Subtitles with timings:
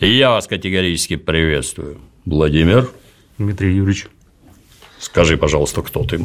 [0.00, 1.98] Я вас категорически приветствую.
[2.24, 2.88] Владимир?
[3.36, 4.06] Дмитрий Юрьевич.
[5.00, 6.24] Скажи, пожалуйста, кто ты?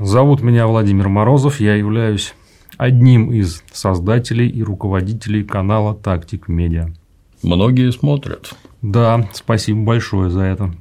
[0.00, 1.60] Зовут меня Владимир Морозов.
[1.60, 2.34] Я являюсь
[2.78, 6.88] одним из создателей и руководителей канала «Тактик Медиа».
[7.44, 8.52] Многие смотрят.
[8.82, 10.74] Да, спасибо большое за это.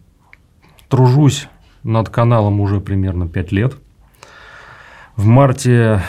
[0.90, 1.48] Тружусь
[1.84, 3.76] над каналом уже примерно 5 лет.
[5.16, 6.02] В марте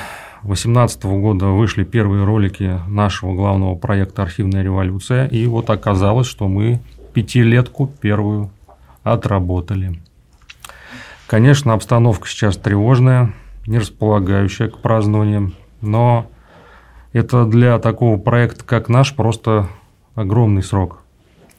[0.42, 6.80] 2018 года вышли первые ролики нашего главного проекта «Архивная революция», и вот оказалось, что мы
[7.12, 8.50] пятилетку первую
[9.04, 10.00] отработали.
[11.28, 13.32] Конечно, обстановка сейчас тревожная,
[13.66, 16.26] не располагающая к празднованиям, но
[17.12, 19.68] это для такого проекта, как наш, просто
[20.14, 21.02] огромный срок.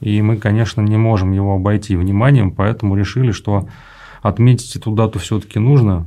[0.01, 3.67] И мы, конечно, не можем его обойти вниманием, поэтому решили, что
[4.21, 6.05] отметить эту дату все-таки нужно,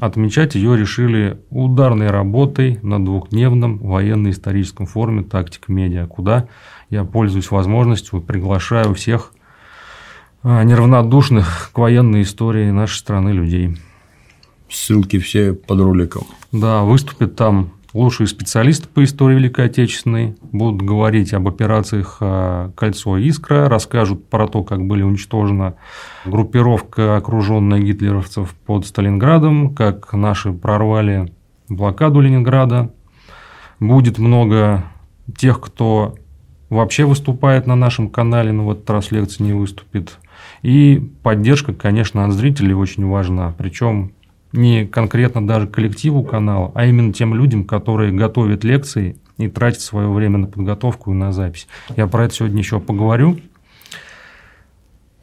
[0.00, 6.48] Отмечать ее решили ударной работой на двухдневном военно-историческом форуме «Тактика медиа», куда
[6.90, 9.32] я пользуюсь возможностью, приглашаю всех
[10.42, 13.76] а, неравнодушных к военной истории нашей страны людей.
[14.68, 16.26] Ссылки все под роликом.
[16.50, 23.16] Да, выступит там Лучшие специалисты по истории Великой Отечественной будут говорить об операциях а, «Кольцо
[23.18, 25.76] Искра», расскажут про то, как были уничтожена
[26.24, 31.32] группировка, окруженная гитлеровцев под Сталинградом, как наши прорвали
[31.68, 32.92] блокаду Ленинграда.
[33.78, 34.86] Будет много
[35.38, 36.16] тех, кто
[36.70, 40.18] вообще выступает на нашем канале, но в этот раз лекции не выступит.
[40.62, 43.54] И поддержка, конечно, от зрителей очень важна.
[43.56, 44.14] Причем
[44.54, 50.08] не конкретно даже коллективу канала, а именно тем людям, которые готовят лекции и тратят свое
[50.08, 51.66] время на подготовку и на запись.
[51.96, 53.38] Я про это сегодня еще поговорю.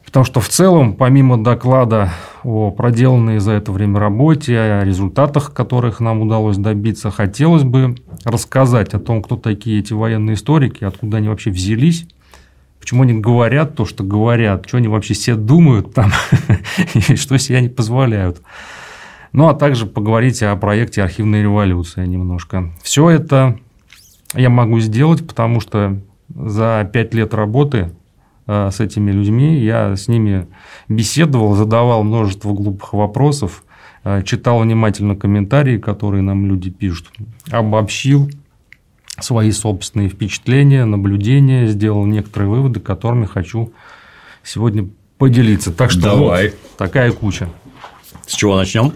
[0.04, 2.12] Потому что в целом, помимо доклада
[2.44, 8.92] о проделанной за это время работе, о результатах, которых нам удалось добиться, хотелось бы рассказать
[8.92, 12.06] о том, кто такие эти военные историки, откуда они вообще взялись,
[12.78, 16.12] почему они говорят то, что говорят, что они вообще все думают там,
[17.08, 18.42] и что себе они позволяют.
[19.32, 22.72] Ну, а также поговорить о проекте «Архивная революция» немножко.
[22.82, 23.58] Все это
[24.34, 25.98] я могу сделать, потому что
[26.34, 27.90] за пять лет работы
[28.46, 30.48] э, с этими людьми я с ними
[30.88, 33.64] беседовал, задавал множество глупых вопросов,
[34.04, 37.08] э, читал внимательно комментарии, которые нам люди пишут,
[37.50, 38.30] обобщил
[39.20, 43.72] свои собственные впечатления, наблюдения, сделал некоторые выводы, которыми хочу
[44.42, 44.88] сегодня
[45.18, 45.72] поделиться.
[45.72, 46.50] Так что Давай.
[46.50, 47.48] вот такая куча.
[48.26, 48.92] С чего начнем?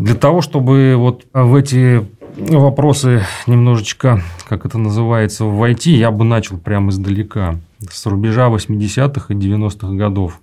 [0.00, 6.56] Для того, чтобы вот в эти вопросы немножечко, как это называется, войти, я бы начал
[6.56, 7.56] прямо издалека,
[7.86, 10.40] с рубежа 80-х и 90-х годов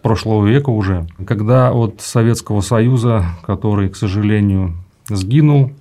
[0.00, 4.72] прошлого века уже, когда от Советского Союза, который, к сожалению,
[5.06, 5.72] сгинул,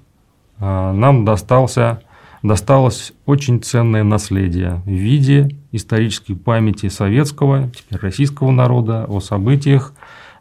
[0.60, 2.02] а, нам достался,
[2.42, 9.94] досталось очень ценное наследие в виде исторической памяти советского, теперь российского народа о событиях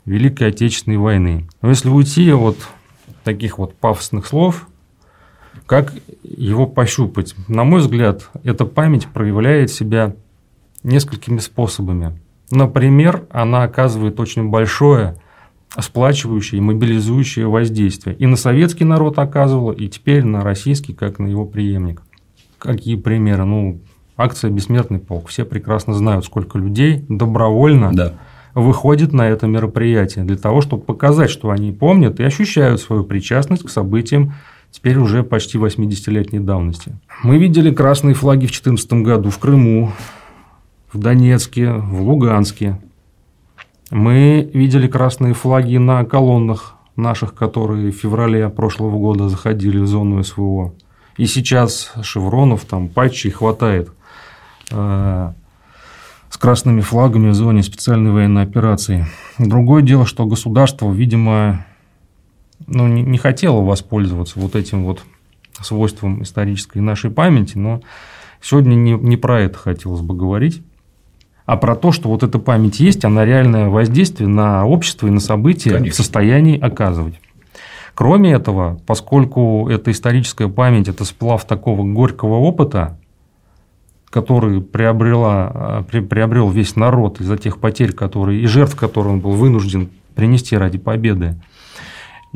[0.04, 1.46] Великой Отечественной войны.
[1.60, 2.56] Но если уйти от
[3.24, 4.66] таких вот пафосных слов,
[5.66, 5.92] как
[6.22, 7.34] его пощупать?
[7.48, 10.14] На мой взгляд, эта память проявляет себя
[10.82, 12.18] несколькими способами.
[12.50, 15.16] Например, она оказывает очень большое
[15.78, 18.14] сплачивающее и мобилизующее воздействие.
[18.16, 22.02] И на советский народ оказывала, и теперь на российский, как на его преемник.
[22.58, 23.44] Какие примеры?
[23.44, 23.80] Ну,
[24.16, 25.28] акция «Бессмертный полк».
[25.28, 28.14] Все прекрасно знают, сколько людей добровольно да
[28.54, 33.64] выходит на это мероприятие для того, чтобы показать, что они помнят и ощущают свою причастность
[33.64, 34.34] к событиям
[34.70, 36.96] теперь уже почти 80-летней давности.
[37.22, 39.92] Мы видели красные флаги в 2014 году в Крыму,
[40.92, 42.78] в Донецке, в Луганске.
[43.90, 50.22] Мы видели красные флаги на колоннах наших, которые в феврале прошлого года заходили в зону
[50.22, 50.74] СВО.
[51.18, 53.90] И сейчас шевронов, там, патчей хватает.
[56.32, 59.04] С красными флагами в зоне специальной военной операции.
[59.36, 61.66] Другое дело, что государство, видимо,
[62.66, 65.04] ну, не, не хотело воспользоваться вот этим вот
[65.60, 67.82] свойством исторической нашей памяти, но
[68.40, 70.62] сегодня не, не про это хотелось бы говорить,
[71.44, 75.20] а про то, что вот эта память есть, она реальное воздействие на общество и на
[75.20, 75.92] события Конечно.
[75.92, 77.20] в состоянии оказывать.
[77.92, 82.98] Кроме этого, поскольку эта историческая память– это сплав такого горького опыта,
[84.12, 89.20] который приобрела, а, при, приобрел весь народ из-за тех потерь, которые, и жертв, которые он
[89.20, 91.36] был вынужден принести ради победы,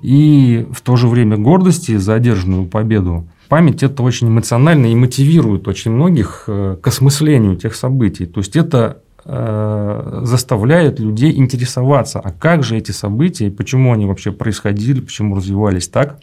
[0.01, 3.29] и в то же время гордости за одержанную победу.
[3.49, 8.25] Память это очень эмоционально и мотивирует очень многих э, к осмыслению тех событий.
[8.25, 14.33] То есть это э, заставляет людей интересоваться, а как же эти события, почему они вообще
[14.33, 16.21] происходили, почему развивались так.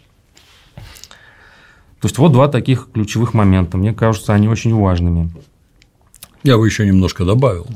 [2.04, 3.78] То есть вот два таких ключевых момента.
[3.78, 5.30] Мне кажется, они очень важными.
[6.42, 7.66] Я бы еще немножко добавил,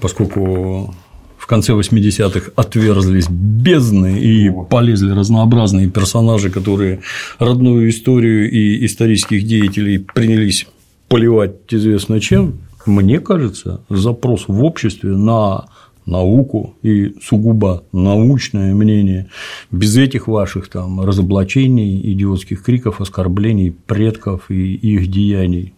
[0.00, 0.94] поскольку
[1.36, 7.02] в конце 80-х отверзлись бездны и полезли разнообразные персонажи, которые
[7.38, 10.66] родную историю и исторических деятелей принялись
[11.08, 15.66] поливать известно чем, мне кажется, запрос в обществе на
[16.06, 19.28] науку и сугубо научное мнение,
[19.70, 25.74] без этих ваших там разоблачений, идиотских криков, оскорблений предков и их деяний.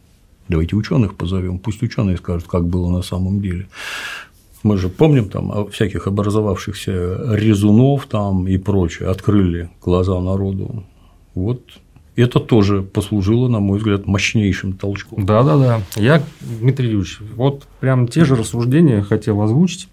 [0.49, 3.69] Давайте ученых позовем, пусть ученые скажут, как было на самом деле.
[4.63, 10.85] Мы же помним там всяких образовавшихся резунов там и прочее, открыли глаза народу.
[11.35, 11.63] Вот
[12.17, 15.25] это тоже послужило, на мой взгляд, мощнейшим толчком.
[15.25, 15.81] Да, да, да.
[15.95, 19.89] Я, Дмитрий Юрьевич, вот прям те же рассуждения хотел озвучить.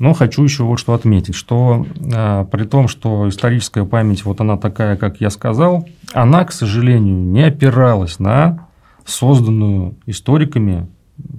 [0.00, 4.56] Но хочу еще вот что отметить, что э, при том, что историческая память вот она
[4.56, 8.66] такая, как я сказал, она, к сожалению, не опиралась на
[9.04, 10.88] созданную историками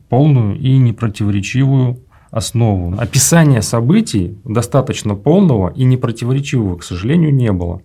[0.09, 2.93] полную и непротиворечивую основу.
[2.99, 7.81] Описания событий достаточно полного и непротиворечивого, к сожалению, не было.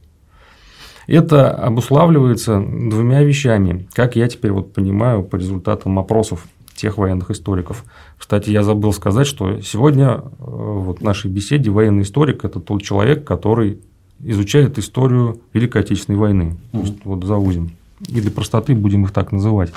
[1.07, 6.47] Это обуславливается двумя вещами, как я теперь вот понимаю по результатам опросов
[6.77, 7.85] тех военных историков.
[8.19, 12.83] Кстати, я забыл сказать, что сегодня э, вот в нашей беседе военный историк– это тот
[12.83, 13.81] человек, который
[14.21, 16.43] изучает историю Великой Отечественной войны.
[16.43, 16.73] Mm-hmm.
[16.73, 17.73] То есть, вот заузим.
[18.09, 19.73] И для простоты будем их так называть.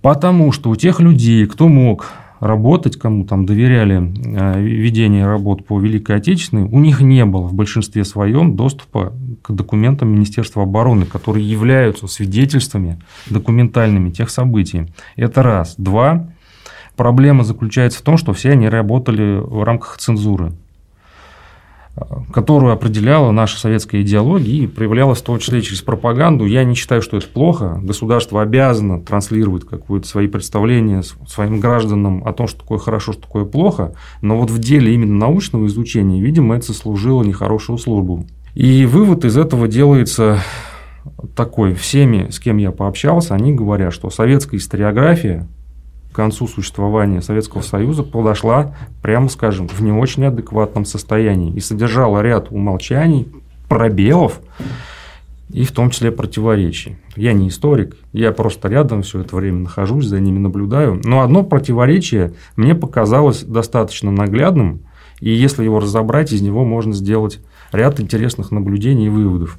[0.00, 2.06] Потому что у тех людей, кто мог
[2.44, 7.54] работать, кому там доверяли э, ведение работ по Великой Отечественной, у них не было в
[7.54, 9.12] большинстве своем доступа
[9.42, 14.86] к документам Министерства обороны, которые являются свидетельствами документальными тех событий.
[15.16, 15.74] Это раз.
[15.78, 16.28] Два.
[16.96, 20.52] Проблема заключается в том, что все они работали в рамках цензуры
[22.32, 26.44] которую определяла наша советская идеология и проявлялась в том числе через пропаганду.
[26.44, 27.80] Я не считаю, что это плохо.
[27.82, 33.44] Государство обязано транслировать какое-то свои представления своим гражданам о том, что такое хорошо, что такое
[33.44, 33.94] плохо.
[34.22, 38.26] Но вот в деле именно научного изучения, видимо, это служило нехорошую службу.
[38.54, 40.40] И вывод из этого делается
[41.36, 41.74] такой.
[41.74, 45.48] Всеми, с кем я пообщался, они говорят, что советская историография
[46.14, 52.22] к концу существования Советского Союза подошла, прямо скажем, в не очень адекватном состоянии и содержала
[52.22, 53.26] ряд умолчаний,
[53.68, 54.38] пробелов
[55.50, 56.98] и в том числе противоречий.
[57.16, 61.00] Я не историк, я просто рядом все это время нахожусь, за ними наблюдаю.
[61.02, 64.82] Но одно противоречие мне показалось достаточно наглядным,
[65.18, 67.40] и если его разобрать, из него можно сделать
[67.72, 69.58] ряд интересных наблюдений и выводов.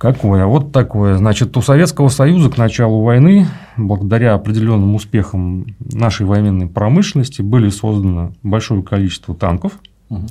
[0.00, 0.46] Какое?
[0.46, 1.18] Вот такое.
[1.18, 8.32] Значит, у Советского Союза к началу войны, благодаря определенным успехам нашей военной промышленности, были создано
[8.42, 9.72] большое количество танков.
[10.08, 10.26] Угу.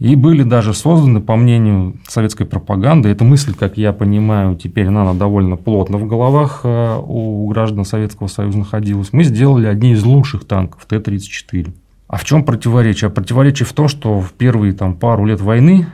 [0.00, 5.14] И были даже созданы, по мнению советской пропаганды, эта мысль, как я понимаю, теперь она
[5.14, 10.44] довольно плотно в головах э, у граждан Советского Союза находилась, мы сделали одни из лучших
[10.44, 11.72] танков Т-34.
[12.08, 13.08] А в чем противоречие?
[13.08, 15.86] А противоречие в том, что в первые там, пару лет войны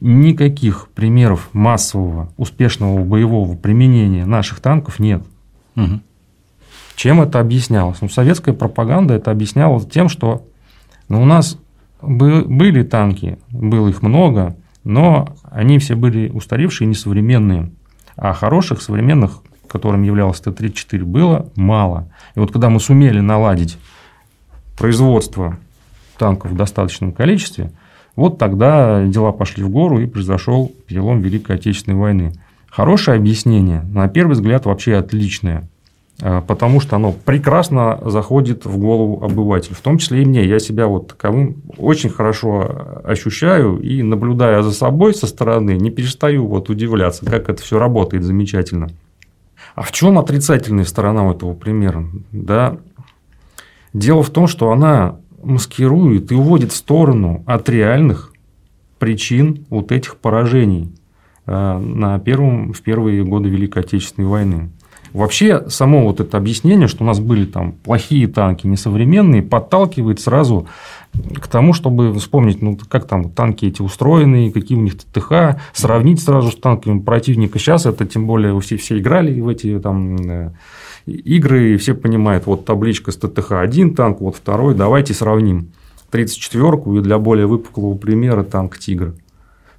[0.00, 5.22] никаких примеров массового успешного боевого применения наших танков нет.
[5.76, 6.00] Угу.
[6.96, 8.00] Чем это объяснялось?
[8.00, 10.46] Ну, советская пропаганда это объясняла тем, что
[11.08, 11.58] ну, у нас
[12.02, 17.70] были танки, было их много, но они все были устаревшие и несовременные.
[18.16, 22.08] А хороших, современных, которым являлся Т-34, было мало.
[22.34, 23.78] И вот когда мы сумели наладить
[24.76, 25.58] производство
[26.18, 27.72] танков в достаточном количестве,
[28.16, 32.32] вот тогда дела пошли в гору и произошел перелом Великой Отечественной войны.
[32.68, 35.68] Хорошее объяснение, на первый взгляд, вообще отличное,
[36.22, 40.44] а, потому что оно прекрасно заходит в голову обывателя, в том числе и мне.
[40.44, 46.46] Я себя вот таковым очень хорошо ощущаю и, наблюдая за собой со стороны, не перестаю
[46.46, 48.88] вот удивляться, как это все работает замечательно.
[49.74, 52.04] А в чем отрицательная сторона этого примера?
[52.32, 52.76] Да,
[53.92, 58.32] дело в том, что она маскирует и уводит в сторону от реальных
[58.98, 60.92] причин вот этих поражений
[61.46, 64.70] э, на первом, в первые годы Великой Отечественной войны.
[65.12, 70.68] Вообще, само вот это объяснение, что у нас были там плохие танки, несовременные, подталкивает сразу
[71.34, 76.22] к тому, чтобы вспомнить, ну, как там танки эти устроены, какие у них ТТХ, сравнить
[76.22, 77.58] сразу с танками противника.
[77.58, 80.52] Сейчас это тем более все, все играли в эти там э,
[81.10, 85.72] игры, и все понимают, вот табличка с ТТХ один танк, вот второй, давайте сравним
[86.12, 89.14] 34-ку и для более выпуклого примера танк «Тигр».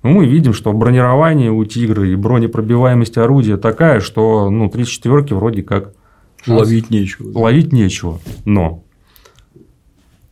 [0.04, 5.62] Ну, мы видим, что бронирование у «Тигра» и бронепробиваемость орудия такая, что ну, 34-ки вроде
[5.62, 5.94] как...
[6.48, 7.38] Ловить нечего.
[7.38, 8.20] Ловить нечего.
[8.46, 8.84] Но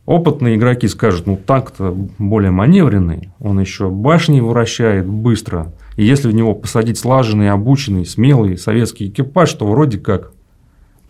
[0.06, 5.72] опытные игроки скажут, ну, танк-то более маневренный, он еще башни вращает быстро.
[5.96, 10.32] И если в него посадить слаженный, обученный, смелый советский экипаж, то вроде как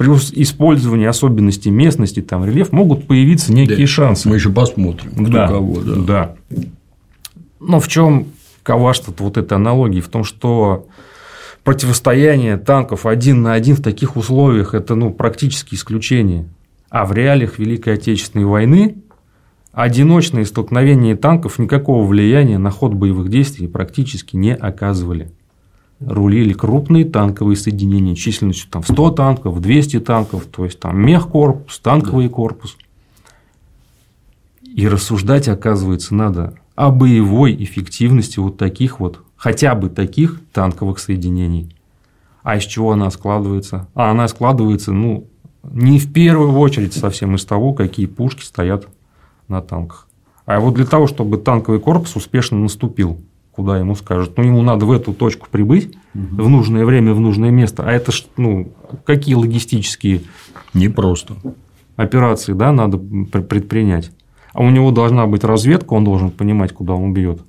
[0.01, 4.31] при использовании особенностей местности, там, рельеф, могут появиться некие да, шансы.
[4.31, 5.79] Мы еще посмотрим, кто да, кого.
[5.83, 5.95] Да.
[5.95, 6.37] да.
[7.61, 8.29] Но в чем
[8.63, 10.01] коварство вот этой аналогии?
[10.01, 10.87] В том, что
[11.65, 16.47] противостояние танков один на один в таких условиях– это ну, практически исключение.
[16.89, 18.95] А в реалиях Великой Отечественной войны
[19.73, 25.31] одиночные столкновения танков никакого влияния на ход боевых действий практически не оказывали.
[26.01, 31.79] Рулили крупные танковые соединения численностью там, в 100 танков, 200 танков, то есть там мехкорпус,
[31.79, 32.35] танковый да.
[32.35, 32.77] корпус.
[34.63, 41.75] И рассуждать, оказывается, надо о боевой эффективности вот таких вот, хотя бы таких танковых соединений.
[42.43, 43.89] А из чего она складывается?
[43.95, 45.27] А она складывается, ну,
[45.63, 48.89] не в первую очередь совсем из того, какие пушки стоят
[49.49, 50.09] на танках.
[50.47, 53.21] А вот для того, чтобы танковый корпус успешно наступил,
[53.53, 56.45] куда ему скажут, ну, ему надо в эту точку прибыть угу.
[56.45, 57.83] в нужное время, в нужное место.
[57.87, 58.73] А это ну,
[59.05, 60.23] какие логистические
[60.75, 61.35] Непросто.
[61.97, 64.13] операции да, надо предпринять?
[64.53, 67.43] А у него должна быть разведка, он должен понимать, куда он бьет.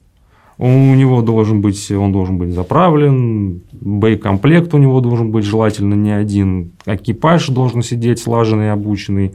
[0.58, 6.12] У него должен быть, он должен быть заправлен, боекомплект у него должен быть желательно не
[6.12, 9.34] один, экипаж должен сидеть слаженный, обученный.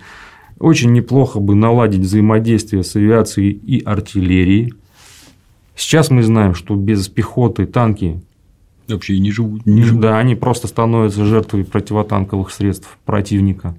[0.61, 4.75] Очень неплохо бы наладить взаимодействие с авиацией и артиллерией.
[5.77, 8.21] Сейчас мы знаем, что без пехоты танки
[8.89, 9.67] вообще не живут.
[9.67, 10.01] Не живут.
[10.01, 13.77] Да, они просто становятся жертвой противотанковых средств противника.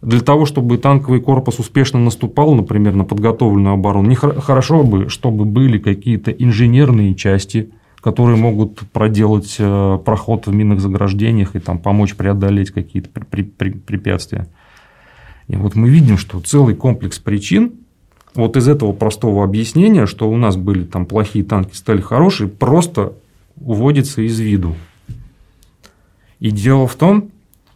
[0.00, 5.46] Для того, чтобы танковый корпус успешно наступал, например, на подготовленную оборону, не хорошо бы, чтобы
[5.46, 7.70] были какие-то инженерные части,
[8.00, 14.46] которые могут проделать э, проход в минных заграждениях и там, помочь преодолеть какие-то препятствия.
[15.48, 17.72] И вот мы видим, что целый комплекс причин
[18.34, 23.14] вот из этого простого объяснения, что у нас были там плохие танки, стали хорошие, просто
[23.60, 24.74] уводится из виду.
[26.40, 27.30] И дело в том,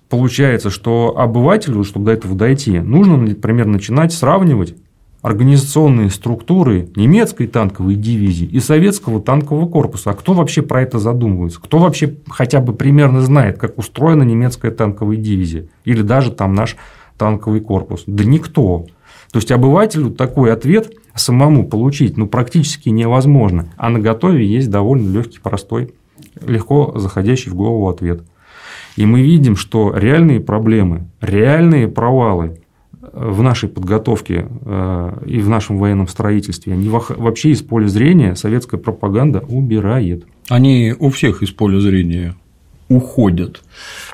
[0.09, 4.75] получается, что обывателю, чтобы до этого дойти, нужно, например, начинать сравнивать
[5.23, 10.11] организационные структуры немецкой танковой дивизии и советского танкового корпуса.
[10.11, 11.61] А кто вообще про это задумывается?
[11.61, 15.67] Кто вообще хотя бы примерно знает, как устроена немецкая танковая дивизия?
[15.85, 16.77] Или даже там наш
[17.17, 18.05] танковый корпус?
[18.07, 18.87] Да никто.
[19.33, 23.69] То есть обывателю такой ответ самому получить ну, практически невозможно.
[23.77, 25.95] А на готове есть довольно легкий, простой,
[26.47, 28.23] легко заходящий в голову ответ.
[28.97, 32.59] И мы видим, что реальные проблемы, реальные провалы
[33.01, 38.35] э, в нашей подготовке э, и в нашем военном строительстве, они вообще из поля зрения
[38.35, 40.25] советская пропаганда убирает.
[40.49, 42.35] Они у всех из поля зрения
[42.89, 43.63] уходят.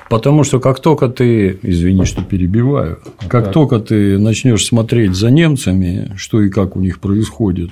[0.09, 3.53] Потому что как только ты, извини, что перебиваю, как так.
[3.53, 7.71] только ты начнешь смотреть за немцами, что и как у них происходит,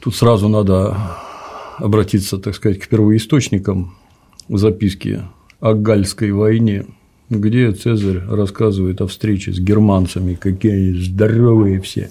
[0.00, 0.96] тут сразу надо
[1.78, 3.96] обратиться, так сказать, к первоисточникам
[4.48, 5.22] записки
[5.60, 6.86] о Гальской войне,
[7.30, 12.10] где Цезарь рассказывает о встрече с германцами, какие они здоровые все,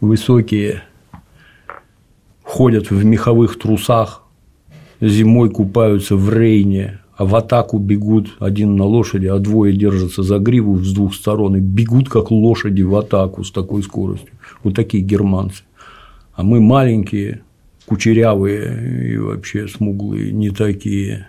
[0.00, 0.82] высокие,
[2.42, 4.22] ходят в меховых трусах,
[5.00, 10.38] зимой купаются в Рейне, а в атаку бегут один на лошади, а двое держатся за
[10.38, 14.30] гриву с двух сторон и бегут как лошади в атаку с такой скоростью.
[14.62, 15.64] Вот такие германцы.
[16.34, 17.42] А мы маленькие,
[17.86, 21.28] кучерявые и вообще смуглые, не такие.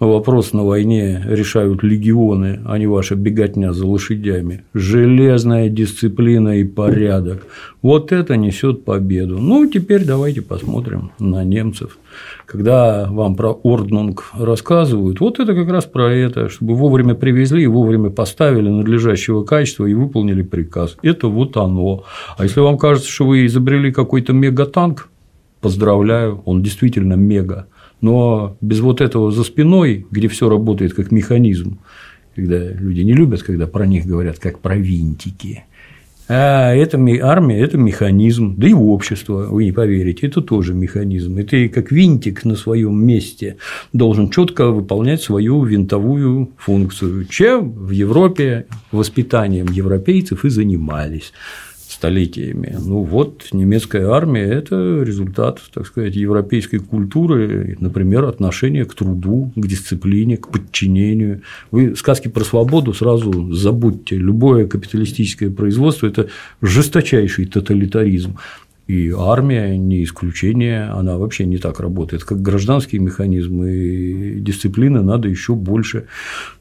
[0.00, 4.64] Вопрос на войне решают легионы, а не ваша беготня за лошадями.
[4.74, 7.46] Железная дисциплина и порядок.
[7.80, 9.38] Вот это несет победу.
[9.38, 11.96] Ну, теперь давайте посмотрим на немцев.
[12.44, 18.10] Когда вам про Орднунг рассказывают, вот это как раз про это, чтобы вовремя привезли, вовремя
[18.10, 20.96] поставили надлежащего качества и выполнили приказ.
[21.02, 22.02] Это вот оно.
[22.36, 25.08] А если вам кажется, что вы изобрели какой-то мегатанк,
[25.60, 27.68] поздравляю, он действительно мега
[28.04, 31.78] но без вот этого за спиной, где все работает как механизм,
[32.36, 35.64] когда люди не любят, когда про них говорят как про винтики.
[36.28, 41.38] А это армия– это механизм, да и общество, вы не поверите, это тоже механизм.
[41.38, 43.56] И ты как винтик на своем месте
[43.94, 51.32] должен четко выполнять свою винтовую функцию, чем в Европе воспитанием европейцев и занимались
[52.04, 52.76] столетиями.
[52.84, 59.66] Ну вот немецкая армия– это результат, так сказать, европейской культуры, например, отношения к труду, к
[59.66, 61.40] дисциплине, к подчинению.
[61.70, 64.16] Вы сказки про свободу сразу забудьте.
[64.16, 66.28] Любое капиталистическое производство– это
[66.60, 68.36] жесточайший тоталитаризм.
[68.86, 75.26] И армия не исключение, она вообще не так работает, как гражданский механизм и дисциплины надо
[75.26, 76.04] еще больше.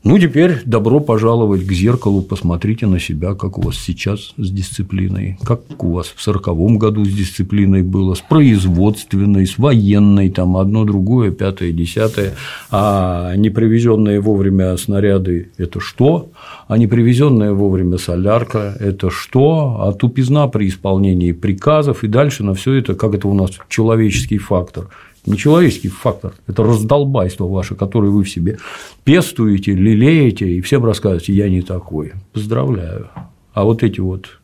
[0.06, 5.38] Ну, теперь добро пожаловать к зеркалу, посмотрите на себя, как у вас сейчас с дисциплиной,
[5.44, 10.86] как у вас в сороковом году с дисциплиной было, с производственной, с военной, там одно,
[10.86, 12.36] другое, пятое, десятое,
[12.72, 16.30] а не привезенные вовремя снаряды– это что?
[16.70, 19.78] А не привезенная вовремя солярка– это что?
[19.82, 24.38] А тупизна при исполнении приказов и дальше на все это, как это у нас человеческий
[24.38, 24.88] фактор–
[25.26, 28.58] не человеческий фактор, это раздолбайство ваше, которое вы в себе
[29.04, 32.14] пестуете, лелеете и всем рассказываете, я не такой.
[32.34, 33.10] Поздравляю.
[33.54, 34.40] А вот эти вот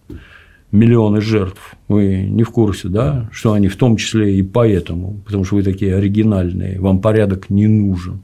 [0.71, 5.43] миллионы жертв, вы не в курсе, да, что они в том числе и поэтому, потому
[5.43, 8.21] что вы такие оригинальные, вам порядок не нужен,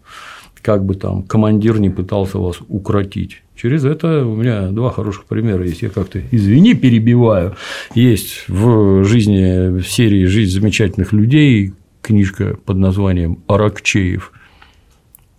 [0.61, 3.41] как бы там командир не пытался вас укротить.
[3.55, 5.81] Через это у меня два хороших примера есть.
[5.81, 7.55] Я как-то, извини, перебиваю.
[7.93, 14.31] Есть в жизни, в серии «Жизнь замечательных людей» книжка под названием «Аракчеев».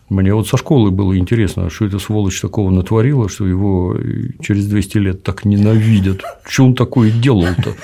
[0.08, 3.96] Мне вот со школы было интересно, что это сволочь такого натворила, что его
[4.40, 6.22] через 200 лет так ненавидят.
[6.48, 7.74] Что он такое делал-то?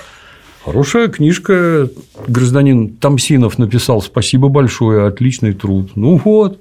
[0.65, 1.91] Хорошая книжка,
[2.29, 5.91] гражданин Тамсинов написал «Спасибо большое, отличный труд».
[5.97, 6.61] Ну вот,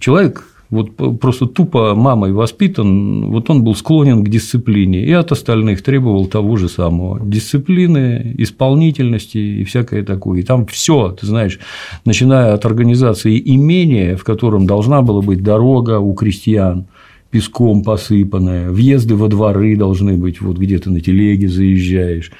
[0.00, 5.82] человек вот просто тупо мамой воспитан, вот он был склонен к дисциплине и от остальных
[5.82, 7.18] требовал того же самого.
[7.24, 10.40] Дисциплины, исполнительности и всякое такое.
[10.40, 11.58] И там все, ты знаешь,
[12.04, 16.86] начиная от организации имения, в котором должна была быть дорога у крестьян,
[17.30, 22.30] песком посыпанная, въезды во дворы должны быть, вот где ты на телеге заезжаешь,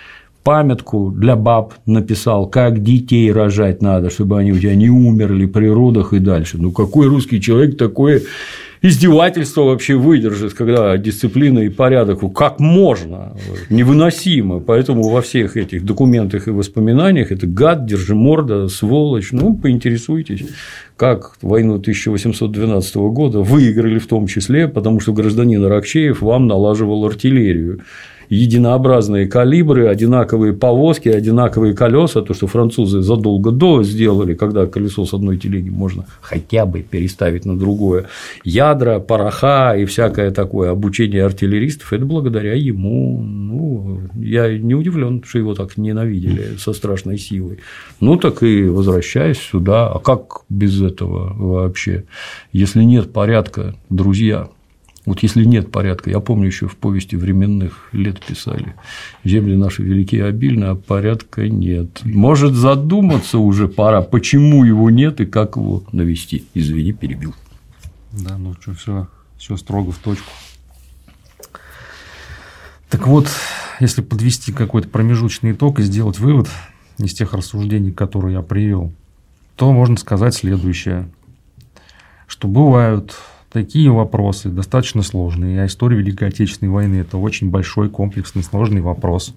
[0.48, 5.66] памятку для баб написал, как детей рожать надо, чтобы они у тебя не умерли при
[5.66, 6.56] родах и дальше.
[6.56, 8.22] Ну, какой русский человек такое
[8.80, 13.36] издевательство вообще выдержит, когда дисциплина и порядок, как можно,
[13.68, 14.60] невыносимо.
[14.60, 19.32] Поэтому во всех этих документах и воспоминаниях это гад, держи морда, сволочь.
[19.32, 20.46] Ну, поинтересуйтесь,
[20.96, 27.80] как войну 1812 года выиграли в том числе, потому что гражданин Аракчеев вам налаживал артиллерию
[28.28, 35.14] единообразные калибры, одинаковые повозки, одинаковые колеса, то, что французы задолго до сделали, когда колесо с
[35.14, 38.06] одной телеги можно хотя бы переставить на другое,
[38.44, 43.22] ядра, пороха и всякое такое обучение артиллеристов, это благодаря ему.
[43.22, 47.58] Ну, я не удивлен, что его так ненавидели со страшной силой.
[48.00, 52.04] Ну, так и возвращаясь сюда, а как без этого вообще?
[52.52, 54.48] Если нет порядка, друзья,
[55.08, 58.74] вот если нет порядка, я помню еще в повести временных лет писали,
[59.24, 62.00] земли наши великие и обильны, а порядка нет.
[62.04, 66.44] Может задуматься уже пора, почему его нет и как его навести.
[66.52, 67.34] Извини, перебил.
[68.12, 70.30] Да, ну что, все, все строго в точку.
[72.90, 73.28] Так вот,
[73.80, 76.48] если подвести какой-то промежуточный итог и сделать вывод
[76.98, 78.92] из тех рассуждений, которые я привел,
[79.56, 81.08] то можно сказать следующее,
[82.26, 83.16] что бывают
[83.50, 85.62] такие вопросы достаточно сложные.
[85.62, 89.34] А история Великой Отечественной войны– это очень большой, комплексный, сложный вопрос.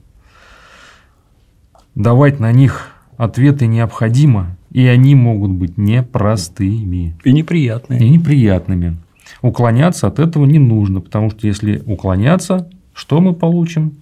[1.95, 7.17] Давать на них ответы необходимо, и они могут быть непростыми.
[7.23, 7.99] И неприятными.
[7.99, 8.97] И неприятными.
[9.41, 13.97] Уклоняться от этого не нужно, потому что если уклоняться, что мы получим?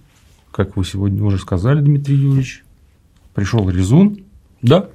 [0.50, 2.64] Как вы сегодня уже сказали, Дмитрий Юрьевич,
[3.34, 4.18] пришел резун.
[4.62, 4.88] Да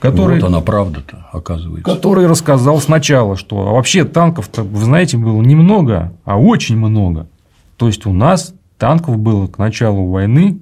[0.00, 1.84] который, вот она правда-то, оказывается.
[1.94, 7.28] Который рассказал сначала, что а вообще танков-то, вы знаете, было немного, а очень много.
[7.76, 10.58] То есть у нас танков было к началу войны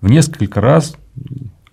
[0.00, 0.96] в несколько раз,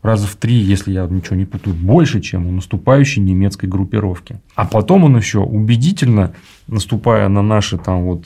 [0.02, 4.40] раза в три, если я ничего не путаю, больше, чем у наступающей немецкой группировки.
[4.56, 6.34] А потом он еще убедительно,
[6.68, 8.26] наступая на наши там вот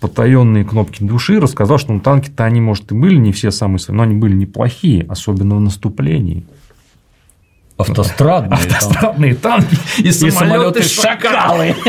[0.00, 3.96] потаенные кнопки души, рассказал, что ну, танки-то они, может, и были не все самые свои,
[3.96, 6.46] но они были неплохие, особенно в наступлении.
[7.78, 11.76] Автострадные, Автострадные танки, и самолеты шакалы.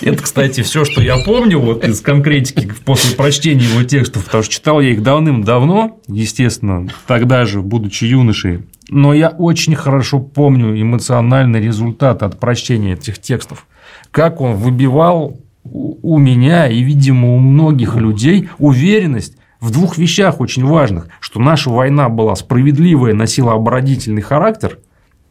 [0.00, 4.52] Это, кстати, все, что я помню вот из конкретики после прочтения его текстов, потому что
[4.52, 8.64] читал я их давным-давно, естественно, тогда же, будучи юношей.
[8.88, 13.68] Но я очень хорошо помню эмоциональный результат от прочтения этих текстов.
[14.10, 20.64] Как он выбивал у меня и, видимо, у многих людей уверенность в двух вещах очень
[20.64, 24.78] важных, что наша война была справедливая, носила оборонительный характер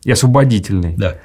[0.03, 0.95] и освободительный.
[0.95, 1.15] Да.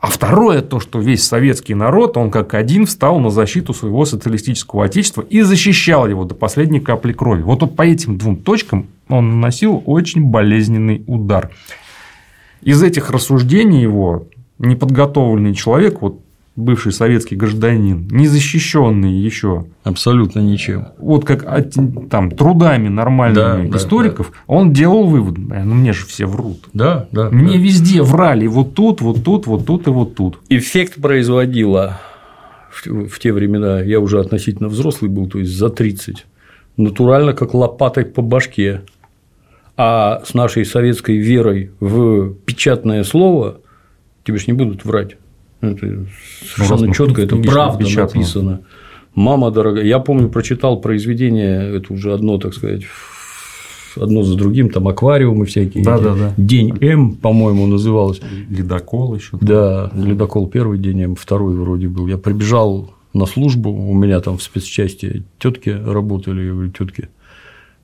[0.00, 4.84] А второе то, что весь советский народ, он как один встал на защиту своего социалистического
[4.84, 7.40] отечества и защищал его до последней капли крови.
[7.40, 11.50] Вот, вот по этим двум точкам он наносил очень болезненный удар.
[12.60, 14.26] Из этих рассуждений его
[14.58, 16.20] неподготовленный человек, вот
[16.56, 19.66] бывший советский гражданин, незащищенный еще.
[19.82, 20.88] Абсолютно ничем.
[20.98, 21.44] Вот как
[22.08, 24.38] там трудами нормальными да, историков, да, да.
[24.46, 26.68] он делал вывод, ну мне же все врут.
[26.72, 27.30] Да, да.
[27.30, 27.58] Мне да.
[27.58, 30.38] везде врали, вот тут, вот тут, вот тут и вот тут.
[30.48, 32.00] Эффект производила
[32.70, 36.24] в, в те времена, я уже относительно взрослый был, то есть за 30,
[36.76, 38.82] натурально как лопатой по башке.
[39.76, 43.60] А с нашей советской верой в печатное слово
[44.22, 45.16] тебе же не будут врать.
[45.70, 46.06] Это
[46.54, 48.60] совершенно ну, четко, это правда написано.
[49.14, 52.82] Мама дорогая, я помню, прочитал произведение, это уже одно, так сказать,
[53.96, 55.84] одно за другим, там аквариумы всякие.
[55.84, 56.34] Да, да, да.
[56.36, 58.20] День М, по-моему, называлось.
[58.50, 59.38] Ледокол еще.
[59.40, 62.08] Да, ледокол первый день М, второй вроде был.
[62.08, 67.08] Я прибежал на службу, у меня там в спецчасти тетки работали, я говорю, тетки,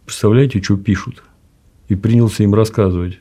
[0.05, 1.23] представляете, что пишут?
[1.89, 3.19] И принялся им рассказывать.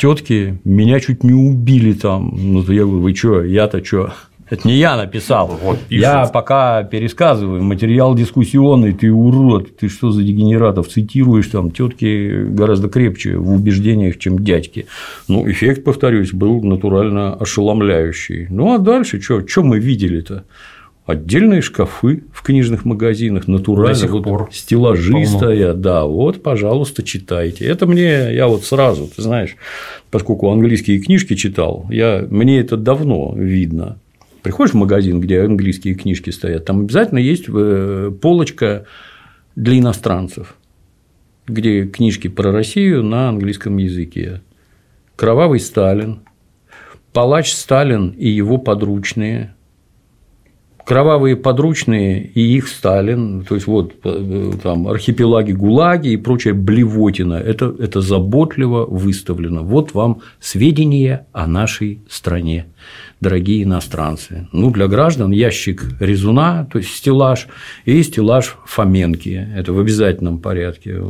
[0.00, 2.32] Тетки меня чуть не убили там.
[2.34, 4.14] Ну, я говорю, вы что, я-то что?
[4.48, 5.48] Это не я написал.
[5.62, 12.44] Вот, я пока пересказываю материал дискуссионный, ты урод, ты что за дегенератов цитируешь там тетки
[12.44, 14.86] гораздо крепче в убеждениях, чем дядьки.
[15.28, 18.46] Ну, эффект, повторюсь, был натурально ошеломляющий.
[18.48, 20.44] Ну а дальше что, что мы видели-то?
[21.10, 25.26] Отдельные шкафы в книжных магазинах, натурально, До сих вот пор стеллажи полно.
[25.26, 27.64] стоят, да, вот, пожалуйста, читайте.
[27.64, 29.56] Это мне, я вот сразу, ты знаешь,
[30.12, 33.98] поскольку английские книжки читал, я, мне это давно видно.
[34.42, 38.86] Приходишь в магазин, где английские книжки стоят, там обязательно есть э, полочка
[39.56, 40.54] для иностранцев,
[41.48, 44.42] где книжки про Россию на английском языке.
[45.16, 46.20] Кровавый Сталин,
[47.12, 49.54] палач Сталин и его подручные,
[50.90, 57.34] кровавые подручные и их Сталин, то есть вот э, там архипелаги ГУЛАГи и прочая блевотина,
[57.34, 59.62] это, это заботливо выставлено.
[59.62, 62.66] Вот вам сведения о нашей стране
[63.20, 64.48] дорогие иностранцы.
[64.50, 67.46] Ну, для граждан ящик резуна, то есть стеллаж,
[67.84, 69.48] и стеллаж Фоменки.
[69.56, 71.00] Это в обязательном порядке.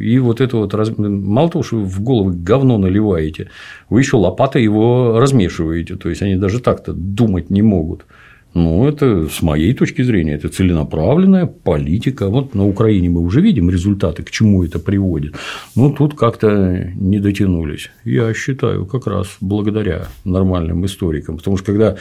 [0.00, 3.50] И вот это вот, мало того, что вы в голову говно наливаете,
[3.90, 5.94] вы еще лопатой его размешиваете.
[5.94, 8.06] То есть они даже так-то думать не могут.
[8.52, 12.28] Ну, это с моей точки зрения, это целенаправленная политика.
[12.28, 15.36] Вот на Украине мы уже видим результаты, к чему это приводит.
[15.76, 17.90] Но тут как-то не дотянулись.
[18.04, 21.36] Я считаю, как раз благодаря нормальным историкам.
[21.36, 21.96] Потому что когда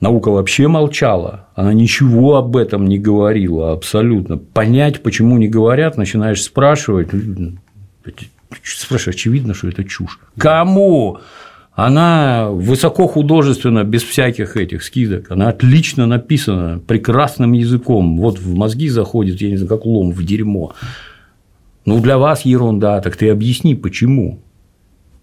[0.00, 4.36] наука вообще молчала, она ничего об этом не говорила абсолютно.
[4.38, 7.08] Понять, почему не говорят, начинаешь спрашивать.
[8.62, 10.20] Спрашиваешь, очевидно, что это чушь.
[10.38, 11.18] Кому?
[11.74, 18.88] Она высоко художественно, без всяких этих скидок, она отлично написана, прекрасным языком, вот в мозги
[18.88, 20.74] заходит, я не знаю, как лом в дерьмо.
[21.84, 24.40] Ну, для вас ерунда, так ты объясни, почему.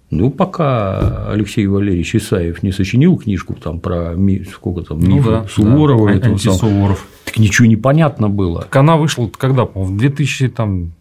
[0.10, 4.15] Ну, пока Алексей Валерьевич Исаев не сочинил книжку там про
[4.53, 7.05] сколько там ну, да, Суворова, да, этого, Суворов.
[7.25, 8.62] так ничего не понятно было.
[8.62, 10.93] Так она вышла когда, в 2000 там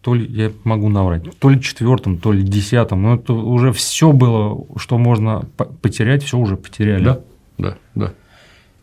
[0.00, 4.12] то ли я могу наврать, то ли четвертом, то ли десятом, но это уже все
[4.12, 5.44] было, что можно
[5.82, 7.04] потерять, все уже потеряли.
[7.04, 7.20] Да,
[7.58, 8.14] да, да.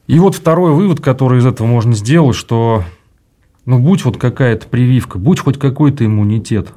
[0.08, 2.84] И вот второй вывод, который из этого можно сделать, что
[3.65, 6.73] ну будь вот какая-то прививка, будь хоть какой-то иммунитет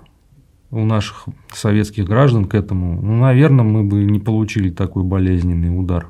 [0.71, 6.09] у наших советских граждан к этому, ну, наверное, мы бы не получили такой болезненный удар.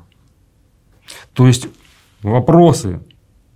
[1.33, 1.67] То есть
[2.23, 2.99] вопросы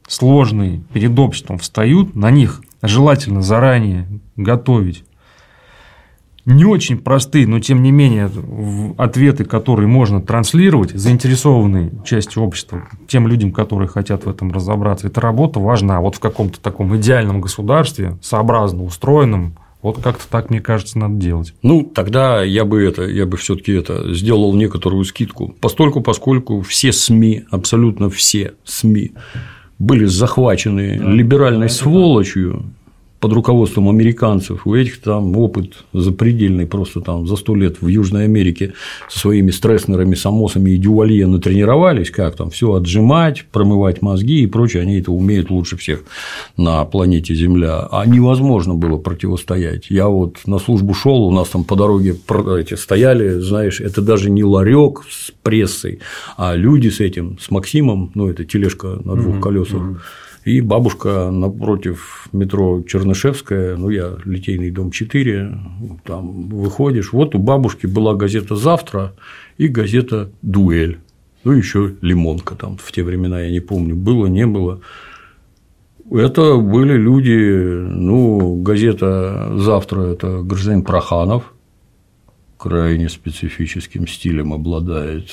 [0.07, 5.03] сложные перед обществом встают, на них желательно заранее готовить.
[6.45, 8.31] Не очень простые, но тем не менее
[8.97, 15.21] ответы, которые можно транслировать заинтересованной части общества, тем людям, которые хотят в этом разобраться, эта
[15.21, 16.01] работа важна.
[16.01, 21.53] Вот в каком-то таком идеальном государстве, сообразно устроенном, вот как-то так, мне кажется, надо делать.
[21.61, 25.55] Ну, тогда я бы это, я бы все-таки это сделал некоторую скидку.
[25.61, 29.11] Постольку, поскольку все СМИ, абсолютно все СМИ
[29.79, 32.65] были захвачены либеральной сволочью,
[33.19, 38.25] под руководством американцев, у этих там опыт запредельный, просто там за сто лет в Южной
[38.25, 38.73] Америке
[39.09, 44.83] со своими стресснерами, самосами и дювалье натренировались, как там все отжимать, промывать мозги и прочее,
[44.83, 46.03] они это умеют лучше всех
[46.55, 49.89] на планете Земля, а невозможно было противостоять.
[49.89, 52.15] Я вот на службу шел, у нас там по дороге
[52.57, 55.99] эти стояли, знаешь, это даже не ларек с прессой,
[56.37, 59.81] а люди с этим, с Максимом, ну это тележка на двух колесах,
[60.49, 65.59] и бабушка напротив метро Чернышевская, ну, я Литейный дом 4,
[66.03, 69.13] там выходишь, вот у бабушки была газета «Завтра»
[69.57, 70.97] и газета «Дуэль»,
[71.43, 74.81] ну, еще «Лимонка» там в те времена, я не помню, было, не было.
[76.09, 81.53] Это были люди, ну, газета «Завтра»– это гражданин Проханов,
[82.57, 85.29] крайне специфическим стилем обладает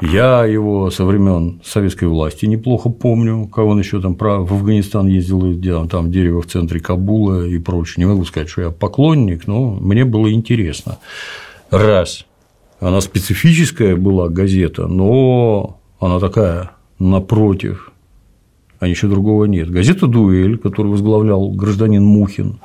[0.00, 5.44] Я его со времен советской власти неплохо помню, как он еще там в Афганистан ездил,
[5.44, 7.96] и делал там дерево в центре Кабула и прочее.
[7.98, 10.98] Не могу сказать, что я поклонник, но мне было интересно.
[11.70, 12.24] Раз.
[12.80, 17.92] Она специфическая была газета, но она такая напротив,
[18.78, 19.70] а ничего другого нет.
[19.70, 22.58] Газета «Дуэль», которую возглавлял гражданин Мухин,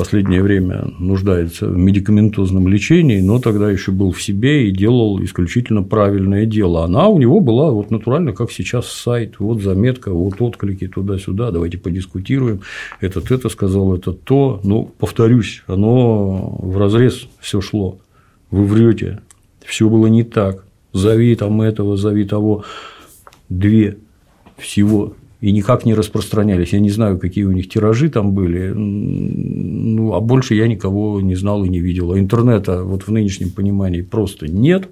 [0.00, 5.82] последнее время нуждается в медикаментозном лечении, но тогда еще был в себе и делал исключительно
[5.82, 6.84] правильное дело.
[6.84, 11.76] Она у него была вот натурально, как сейчас сайт, вот заметка, вот отклики туда-сюда, давайте
[11.76, 12.62] подискутируем,
[13.00, 14.60] этот это сказал, это то.
[14.64, 17.98] Ну, повторюсь, оно в разрез все шло.
[18.50, 19.20] Вы врете,
[19.66, 20.64] все было не так.
[20.94, 22.64] Зови там этого, зови того.
[23.50, 23.98] Две
[24.56, 26.72] всего и никак не распространялись.
[26.72, 31.34] Я не знаю, какие у них тиражи там были, ну, а больше я никого не
[31.34, 32.12] знал и не видел.
[32.12, 34.90] А интернета вот в нынешнем понимании просто нет,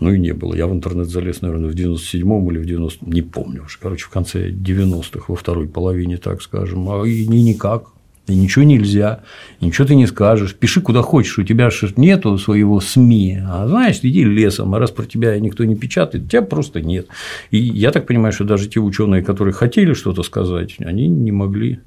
[0.00, 0.54] ну и не было.
[0.54, 4.10] Я в интернет залез, наверное, в 97-м или в 90 не помню уже, короче, в
[4.10, 7.95] конце 90-х, во второй половине, так скажем, а и никак.
[8.26, 9.20] И ничего нельзя,
[9.60, 10.54] ничего ты не скажешь.
[10.54, 14.90] Пиши куда хочешь, у тебя же нету своего СМИ, а знаешь, иди лесом, а раз
[14.90, 17.06] про тебя никто не печатает, тебя просто нет.
[17.52, 21.78] И я так понимаю, что даже те ученые, которые хотели что-то сказать, они не могли.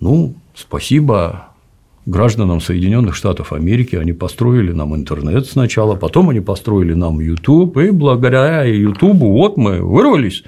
[0.00, 1.48] Ну, спасибо
[2.06, 7.90] гражданам Соединенных Штатов Америки, они построили нам интернет сначала, потом они построили нам YouTube, и
[7.90, 10.44] благодаря YouTube вот мы вырвались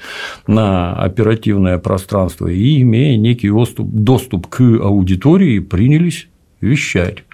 [0.47, 6.29] на оперативное пространство и, имея некий доступ, доступ к аудитории, принялись
[6.61, 7.25] вещать.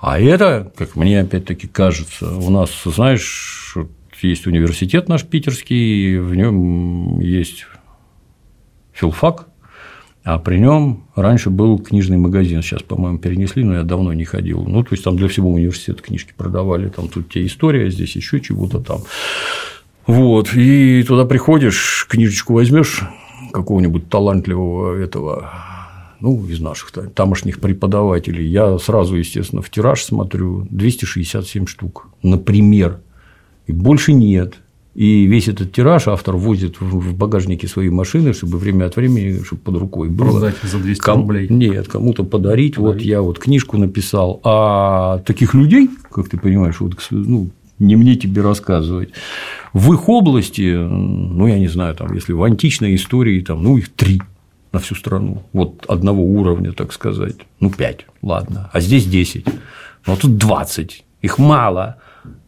[0.00, 3.76] А это, как мне опять-таки кажется, у нас, знаешь,
[4.22, 7.66] есть университет наш питерский, в нем есть
[8.92, 9.48] филфак,
[10.24, 14.64] а при нем раньше был книжный магазин, сейчас, по-моему, перенесли, но я давно не ходил.
[14.66, 18.40] Ну, то есть там для всего университета книжки продавали, там тут те история, здесь еще
[18.40, 19.00] чего-то там.
[20.06, 23.02] Вот, и туда приходишь, книжечку возьмешь
[23.52, 25.52] какого-нибудь талантливого этого
[26.20, 33.00] ну, из наших тамошних преподавателей, я сразу, естественно, в тираж смотрю 267 штук, например,
[33.66, 34.54] и больше нет.
[34.94, 39.62] И весь этот тираж автор возит в багажнике своей машины, чтобы время от времени, чтобы
[39.62, 40.30] под рукой было.
[40.30, 41.20] Продать за 200 Ком...
[41.22, 41.48] рублей.
[41.50, 42.76] Нет, кому-то подарить.
[42.76, 43.00] подарить.
[43.00, 44.40] Вот я вот книжку написал.
[44.44, 49.10] А таких людей, как ты понимаешь, вот, ну, не мне тебе рассказывать.
[49.72, 53.92] В их области, ну, я не знаю, там, если в античной истории, там, ну, их
[53.92, 54.22] три
[54.72, 55.42] на всю страну.
[55.52, 57.36] Вот одного уровня, так сказать.
[57.58, 58.70] Ну, пять, ладно.
[58.72, 59.46] А здесь десять.
[60.06, 61.04] Ну, а тут двадцать.
[61.20, 61.96] Их мало.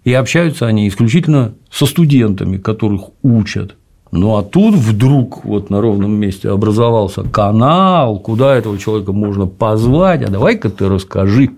[0.06, 3.74] И общаются они исключительно со студентами, которых учат.
[4.12, 10.22] Ну а тут вдруг вот на ровном месте образовался канал, куда этого человека можно позвать,
[10.22, 11.50] а давай-ка ты расскажи,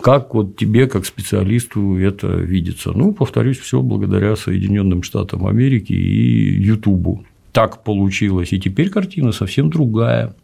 [0.00, 2.92] как вот тебе как специалисту это видится.
[2.94, 7.26] Ну, повторюсь, все благодаря Соединенным Штатам Америки и Ютубу.
[7.52, 8.54] Так получилось.
[8.54, 10.34] И теперь картина совсем другая.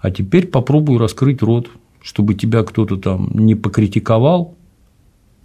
[0.00, 1.68] А теперь попробуй раскрыть рот,
[2.02, 4.56] чтобы тебя кто-то там не покритиковал,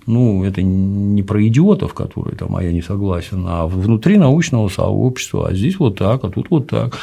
[0.05, 5.47] ну, это не про идиотов, которые там, а я не согласен, а внутри научного сообщества,
[5.49, 6.97] а здесь вот так, а тут вот так.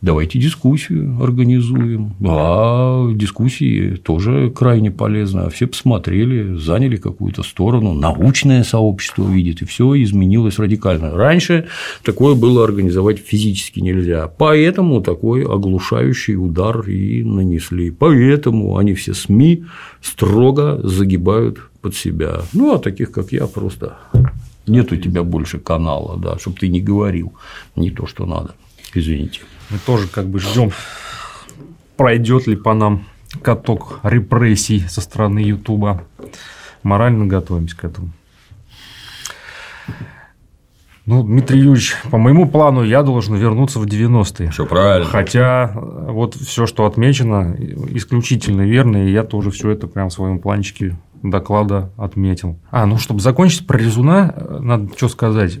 [0.00, 2.14] Давайте дискуссию организуем.
[2.24, 5.50] А дискуссии тоже крайне полезно.
[5.50, 11.10] Все посмотрели, заняли какую-то сторону, научное сообщество видит, и все изменилось радикально.
[11.16, 11.66] Раньше
[12.04, 17.90] такое было организовать физически нельзя, поэтому такой оглушающий удар и нанесли.
[17.90, 19.64] Поэтому они все СМИ
[20.00, 22.42] строго загибают под себя.
[22.52, 23.96] Ну, а таких, как я, просто
[24.66, 27.32] нет у тебя больше канала, да, чтобы ты не говорил
[27.76, 28.54] не то, что надо.
[28.92, 29.40] Извините.
[29.70, 30.70] Мы тоже как бы ждем,
[31.96, 33.06] пройдет ли по нам
[33.40, 36.02] каток репрессий со стороны Ютуба.
[36.82, 38.10] Морально готовимся к этому.
[41.06, 44.50] Ну, Дмитрий Юрьевич, по моему плану я должен вернуться в 90-е.
[44.50, 45.08] Все правильно.
[45.08, 47.56] Хотя вот все, что отмечено,
[47.94, 52.58] исключительно верно, и я тоже все это прям в своем планчике доклада отметил.
[52.70, 55.60] А, ну, чтобы закончить про Резуна, надо что сказать.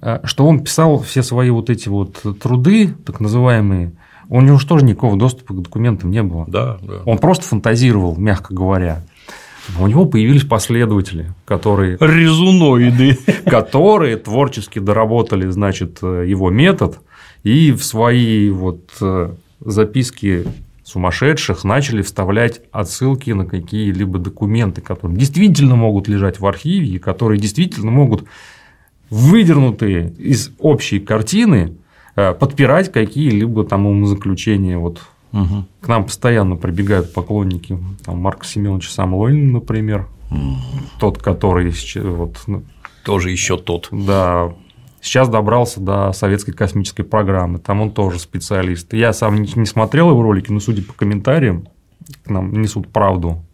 [0.00, 3.92] А, что он писал все свои вот эти вот труды, так называемые,
[4.28, 6.44] у него же тоже никакого доступа к документам не было.
[6.48, 6.94] Да, да.
[7.04, 9.02] Он просто фантазировал, мягко говоря.
[9.78, 11.96] У него появились последователи, которые...
[12.00, 13.18] Резуноиды.
[13.46, 16.98] Которые творчески доработали, значит, его метод
[17.44, 19.30] и в свои вот э,
[19.60, 20.44] записки
[20.84, 27.40] сумасшедших начали вставлять отсылки на какие-либо документы, которые действительно могут лежать в архиве и которые
[27.40, 28.24] действительно могут
[29.08, 31.76] выдернутые из общей картины
[32.16, 34.76] э, подпирать какие-либо там умозаключения.
[34.76, 35.00] Вот
[35.32, 35.64] угу.
[35.80, 40.56] к нам постоянно прибегают поклонники там, Марка Семеновича Самойлина, например, угу.
[41.00, 42.44] тот, который вот,
[43.04, 43.88] тоже еще тот.
[43.90, 44.52] Да,
[45.04, 48.90] Сейчас добрался до советской космической программы, там он тоже специалист.
[48.94, 51.68] Я сам не смотрел его ролики, но судя по комментариям,
[52.24, 53.44] к нам несут правду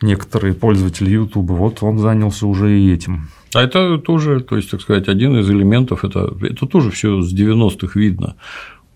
[0.00, 3.28] некоторые пользователи YouTube, вот он занялся уже и этим.
[3.52, 7.34] А это тоже, то есть, так сказать, один из элементов, это, это тоже все с
[7.34, 8.36] 90-х видно.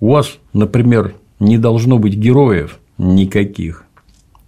[0.00, 3.83] У вас, например, не должно быть героев никаких.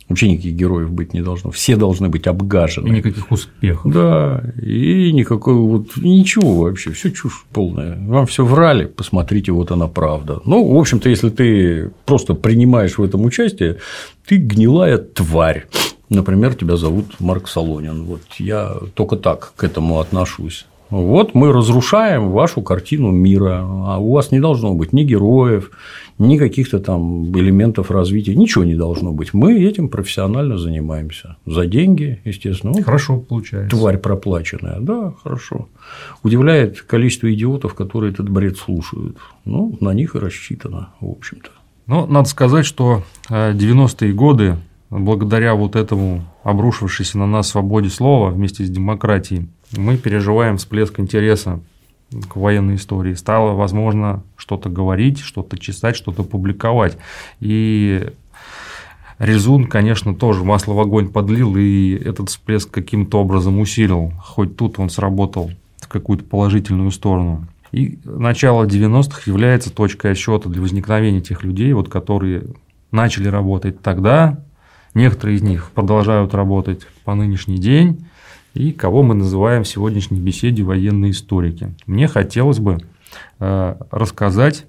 [0.09, 1.51] Вообще никаких героев быть не должно.
[1.51, 2.88] Все должны быть обгажены.
[2.88, 3.92] И никаких успехов.
[3.92, 7.99] Да, и никакой вот ничего вообще, все чушь полная.
[8.07, 10.40] Вам все врали, посмотрите, вот она правда.
[10.45, 13.79] Ну, в общем-то, если ты просто принимаешь в этом участие,
[14.27, 15.66] ты гнилая тварь.
[16.09, 18.05] Например, тебя зовут Марк Солонин.
[18.05, 20.66] Вот я только так к этому отношусь.
[20.90, 25.70] Вот мы разрушаем вашу картину мира, а у вас не должно быть ни героев,
[26.18, 29.35] ни каких-то там элементов развития, ничего не должно быть.
[29.35, 31.37] Мы этим профессионально занимаемся.
[31.44, 32.72] За деньги, естественно.
[32.77, 33.77] Ну, хорошо получается.
[33.77, 35.68] Тварь проплаченная, да, хорошо.
[36.22, 39.18] Удивляет количество идиотов, которые этот бред слушают.
[39.44, 41.51] Ну, на них и рассчитано, в общем-то.
[41.87, 44.57] Ну, надо сказать, что 90-е э, годы
[44.90, 51.61] благодаря вот этому обрушившейся на нас свободе слова вместе с демократией, мы переживаем всплеск интереса
[52.29, 53.15] к военной истории.
[53.15, 56.97] Стало возможно что-то говорить, что-то читать, что-то публиковать.
[57.41, 58.09] И
[59.19, 64.13] Резун, конечно, тоже масло в огонь подлил и этот всплеск каким-то образом усилил.
[64.23, 67.47] Хоть тут он сработал в какую-то положительную сторону.
[67.73, 72.45] И начало 90-х является точкой отсчета для возникновения тех людей, вот, которые
[72.93, 74.39] начали работать тогда,
[74.97, 78.06] Некоторые из них продолжают работать по нынешний день,
[78.57, 81.75] и кого мы называем в сегодняшней беседе военные историки.
[81.87, 82.79] Мне хотелось бы
[83.38, 84.66] э, рассказать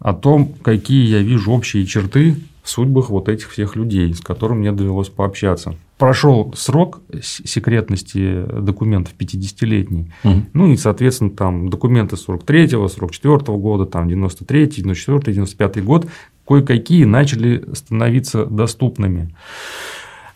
[0.00, 4.58] о том, какие я вижу общие черты в судьбах вот этих всех людей, с которыми
[4.58, 5.74] мне довелось пообщаться.
[5.96, 10.42] Прошел срок секретности документов 50-летний, угу.
[10.52, 16.06] ну и, соответственно, там документы 43-го, 44-го года, там 93-й, 94-й, 95-й год,
[16.46, 19.34] кое-какие начали становиться доступными.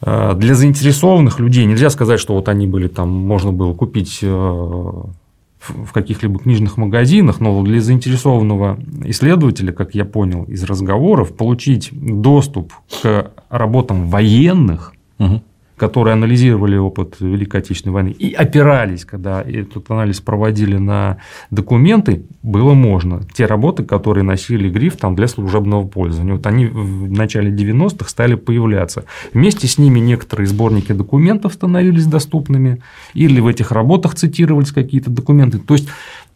[0.05, 1.65] Э, для заинтересованных людей.
[1.65, 7.38] Нельзя сказать, что вот они были там, можно было купить э, в каких-либо книжных магазинах,
[7.38, 15.41] но для заинтересованного исследователя, как я понял из разговоров, получить доступ к работам военных угу
[15.83, 21.16] которые анализировали опыт Великой Отечественной войны и опирались, когда этот анализ проводили на
[21.51, 23.23] документы, было можно.
[23.35, 28.37] Те работы, которые носили гриф там, для служебного пользования, вот они в начале 90-х стали
[28.37, 29.07] появляться.
[29.35, 32.81] Вместе с ними некоторые сборники документов становились доступными,
[33.14, 35.59] или в этих работах цитировались какие-то документы.
[35.59, 35.88] То есть,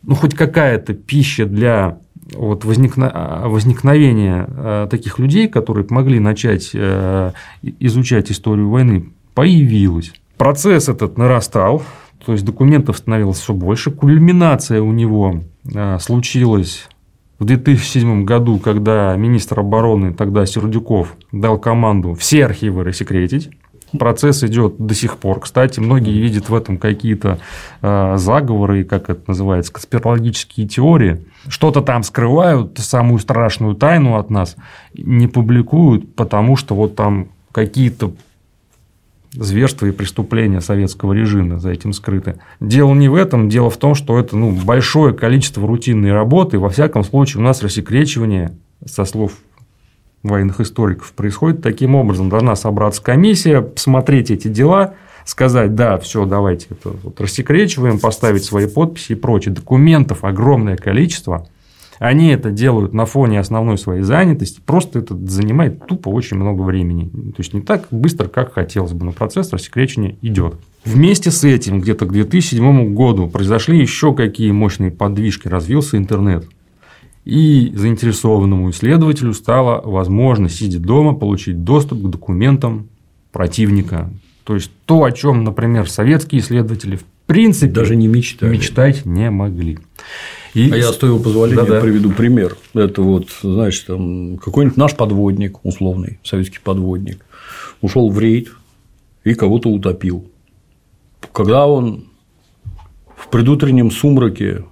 [0.03, 1.99] ну, хоть какая-то пища для
[2.33, 7.31] вот возникно, возникновения э, таких людей, которые могли начать э,
[7.63, 10.13] изучать историю войны, появилась.
[10.39, 11.83] Процесс этот нарастал,
[12.25, 13.91] то есть документов становилось все больше.
[13.91, 15.43] Кульминация у него
[15.75, 16.89] а, случилась
[17.39, 23.51] в 2007 году, когда министр обороны тогда Сердюков дал команду все архивы рассекретить.
[23.99, 25.41] Процесс идет до сих пор.
[25.41, 27.39] Кстати, многие видят в этом какие-то
[27.83, 31.25] э, заговоры, как это называется, конспирологические теории.
[31.47, 34.57] Что-то там скрывают, самую страшную тайну от нас
[34.95, 38.13] не публикуют, потому что вот там какие-то
[39.37, 42.37] зверства и преступления советского режима за этим скрыты.
[42.61, 46.59] Дело не в этом, дело в том, что это ну, большое количество рутинной работы.
[46.59, 48.53] Во всяком случае, у нас рассекречивание,
[48.85, 49.33] со слов
[50.23, 52.29] военных историков, происходит таким образом.
[52.29, 54.95] Должна собраться комиссия, посмотреть эти дела,
[55.25, 59.55] сказать, да, все, давайте это вот рассекречиваем, поставить свои подписи и прочее.
[59.55, 61.49] Документов огромное количество–
[61.99, 67.09] они это делают на фоне основной своей занятости, просто это занимает тупо очень много времени.
[67.09, 70.57] То есть не так быстро, как хотелось бы, но процесс рассекречения идет.
[70.85, 76.49] Вместе с этим, где-то к 2007 году произошли еще какие мощные подвижки, развился интернет.
[77.25, 82.89] И заинтересованному исследователю стало возможно, сидя дома, получить доступ к документам
[83.33, 84.11] противника.
[84.45, 88.53] То есть то, о чем, например, советские исследователи в принципе даже не мечтали.
[88.53, 89.79] мечтать не могли.
[90.57, 90.71] И...
[90.71, 91.83] А я, с твоего позволения, Да-да.
[91.83, 92.57] приведу пример.
[92.73, 97.27] Это вот, знаешь, там какой-нибудь наш подводник, условный советский подводник,
[97.83, 98.49] ушел в рейд
[99.23, 100.25] и кого-то утопил.
[101.31, 102.05] Когда он
[103.19, 104.65] в предутреннем сумраке,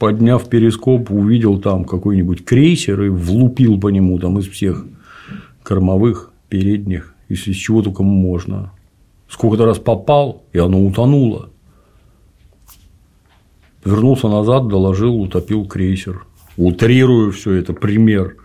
[0.00, 4.86] подняв перископ, увидел там какой-нибудь крейсер и влупил по нему там из всех
[5.62, 8.72] кормовых, передних, из чего только можно.
[9.28, 11.50] Сколько-то раз попал, и оно утонуло.
[13.84, 16.24] Вернулся назад, доложил, утопил крейсер.
[16.56, 18.36] Утрирую все это, пример.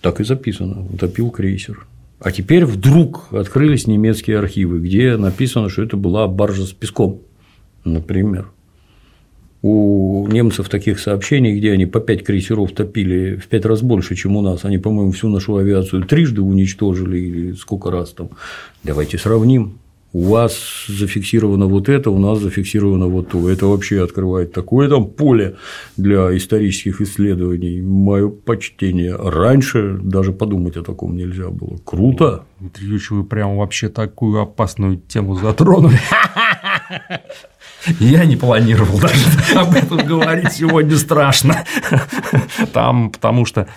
[0.00, 1.86] Так и записано, утопил крейсер.
[2.18, 7.20] А теперь вдруг открылись немецкие архивы, где написано, что это была баржа с песком,
[7.84, 8.50] например.
[9.62, 14.36] у немцев таких сообщений, где они по 5 крейсеров топили в 5 раз больше, чем
[14.36, 14.64] у нас.
[14.64, 18.30] Они, по-моему, всю нашу авиацию трижды уничтожили или сколько раз там.
[18.84, 19.78] Давайте сравним.
[20.16, 23.50] У вас зафиксировано вот это, у нас зафиксировано вот то.
[23.50, 25.56] Это вообще открывает такое там поле
[25.98, 27.82] для исторических исследований.
[27.82, 29.14] Мое почтение.
[29.14, 31.76] Раньше даже подумать о таком нельзя было.
[31.84, 32.46] Круто.
[32.58, 35.98] Дмитрий Юрьевич, вы прям вообще такую опасную тему затронули.
[38.00, 39.24] Я не планировал даже
[39.54, 41.64] об этом говорить сегодня страшно.
[42.72, 43.68] Там, потому что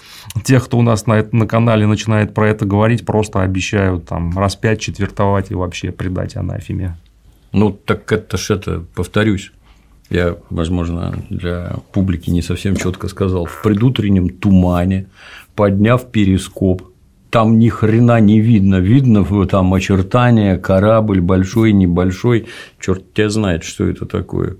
[0.44, 4.80] тех, кто у нас на, на канале начинает про это говорить, просто обещают там распять,
[4.82, 6.98] четвертовать и вообще предать анафеме.
[7.52, 9.52] Ну, так это ж это, повторюсь,
[10.10, 15.08] я, возможно, для публики не совсем четко сказал, в предутреннем тумане,
[15.56, 16.84] подняв перископ,
[17.30, 22.48] там ни хрена не видно, видно там очертания, корабль большой, небольшой,
[22.80, 24.58] черт тебя знает, что это такое.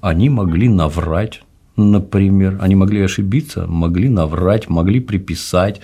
[0.00, 1.42] Они могли наврать,
[1.76, 5.80] например, они могли ошибиться, могли наврать, могли приписать.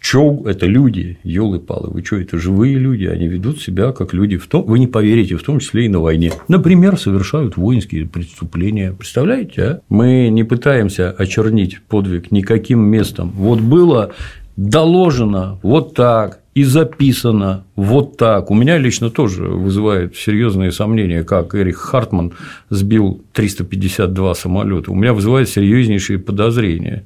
[0.00, 4.36] Чё это люди, елы палы вы что, это живые люди, они ведут себя как люди,
[4.36, 6.32] в том, вы не поверите, в том числе и на войне.
[6.48, 8.92] Например, совершают воинские преступления.
[8.98, 9.80] Представляете, а?
[9.88, 13.30] Мы не пытаемся очернить подвиг никаким местом.
[13.30, 14.10] Вот было
[14.56, 18.50] доложено вот так и записано вот так.
[18.50, 22.32] У меня лично тоже вызывает серьезные сомнения, как Эрих Хартман
[22.68, 24.90] сбил 352 самолета.
[24.90, 27.04] У меня вызывает серьезнейшие подозрения.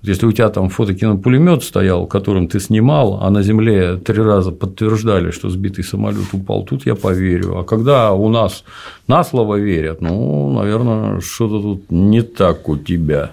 [0.00, 5.30] Если у тебя там фотокинопулемет стоял, которым ты снимал, а на земле три раза подтверждали,
[5.30, 7.58] что сбитый самолет упал, тут я поверю.
[7.58, 8.64] А когда у нас
[9.06, 13.30] на слово верят, ну, наверное, что-то тут не так у тебя.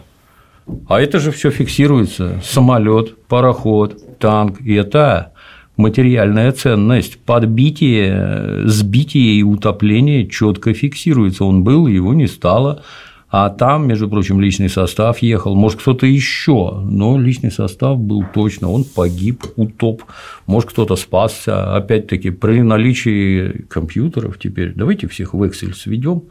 [0.88, 2.42] А это же все фиксируется.
[2.44, 4.62] Самолет, пароход, танк.
[4.62, 5.34] И это
[5.78, 7.20] материальная ценность.
[7.20, 11.46] Подбитие, сбитие и утопление четко фиксируется.
[11.46, 12.84] Он был, его не стало.
[13.32, 18.72] А там, между прочим, личный состав ехал, может, кто-то еще, но личный состав был точно,
[18.72, 20.02] он погиб, утоп,
[20.48, 21.76] может, кто-то спасся.
[21.76, 26.24] Опять-таки, при наличии компьютеров теперь давайте всех в Excel сведем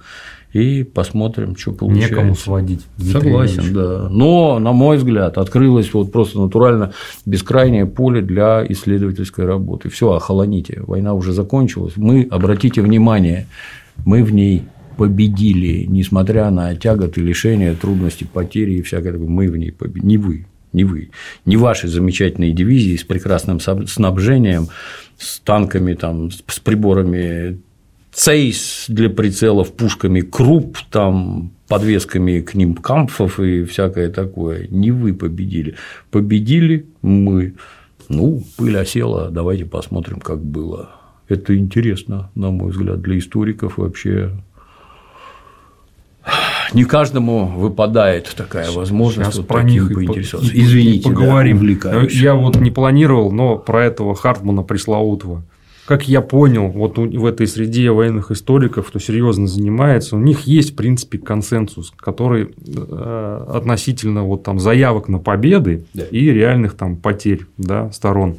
[0.53, 2.15] и посмотрим, что получается.
[2.15, 2.87] Некому сводить.
[2.99, 4.09] Согласен, да.
[4.11, 6.93] Но, на мой взгляд, открылось вот просто натурально
[7.27, 9.91] бескрайнее поле для исследовательской работы.
[9.91, 11.95] Все, охолоните, война уже закончилась.
[11.97, 13.47] Мы, обратите внимание,
[14.07, 14.63] мы в ней
[14.97, 20.19] победили, несмотря на тяготы, лишения, трудности, потери и всякое такое, мы в ней победили, не
[20.19, 21.11] вы, не вы,
[21.45, 24.69] не ваши замечательные дивизии с прекрасным снабжением,
[25.17, 27.61] с танками, там, с приборами
[28.19, 34.67] цейс для прицелов, пушками круп, там, подвесками к ним кампфов и всякое такое.
[34.71, 35.77] Не вы победили.
[36.11, 37.55] Победили мы.
[38.09, 40.91] Ну, пыль осела, давайте посмотрим, как было.
[41.29, 44.33] Это интересно, на мой взгляд, для историков вообще.
[46.73, 50.51] Не каждому выпадает такая возможность Сейчас вот про них поинтересоваться.
[50.53, 51.79] Извините, поговорим.
[51.81, 55.45] Да, Я вот не планировал, но про этого Хартмана пресловутого
[55.89, 60.75] как я понял, вот в этой среде военных историков, кто серьезно занимается, у них есть,
[60.75, 66.05] в принципе, консенсус, который э, относительно вот там заявок на победы да.
[66.05, 68.37] и реальных там потерь да, сторон.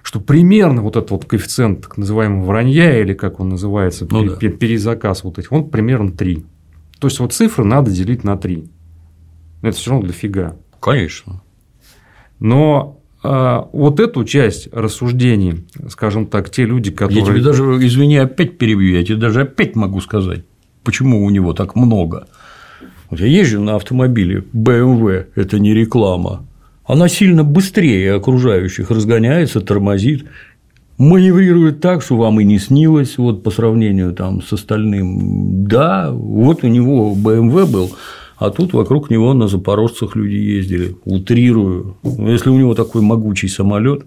[0.00, 4.36] Что примерно вот этот вот коэффициент так называемого вранья, или как он называется, ну, да.
[4.36, 6.46] перезаказ вот этих, он примерно 3.
[6.98, 8.64] То есть, вот цифры надо делить на 3.
[9.60, 10.56] Это все равно дофига.
[10.80, 11.42] Конечно.
[12.38, 17.20] Но а, вот эту часть рассуждений, скажем так, те люди, которые…
[17.20, 20.44] Я тебе даже, извини, опять перебью, я тебе даже опять могу сказать,
[20.84, 22.28] почему у него так много.
[23.10, 26.46] Вот я езжу на автомобиле BMW, это не реклама,
[26.88, 30.24] она сильно быстрее окружающих разгоняется, тормозит,
[30.96, 35.66] маневрирует так, что вам и не снилось, вот по сравнению там с остальным.
[35.66, 37.92] Да, вот у него BMW был
[38.38, 41.96] а тут вокруг него на запорожцах люди ездили, утрирую.
[42.02, 44.06] Если у него такой могучий самолет,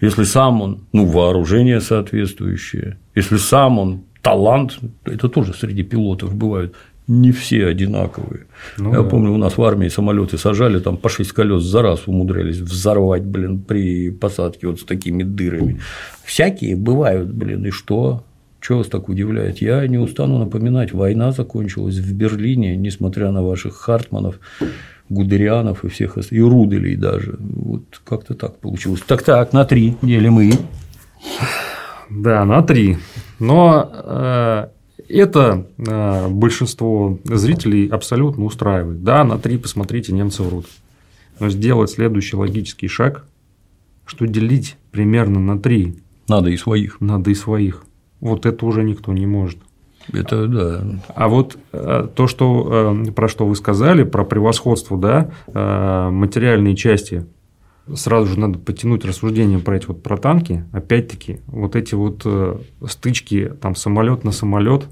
[0.00, 6.74] если сам он, ну, вооружение соответствующее, если сам он талант, это тоже среди пилотов бывают,
[7.08, 8.46] не все одинаковые.
[8.78, 9.08] Ну, Я да.
[9.08, 13.24] помню, у нас в армии самолеты сажали, там по 6 колес за раз умудрялись взорвать,
[13.24, 15.80] блин, при посадке вот с такими дырами.
[16.24, 18.24] Всякие бывают, блин, и что?
[18.62, 19.58] Чего вас так удивляет?
[19.58, 24.38] Я не устану напоминать, война закончилась в Берлине, несмотря на ваших Хартманов,
[25.08, 27.36] Гудерианов и всех, и Руделей даже.
[27.40, 29.02] Вот как-то так получилось.
[29.04, 30.52] Так-так, на три делим и.
[32.08, 32.98] Да, на три.
[33.40, 34.68] Но э,
[35.08, 39.02] это э, большинство зрителей абсолютно устраивает.
[39.02, 40.66] Да, на три посмотрите, немцы врут.
[41.40, 43.24] Но сделать следующий логический шаг,
[44.06, 45.96] что делить примерно на три.
[46.28, 47.00] Надо и своих.
[47.00, 47.84] Надо и своих.
[48.22, 49.58] Вот это уже никто не может.
[50.12, 50.84] Это да.
[51.14, 56.76] А вот э, то, что, э, про что вы сказали, про превосходство, да, э, материальные
[56.76, 57.26] части,
[57.92, 60.64] сразу же надо потянуть рассуждение про эти вот про танки.
[60.72, 62.24] Опять-таки, вот эти вот
[62.86, 64.88] стычки, там самолет на самолет,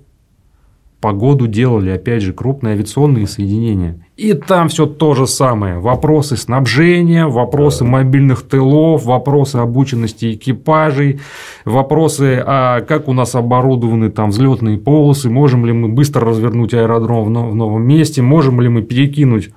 [1.01, 4.07] погоду делали, опять же, крупные авиационные соединения.
[4.17, 5.79] И там все то же самое.
[5.79, 11.21] Вопросы снабжения, вопросы мобильных тылов, вопросы обученности экипажей,
[11.65, 17.25] вопросы, а как у нас оборудованы там взлетные полосы, можем ли мы быстро развернуть аэродром
[17.25, 19.51] в новом месте, можем ли мы перекинуть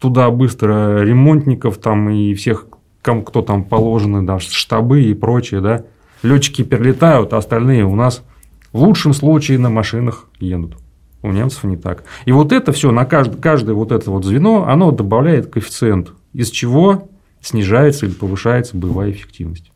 [0.00, 2.66] туда быстро ремонтников там и всех,
[3.02, 5.84] кому кто там положены, да, штабы и прочее, да.
[6.22, 8.24] Летчики перелетают, а остальные у нас
[8.72, 10.76] в лучшем случае на машинах едут.
[11.22, 12.04] У немцев не так.
[12.26, 16.50] И вот это все на каждое, каждое вот это вот звено, оно добавляет коэффициент, из
[16.50, 17.08] чего
[17.40, 19.72] снижается или повышается боевая эффективность.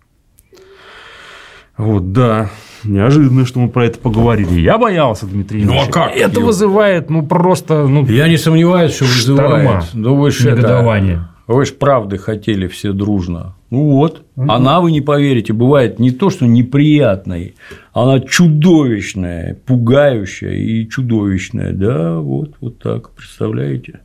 [1.76, 2.50] Вот, да.
[2.84, 4.60] Неожиданно, что мы про это поговорили.
[4.60, 6.14] Я боялся, Дмитрий Ну, а как?
[6.16, 7.86] Это вызывает, ну, просто...
[7.86, 9.84] Ну, Я не сомневаюсь, что вызывает.
[9.94, 11.28] Ну, вы же негодование.
[11.46, 13.56] Вы же правды хотели все дружно.
[13.70, 14.50] Ну вот, угу.
[14.50, 17.54] она, вы не поверите, бывает не то, что неприятной,
[17.92, 21.72] она чудовищная, пугающая и чудовищная.
[21.72, 24.00] Да, вот, вот так, представляете?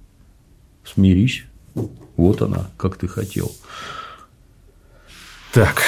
[0.85, 1.43] Смирись.
[2.15, 3.51] Вот она, как ты хотел.
[5.53, 5.81] Так.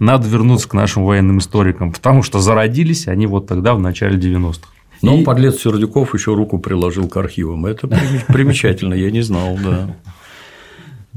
[0.00, 4.68] Надо вернуться к нашим военным историкам, потому что зародились они вот тогда, в начале 90-х.
[5.02, 5.24] Но и...
[5.24, 7.66] подлец Сердюков еще руку приложил к архивам.
[7.66, 7.88] Это
[8.28, 9.96] примечательно, я не знал, да.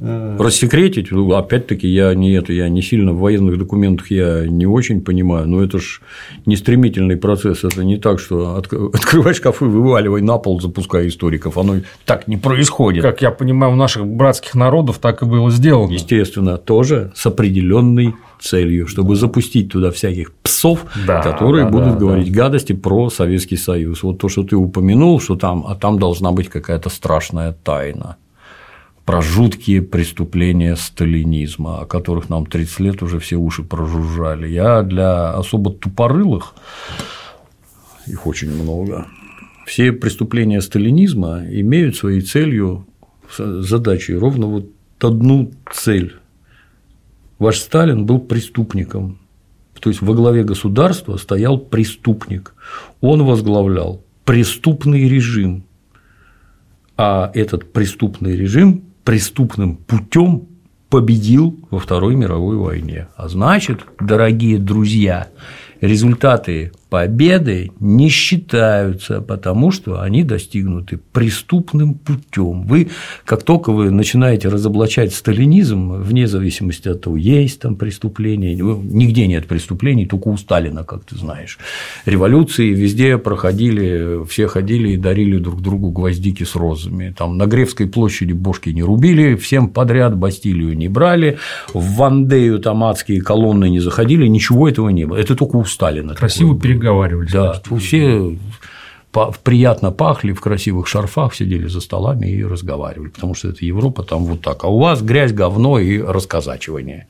[0.02, 5.02] Рассекретить, ну, опять-таки, я не это, я не сильно в военных документах я не очень
[5.02, 6.02] понимаю, но это ж
[6.48, 8.56] не стремительный процесс, это не так, что
[8.94, 11.76] открывай шкафы, вываливай на пол, запускай историков, оно
[12.06, 13.04] так не происходит.
[13.04, 15.92] Как я понимаю, у наших братских народов так и было сделано.
[15.92, 22.00] Естественно, тоже с определенной целью, чтобы запустить туда всяких псов, да, которые да, будут да,
[22.00, 22.44] говорить да.
[22.44, 24.02] гадости про Советский Союз.
[24.02, 28.18] Вот то, что ты упомянул, что там, а там должна быть какая-то страшная тайна
[29.06, 34.48] про жуткие преступления сталинизма, о которых нам 30 лет уже все уши прожужжали.
[34.48, 36.54] Я для особо тупорылых,
[38.08, 39.08] их очень много,
[39.66, 42.86] все преступления сталинизма имеют своей целью,
[43.38, 46.16] задачей ровно вот одну цель.
[47.40, 49.18] Ваш Сталин был преступником,
[49.80, 52.54] то есть во главе государства стоял преступник.
[53.00, 55.64] Он возглавлял преступный режим,
[56.98, 60.48] а этот преступный режим преступным путем
[60.90, 63.08] победил во Второй мировой войне.
[63.16, 65.30] А значит, дорогие друзья,
[65.80, 72.64] результаты победы не считаются, потому что они достигнуты преступным путем.
[72.64, 72.90] Вы,
[73.24, 79.48] как только вы начинаете разоблачать сталинизм, вне зависимости от того, есть там преступления, нигде нет
[79.48, 81.60] преступлений, только у Сталина, как ты знаешь.
[82.06, 87.16] Революции везде проходили, все ходили и дарили друг другу гвоздики с розами.
[87.18, 91.38] Там на Гревской площади бошки не рубили, всем подряд Бастилию не брали,
[91.74, 95.16] в Вандею там адские колонны не заходили, ничего этого не было.
[95.16, 96.16] Это только у Сталина.
[96.16, 97.32] Красиво переговорили переговаривались.
[97.32, 98.38] Да, все
[99.44, 104.26] приятно пахли, в красивых шарфах сидели за столами и разговаривали, потому что это Европа, там
[104.26, 104.64] вот так.
[104.64, 107.08] А у вас грязь, говно и расказачивание.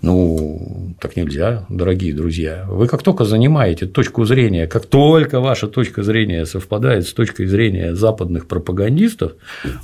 [0.00, 2.66] Ну, так нельзя, дорогие друзья.
[2.68, 7.94] Вы как только занимаете точку зрения, как только ваша точка зрения совпадает с точкой зрения
[7.94, 9.32] западных пропагандистов,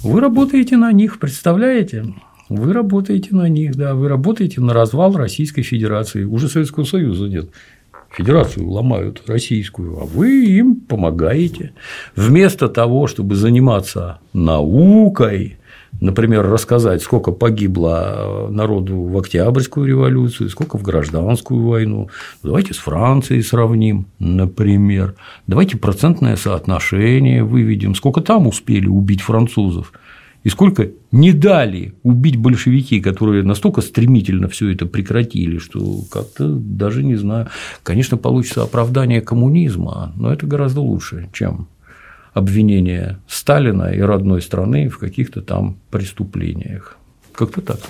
[0.03, 2.05] вы работаете на них, представляете?
[2.51, 6.24] Вы работаете на них, да, вы работаете на развал Российской Федерации.
[6.24, 7.51] Уже Советского Союза нет
[8.11, 11.72] федерацию ломают российскую, а вы им помогаете.
[12.16, 15.58] Вместо того, чтобы заниматься наукой,
[16.00, 22.08] например, рассказать, сколько погибло народу в Октябрьскую революцию, сколько в гражданскую войну,
[22.42, 25.14] давайте с Францией сравним, например,
[25.46, 29.92] давайте процентное соотношение выведем, сколько там успели убить французов–
[30.43, 37.03] и сколько не дали убить большевики, которые настолько стремительно все это прекратили, что как-то даже
[37.03, 37.49] не знаю.
[37.82, 41.68] Конечно, получится оправдание коммунизма, но это гораздо лучше, чем
[42.32, 46.97] обвинение Сталина и родной страны в каких-то там преступлениях.
[47.32, 47.80] Как-то так.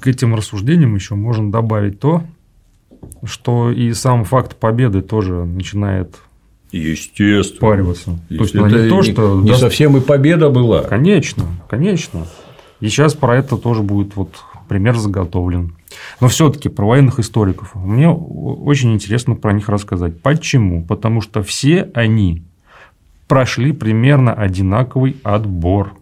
[0.00, 2.24] К этим рассуждениям еще можно добавить то,
[3.24, 6.16] что и сам факт победы тоже начинает
[6.76, 7.60] Естественно.
[7.60, 8.18] Париваться.
[8.28, 9.60] То есть, это не то, что не даст...
[9.60, 10.82] совсем и победа была.
[10.82, 12.26] Конечно, конечно.
[12.80, 14.30] И сейчас про это тоже будет вот
[14.68, 15.74] пример заготовлен.
[16.20, 17.74] Но все-таки про военных историков.
[17.74, 20.20] Мне очень интересно про них рассказать.
[20.20, 20.84] Почему?
[20.84, 22.42] Потому что все они
[23.28, 25.94] прошли примерно одинаковый отбор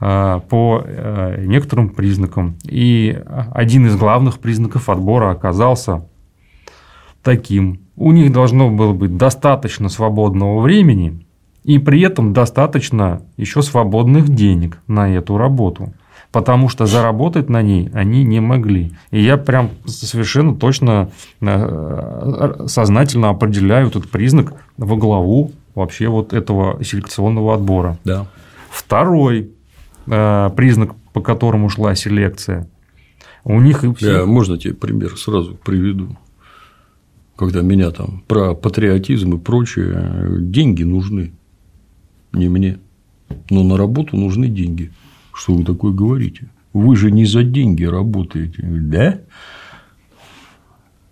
[0.00, 2.56] а, по э, некоторым признакам.
[2.64, 3.18] И
[3.52, 6.06] один из главных признаков отбора оказался
[7.24, 7.80] таким.
[7.96, 11.26] У них должно было быть достаточно свободного времени
[11.64, 15.92] и при этом достаточно еще свободных денег на эту работу.
[16.30, 18.92] Потому что заработать на ней они не могли.
[19.12, 21.10] И я прям совершенно точно
[21.40, 27.98] э, сознательно определяю этот признак во главу вообще вот этого селекционного отбора.
[28.04, 28.26] Да.
[28.68, 29.52] Второй
[30.08, 32.68] э, признак, по которому шла селекция,
[33.44, 34.18] у них все...
[34.18, 36.16] Я, можно тебе пример сразу приведу?
[37.36, 41.32] Когда меня там про патриотизм и прочее, деньги нужны,
[42.32, 42.78] не мне.
[43.50, 44.92] Но на работу нужны деньги.
[45.32, 46.48] Что вы такое говорите?
[46.72, 49.20] Вы же не за деньги работаете, да?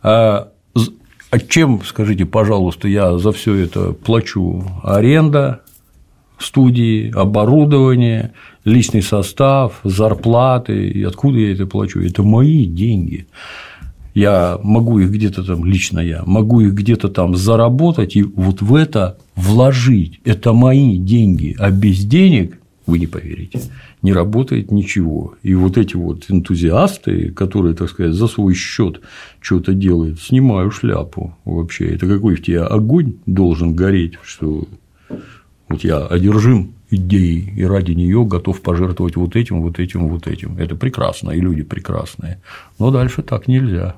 [0.03, 0.53] А,
[1.31, 4.65] а чем, скажите, пожалуйста, я за все это плачу?
[4.83, 5.63] Аренда
[6.39, 8.33] студии, оборудование,
[8.65, 10.89] личный состав, зарплаты.
[10.89, 12.01] И откуда я это плачу?
[12.01, 13.27] Это мои деньги.
[14.15, 18.75] Я могу их где-то там, лично я, могу их где-то там заработать и вот в
[18.75, 20.21] это вложить.
[20.25, 23.61] Это мои деньги, а без денег, вы не поверите,
[24.03, 25.35] не работает ничего.
[25.43, 29.01] И вот эти вот энтузиасты, которые, так сказать, за свой счет
[29.41, 31.95] что-то делают, снимаю шляпу вообще.
[31.95, 34.67] Это какой в тебе огонь должен гореть, что
[35.69, 40.59] вот я одержим идеей и ради нее готов пожертвовать вот этим, вот этим, вот этим.
[40.59, 42.43] Это прекрасно, и люди прекрасные.
[42.79, 43.97] Но дальше так нельзя.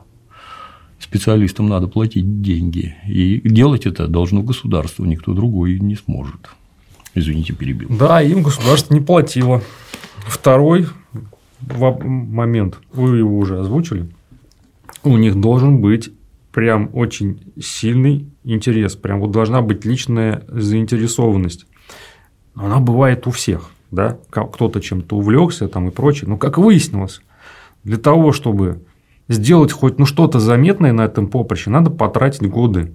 [1.05, 2.97] Специалистам надо платить деньги.
[3.07, 6.49] И делать это должно государство, никто другой не сможет.
[7.15, 7.89] Извините, перебил.
[7.91, 9.63] Да, им государство не платило.
[10.27, 10.87] Второй
[11.61, 14.09] момент, вы его уже озвучили,
[15.03, 16.11] у них должен быть
[16.53, 21.67] прям очень сильный интерес, прям вот должна быть личная заинтересованность.
[22.55, 26.31] Но она бывает у всех, да, кто-то чем-то увлекся там и прочее.
[26.31, 27.21] Но как выяснилось,
[27.83, 28.81] для того, чтобы
[29.29, 32.95] сделать хоть ну что-то заметное на этом поприще, надо потратить годы.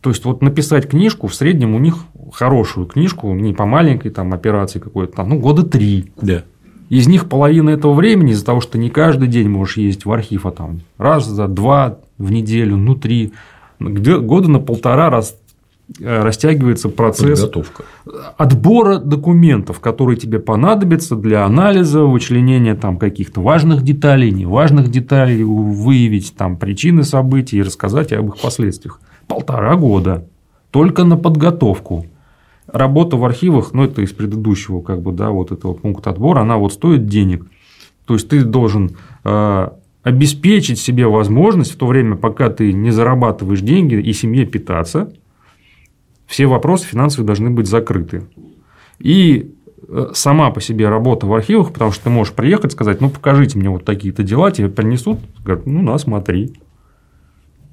[0.00, 1.98] То есть вот написать книжку в среднем у них
[2.32, 6.12] хорошую книжку, не по маленькой там операции какой-то там, ну года три.
[6.20, 6.42] Да.
[6.88, 10.44] Из них половина этого времени из-за того, что не каждый день можешь ездить в архив,
[10.44, 13.32] а там раз за два в неделю, ну три,
[13.78, 15.38] года на полтора раз
[16.00, 17.84] растягивается процесс Подготовка.
[18.36, 26.34] отбора документов, которые тебе понадобятся для анализа, вычленения там каких-то важных деталей, неважных деталей, выявить
[26.36, 29.00] там причины событий и рассказать об их последствиях.
[29.26, 30.26] Полтора года
[30.70, 32.06] только на подготовку.
[32.66, 36.56] Работа в архивах, ну это из предыдущего как бы, да, вот этого пункта отбора, она
[36.56, 37.46] вот стоит денег.
[38.06, 39.68] То есть ты должен э,
[40.02, 45.12] обеспечить себе возможность в то время, пока ты не зарабатываешь деньги и семье питаться,
[46.32, 48.22] все вопросы финансовые должны быть закрыты.
[48.98, 49.54] И
[49.86, 53.58] э, сама по себе работа в архивах, потому что ты можешь приехать, сказать, ну, покажите
[53.58, 56.54] мне вот такие-то дела, тебе принесут, говорят, ну, на, смотри.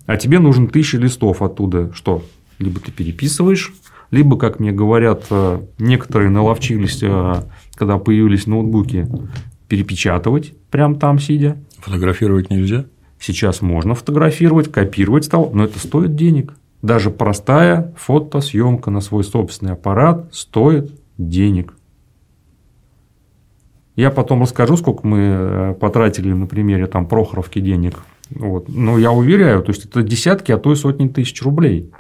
[0.08, 2.22] А тебе нужен тысяча листов оттуда, что?
[2.58, 3.74] Либо ты переписываешь,
[4.12, 7.36] либо, как мне говорят, э, некоторые наловчились, э,
[7.76, 9.08] когда появились ноутбуки,
[9.70, 11.56] перепечатывать прям там сидя.
[11.78, 12.88] Фотографировать нельзя?
[13.22, 16.56] Сейчас можно фотографировать, копировать стал, но это стоит денег.
[16.82, 21.74] Даже простая фотосъемка на свой собственный аппарат стоит денег.
[23.96, 27.96] Я потом расскажу, сколько мы э, потратили на примере там Прохоровки денег.
[28.30, 28.70] Вот.
[28.70, 31.92] Но я уверяю, то есть это десятки, а то и сотни тысяч рублей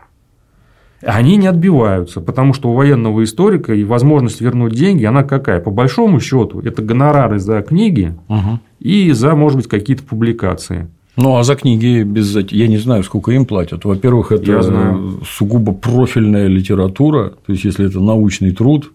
[1.01, 5.59] они не отбиваются, потому что у военного историка и возможность вернуть деньги, она какая?
[5.59, 8.59] По большому счету, это гонорары за книги угу.
[8.79, 10.89] и за, может быть, какие-то публикации.
[11.21, 13.83] Ну, а за книги без я не знаю, сколько им платят.
[13.83, 14.97] Во-первых, это
[15.29, 18.93] сугубо профильная литература, то есть, если это научный труд,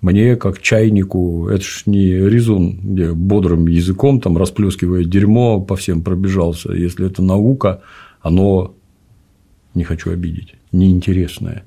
[0.00, 6.02] мне, как чайнику, это ж не резон, где бодрым языком там расплескивая дерьмо по всем
[6.02, 6.72] пробежался.
[6.72, 7.80] Если это наука,
[8.20, 8.74] оно
[9.74, 11.64] не хочу обидеть неинтересное.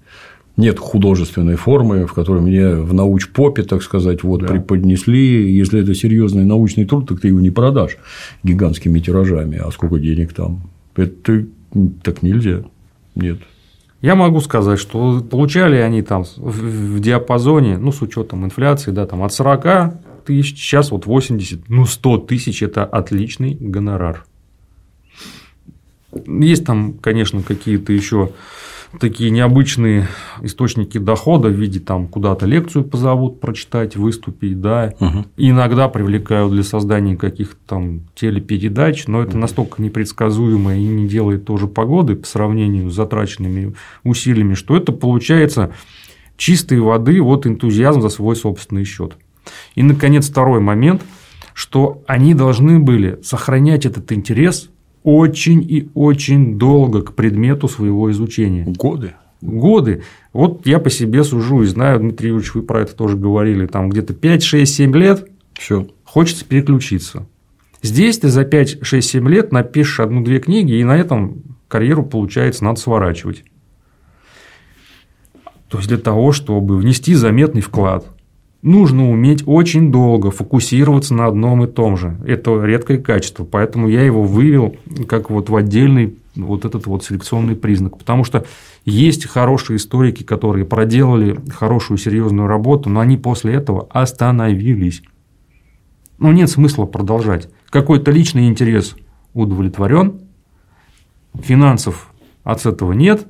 [0.60, 4.48] Нет художественной формы, в которой мне в науч-попе, так сказать, вот да.
[4.48, 5.56] преподнесли.
[5.56, 7.98] Если это серьезный научный труд, так ты его не продашь
[8.44, 9.58] гигантскими тиражами.
[9.58, 10.64] А сколько денег там?
[10.98, 11.46] Это
[12.04, 12.64] так нельзя.
[13.16, 13.38] Нет.
[14.02, 19.24] Я могу сказать, что получали они там в диапазоне, ну, с учетом инфляции, да, там
[19.24, 24.26] от 40 тысяч, сейчас вот 80, ну, 100 тысяч– это отличный гонорар.
[26.28, 28.32] Есть там, конечно, какие-то еще
[29.00, 30.08] такие необычные
[30.42, 35.26] источники дохода в виде там куда-то лекцию позовут прочитать, выступить, да, угу.
[35.38, 41.46] и иногда привлекают для создания каких-то там телепередач, но это настолько непредсказуемо и не делает
[41.46, 45.72] тоже погоды по сравнению с затраченными усилиями, что это получается
[46.38, 49.18] чистой воды вот энтузиазм за свой собственный счет.
[49.76, 51.04] И, наконец, второй момент,
[51.54, 54.70] что они должны были сохранять этот интерес
[55.04, 58.66] очень и очень долго к предмету своего изучения.
[58.66, 59.14] Годы.
[59.42, 60.04] Годы.
[60.34, 63.90] Вот я по себе сужу и знаю, Дмитрий Юрьевич, вы про это тоже говорили, там
[63.90, 65.88] где-то 5, 6, 7 лет Все.
[66.04, 67.26] хочется переключиться.
[67.82, 72.66] Здесь ты за 5, 6, 7 лет напишешь одну-две книги, и на этом карьеру, получается,
[72.66, 73.44] надо сворачивать.
[75.70, 78.08] То есть для того, чтобы внести заметный вклад,
[78.62, 82.18] нужно уметь очень долго фокусироваться на одном и том же.
[82.26, 84.76] Это редкое качество, поэтому я его вывел
[85.08, 87.98] как вот в отдельный вот этот вот селекционный признак.
[87.98, 88.46] Потому что
[88.86, 95.04] есть хорошие историки, которые проделали хорошую серьезную работу, но они после этого остановились.
[96.18, 97.50] Ну, нет смысла продолжать.
[97.70, 98.96] Какой-то личный интерес
[99.34, 100.22] удовлетворен,
[101.42, 102.12] финансов
[102.44, 103.28] от этого нет,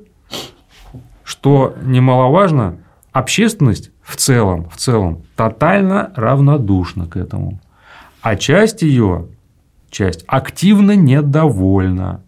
[1.24, 2.78] что немаловажно,
[3.20, 7.60] общественность в целом, в целом тотально равнодушна к этому.
[8.22, 9.28] А часть ее,
[9.92, 12.24] часть активно недовольна.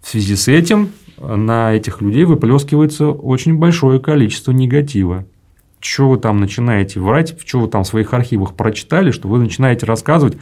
[0.00, 5.24] В связи с этим на этих людей выплескивается очень большое количество негатива.
[5.80, 9.86] Что вы там начинаете врать, что вы там в своих архивах прочитали, что вы начинаете
[9.86, 10.38] рассказывать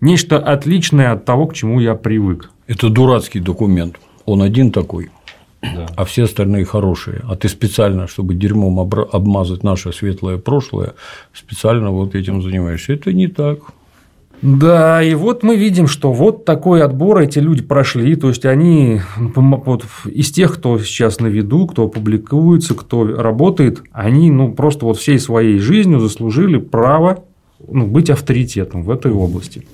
[0.00, 2.50] нечто отличное от того, к чему я привык.
[2.66, 3.98] Это дурацкий документ.
[4.24, 5.10] Он один такой
[5.60, 7.22] а все остальные хорошие.
[7.24, 10.94] А ты специально, чтобы дерьмом обмазать наше светлое прошлое,
[11.32, 12.92] специально вот этим занимаешься.
[12.92, 13.58] Это не так.
[14.40, 19.00] Да, и вот мы видим, что вот такой отбор эти люди прошли, то есть они
[19.16, 24.98] вот, из тех, кто сейчас на виду, кто публикуется, кто работает, они ну, просто вот
[24.98, 27.24] всей своей жизнью заслужили право
[27.66, 29.66] ну, быть авторитетом в этой области.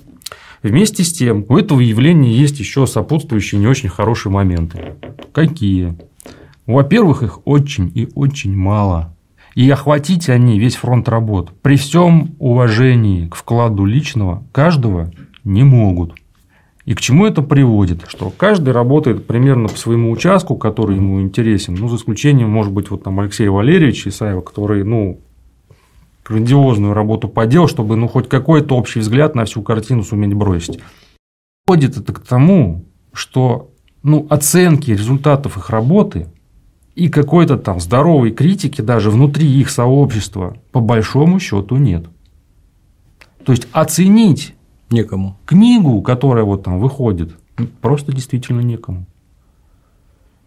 [0.64, 4.94] Вместе с тем, у этого явления есть еще сопутствующие не очень хорошие моменты.
[5.30, 5.94] Какие?
[6.64, 9.14] Во-первых, их очень и очень мало.
[9.54, 15.12] И охватить они весь фронт работ при всем уважении к вкладу личного каждого
[15.44, 16.14] не могут.
[16.86, 18.04] И к чему это приводит?
[18.08, 22.90] Что каждый работает примерно по своему участку, который ему интересен, ну, за исключением, может быть,
[22.90, 25.20] вот там Алексея Валерьевича Исаева, который, ну,
[26.24, 30.80] грандиозную работу поделал, чтобы ну, хоть какой-то общий взгляд на всю картину суметь бросить.
[31.66, 33.70] Ходит это к тому, что
[34.02, 36.28] ну, оценки результатов их работы
[36.94, 42.06] и какой-то там здоровой критики даже внутри их сообщества по большому счету нет.
[43.44, 44.54] То есть оценить
[44.90, 47.36] некому книгу, которая вот там выходит,
[47.80, 49.06] просто действительно некому.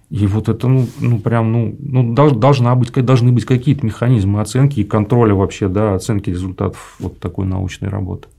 [0.09, 4.79] И вот это, ну, ну прям, ну, ну должна быть, должны быть какие-то механизмы оценки
[4.79, 8.29] и контроля вообще, да, оценки результатов вот такой научной работы.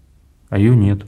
[0.49, 1.03] А ее нет.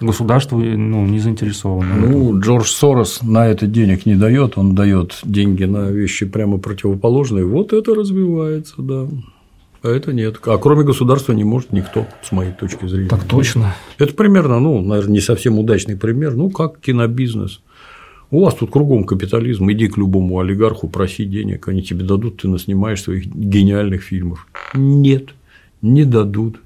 [0.00, 1.94] Государство ну, не заинтересовано.
[1.94, 7.44] Ну, Джордж Сорос на это денег не дает, он дает деньги на вещи прямо противоположные.
[7.44, 9.06] Вот это развивается, да.
[9.82, 10.40] А это нет.
[10.46, 13.08] А кроме государства не может никто, с моей точки зрения.
[13.08, 13.74] Так точно.
[13.98, 17.60] Это примерно, ну, наверное, не совсем удачный пример, ну, как кинобизнес.
[18.32, 22.48] У вас тут кругом капитализм, иди к любому олигарху, проси денег, они тебе дадут, ты
[22.48, 24.46] наснимаешь своих гениальных фильмов.
[24.72, 25.34] Нет,
[25.82, 26.58] не дадут.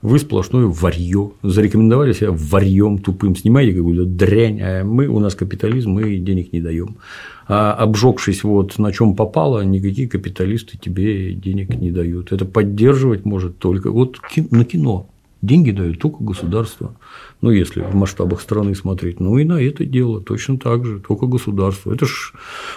[0.00, 1.32] Вы сплошное варье.
[1.42, 3.36] Зарекомендовали себя варьем тупым.
[3.36, 6.96] Снимайте какую-то дрянь, а мы, у нас капитализм, мы денег не даем.
[7.46, 12.32] А обжегшись вот на чем попало, никакие капиталисты тебе денег не дают.
[12.32, 14.16] Это поддерживать может только вот
[14.50, 15.10] на кино.
[15.42, 16.96] Деньги дают только государство.
[17.42, 19.20] Ну, если в масштабах страны смотреть.
[19.20, 21.92] Ну, и на это дело точно так же, только государство.
[21.92, 22.32] Это ж,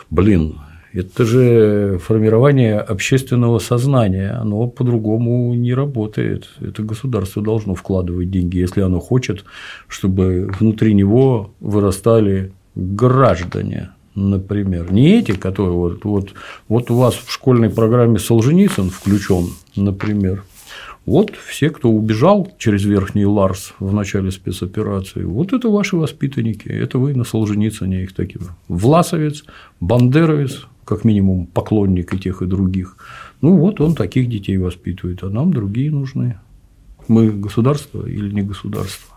[0.09, 0.55] блин,
[0.91, 6.49] это же формирование общественного сознания, оно по-другому не работает.
[6.59, 9.45] Это государство должно вкладывать деньги, если оно хочет,
[9.87, 14.91] чтобы внутри него вырастали граждане, например.
[14.91, 16.33] Не эти, которые вот, вот,
[16.69, 20.43] вот у вас в школьной программе Солженицын включен, например,
[21.05, 26.97] вот все, кто убежал через Верхний Ларс в начале спецоперации, вот это ваши воспитанники, это
[26.97, 28.41] вы на Солженицыне их такие.
[28.67, 29.43] Власовец,
[29.79, 32.97] Бандеровец, как минимум поклонник и тех, и других.
[33.41, 36.39] Ну вот он таких детей воспитывает, а нам другие нужны.
[37.07, 39.15] Мы государство или не государство?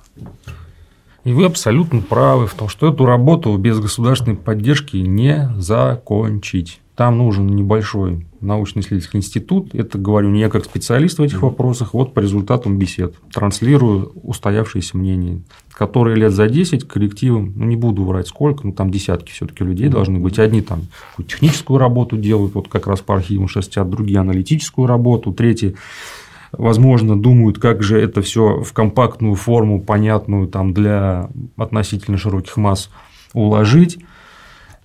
[1.24, 6.80] И вы абсолютно правы в том, что эту работу без государственной поддержки не закончить.
[6.94, 9.72] Там нужен небольшой научно-исследовательский институт.
[9.72, 11.94] Это говорю не я как специалист в этих вопросах.
[11.94, 15.42] Вот по результатам бесед транслирую устоявшиеся мнения,
[15.72, 19.88] которые лет за 10 коллективом, ну не буду врать сколько, ну там десятки все-таки людей
[19.88, 20.40] должны быть.
[20.40, 20.88] Одни там
[21.18, 25.76] техническую работу делают, вот как раз по архивам шерстят, другие аналитическую работу, третьи
[26.52, 32.90] возможно, думают, как же это все в компактную форму, понятную там для относительно широких масс
[33.32, 33.98] уложить.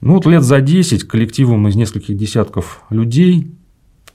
[0.02, 3.52] Ну, вот лет за 10 коллективом из нескольких десятков людей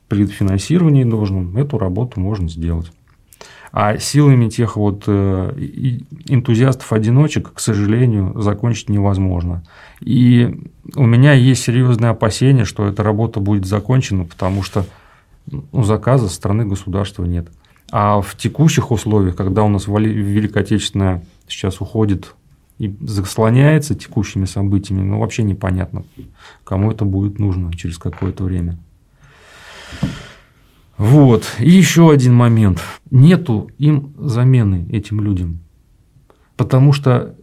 [0.08, 2.92] при финансировании должном эту работу можно сделать.
[3.70, 5.52] А силами тех вот э,
[6.26, 9.62] энтузиастов-одиночек, к сожалению, закончить невозможно.
[10.00, 10.58] И
[10.96, 14.86] у меня есть серьезное опасение, что эта работа будет закончена, потому что
[15.50, 17.48] ну, заказа со стороны государства нет.
[17.90, 22.34] А в текущих условиях, когда у нас Великая Отечественная сейчас уходит
[22.78, 26.04] и заслоняется текущими событиями, ну, вообще непонятно,
[26.64, 28.78] кому это будет нужно через какое-то время.
[30.98, 31.44] Вот.
[31.60, 32.80] И еще один момент.
[33.10, 35.60] Нету им замены этим людям.
[36.56, 37.36] Потому что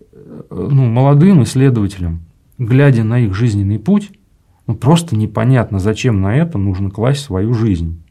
[0.50, 2.22] ну, молодым исследователям,
[2.58, 4.12] глядя на их жизненный путь,
[4.68, 8.02] ну, просто непонятно, зачем на это нужно класть свою жизнь.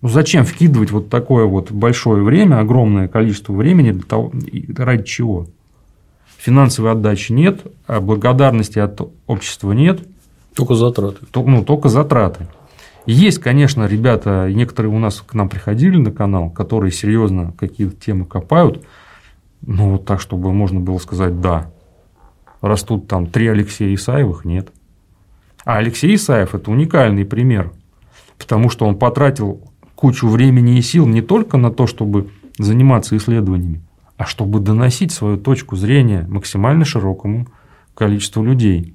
[0.00, 4.32] Ну, зачем вкидывать вот такое вот большое время, огромное количество времени для того,
[4.76, 5.48] ради чего?
[6.38, 10.00] Финансовой отдачи нет, а благодарности от общества нет.
[10.54, 11.26] Только затраты.
[11.34, 12.46] Ну, только затраты.
[13.06, 18.24] Есть, конечно, ребята, некоторые у нас к нам приходили на канал, которые серьезно какие-то темы
[18.26, 18.84] копают,
[19.62, 21.70] ну, вот так, чтобы можно было сказать «да».
[22.60, 24.68] Растут там три Алексея Исаевых, нет.
[25.66, 27.72] А Алексей Исаев– это уникальный пример,
[28.38, 29.60] потому что он потратил
[29.96, 33.82] кучу времени и сил не только на то, чтобы заниматься исследованиями,
[34.16, 37.48] а чтобы доносить свою точку зрения максимально широкому
[37.94, 38.94] количеству людей.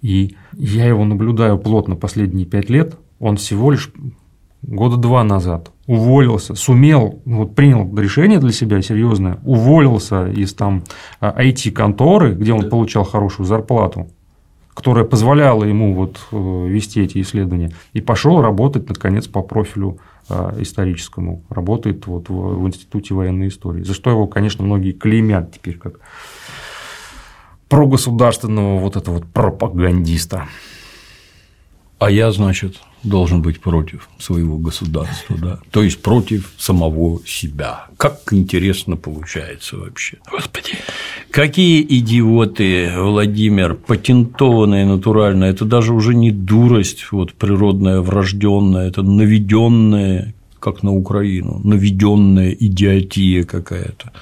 [0.00, 2.96] И я его наблюдаю плотно последние пять лет.
[3.20, 3.92] Он всего лишь
[4.62, 10.82] года два назад уволился, сумел, вот принял решение для себя серьезное, уволился из там
[11.20, 14.08] IT-конторы, где он получал хорошую зарплату,
[14.74, 19.98] которая позволяла ему вот э, вести эти исследования, и пошел работать, наконец, по профилю
[20.28, 21.42] э, историческому.
[21.48, 23.82] Работает вот в Институте военной истории.
[23.82, 26.00] За что его, конечно, многие клеймят теперь как
[27.68, 30.48] прогосударственного вот этого вот пропагандиста.
[31.98, 37.86] А я, значит, должен быть против своего государства, да, то есть против самого себя.
[37.96, 40.18] Как интересно получается вообще.
[40.30, 40.74] Господи,
[41.30, 50.34] какие идиоты, Владимир, патентованные натурально, это даже уже не дурость вот природная, врожденная, это наведенная,
[50.60, 54.12] как на Украину, наведенная идиотия какая-то.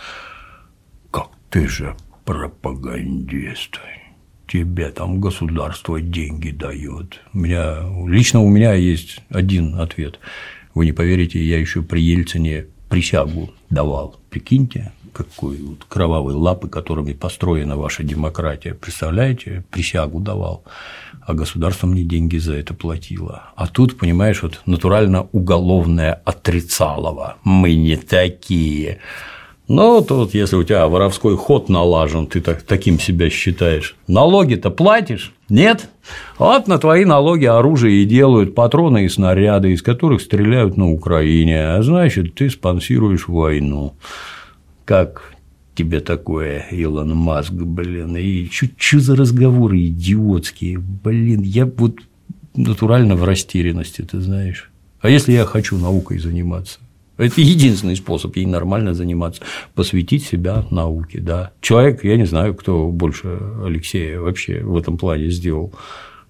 [1.10, 3.78] Как ты же пропагандист.
[4.50, 7.20] Тебе там государство деньги дает.
[7.32, 10.18] У меня, лично у меня есть один ответ.
[10.74, 14.18] Вы не поверите, я еще при Ельцине присягу давал.
[14.28, 18.74] Прикиньте, какой вот кровавые лапы, которыми построена ваша демократия.
[18.74, 20.64] Представляете, присягу давал,
[21.20, 23.50] а государство мне деньги за это платило.
[23.54, 27.36] А тут, понимаешь, вот натурально уголовное отрицалово.
[27.44, 28.98] Мы не такие.
[29.72, 33.94] Ну, тут, если у тебя воровской ход налажен, ты так, таким себя считаешь.
[34.08, 35.32] Налоги-то платишь?
[35.48, 35.88] Нет?
[36.38, 41.68] Вот на твои налоги оружие и делают патроны и снаряды, из которых стреляют на Украине,
[41.68, 43.94] а значит, ты спонсируешь войну.
[44.84, 45.34] Как
[45.76, 52.00] тебе такое, Илон Маск, блин, и что за разговоры идиотские, блин, я вот
[52.56, 54.68] натурально в растерянности, ты знаешь.
[55.00, 56.80] А если я хочу наукой заниматься?
[57.20, 59.42] Это единственный способ ей нормально заниматься,
[59.74, 61.52] посвятить себя науке, да.
[61.60, 65.70] Человек, я не знаю, кто больше Алексея вообще в этом плане сделал,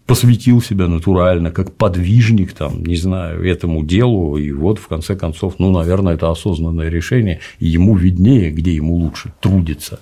[0.07, 5.61] посвятил себя натурально, как подвижник, там, не знаю, этому делу, и вот, в конце концов,
[5.61, 10.01] ну, наверное, это осознанное решение, и ему виднее, где ему лучше трудиться.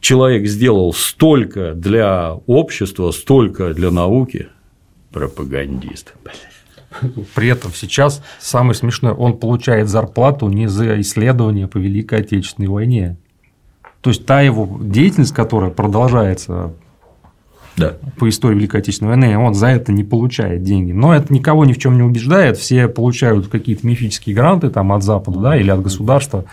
[0.00, 4.48] Человек сделал столько для общества, столько для науки,
[5.12, 6.14] пропагандист.
[6.24, 6.53] Блин.
[7.34, 13.16] При этом сейчас самое смешное, он получает зарплату не за исследования по Великой Отечественной войне.
[14.00, 16.72] То есть та его деятельность, которая продолжается
[17.76, 17.94] да.
[18.18, 20.92] по истории Великой Отечественной войны, он за это не получает деньги.
[20.92, 25.02] Но это никого ни в чем не убеждает, все получают какие-то мифические гранты там, от
[25.02, 26.44] Запада да, или от государства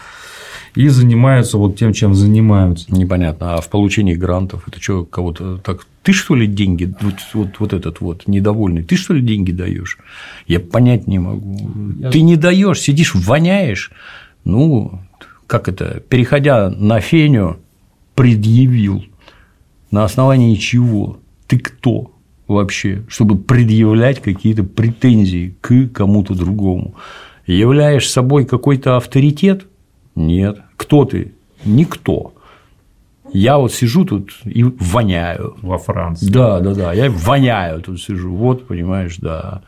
[0.75, 2.93] и занимаются вот тем, чем занимаются.
[2.93, 3.55] Непонятно.
[3.55, 7.73] А в получении грантов это что, кого-то так ты что ли деньги, вот, вот, вот
[7.73, 9.97] этот вот недовольный, ты что ли деньги даешь?
[10.47, 11.59] Я понять не могу.
[11.99, 12.09] Я...
[12.09, 13.91] Ты не даешь, сидишь, воняешь.
[14.43, 14.99] Ну,
[15.45, 17.57] как это, переходя на феню,
[18.15, 19.03] предъявил.
[19.91, 21.19] На основании чего?
[21.47, 22.11] Ты кто
[22.47, 26.95] вообще, чтобы предъявлять какие-то претензии к кому-то другому?
[27.45, 29.67] Являешь собой какой-то авторитет?
[30.15, 30.61] Нет.
[30.77, 31.33] Кто ты?
[31.65, 32.33] Никто.
[33.33, 35.55] Я вот сижу тут и воняю.
[35.61, 36.29] Во Франции.
[36.29, 36.93] Да, да, да.
[36.93, 38.33] Я воняю тут сижу.
[38.33, 39.61] Вот, понимаешь, да.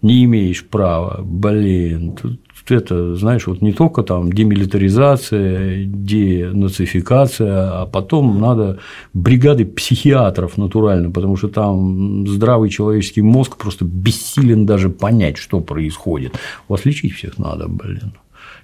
[0.00, 1.20] Не имеешь права.
[1.22, 2.40] Блин, тут
[2.70, 8.78] это, знаешь, вот не только там демилитаризация, денацификация, а потом надо
[9.12, 16.38] бригады психиатров натурально, потому что там здравый человеческий мозг просто бессилен даже понять, что происходит.
[16.68, 18.14] Вас лечить всех надо, блин.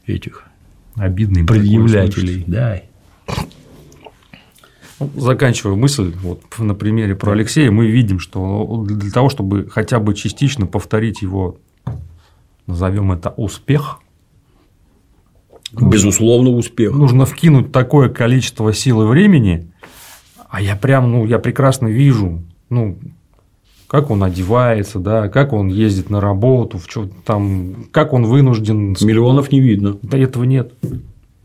[0.06, 0.47] этих
[0.98, 2.44] Обидный предъявлятелей.
[2.46, 2.82] Да.
[5.00, 10.00] Ну, заканчивая мысль, вот на примере про Алексея, мы видим, что для того, чтобы хотя
[10.00, 11.58] бы частично повторить его,
[12.66, 14.00] назовем это успех,
[15.72, 16.94] Безусловно, успех.
[16.94, 19.70] Нужно вкинуть такое количество сил и времени,
[20.48, 22.98] а я прям, ну, я прекрасно вижу, ну,
[23.88, 28.94] как он одевается, да, как он ездит на работу, в чё, там, как он вынужден.
[29.00, 29.96] Миллионов не видно.
[30.02, 30.74] Да этого нет.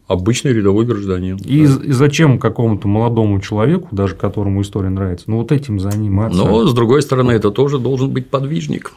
[0.07, 1.37] Обычный рядовой гражданин.
[1.37, 1.83] И, да.
[1.85, 6.37] и зачем какому-то молодому человеку, даже которому история нравится, ну вот этим заниматься.
[6.37, 8.91] Но с другой стороны, это тоже должен быть подвижник.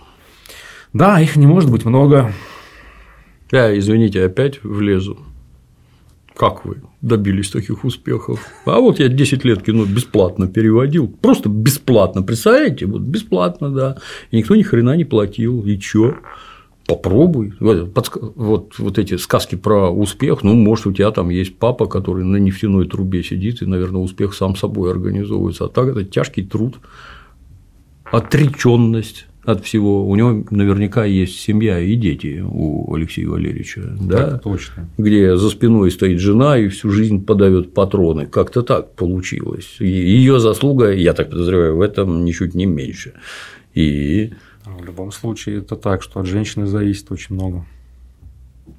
[0.92, 2.32] Да, их не может быть много.
[3.52, 5.18] Я, извините, опять влезу.
[6.36, 8.46] Как вы добились таких успехов?
[8.66, 11.08] А вот я 10 лет кино бесплатно переводил.
[11.08, 12.22] Просто бесплатно.
[12.22, 12.84] Представляете?
[12.84, 13.96] Вот бесплатно, да.
[14.30, 15.64] И никто ни хрена не платил.
[15.64, 16.16] И чё?
[16.86, 17.54] Попробуй.
[17.58, 22.36] Вот, вот, эти сказки про успех, ну, может, у тебя там есть папа, который на
[22.36, 25.64] нефтяной трубе сидит, и, наверное, успех сам собой организовывается.
[25.64, 26.76] А так это тяжкий труд,
[28.04, 30.06] отреченность, от всего.
[30.08, 34.30] У него наверняка есть семья и дети у Алексея Валерьевича, да?
[34.32, 34.88] Так точно.
[34.98, 38.26] Где за спиной стоит жена и всю жизнь подает патроны.
[38.26, 39.76] Как-то так получилось.
[39.78, 43.12] Ее заслуга, я так подозреваю, в этом ничуть не меньше.
[43.72, 44.32] И
[44.64, 47.64] в любом случае это так, что от женщины зависит очень много.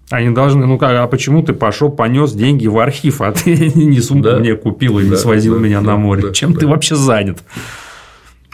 [0.10, 4.02] Они должны, ну как, а почему ты пошел, понес деньги в архив, а ты не
[4.02, 4.40] сумку да.
[4.40, 6.24] мне купил и да, не свозил да, меня да, на море?
[6.24, 6.60] Да, чем да.
[6.60, 7.42] ты вообще занят?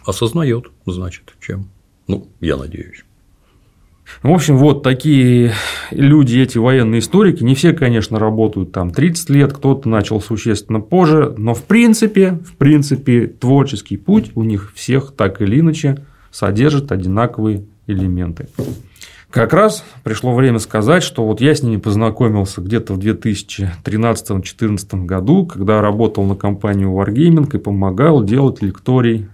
[0.05, 1.69] Осознает, значит, чем.
[2.07, 3.03] Ну, я надеюсь.
[4.21, 5.53] В общем, вот такие
[5.91, 11.33] люди, эти военные историки, не все, конечно, работают там 30 лет, кто-то начал существенно позже,
[11.37, 17.65] но в принципе, в принципе, творческий путь у них всех так или иначе содержит одинаковые
[17.87, 18.47] элементы.
[19.29, 25.47] Как раз пришло время сказать, что вот я с ними познакомился где-то в 2013-2014 году,
[25.47, 29.27] когда работал на компанию Wargaming и помогал делать лекторий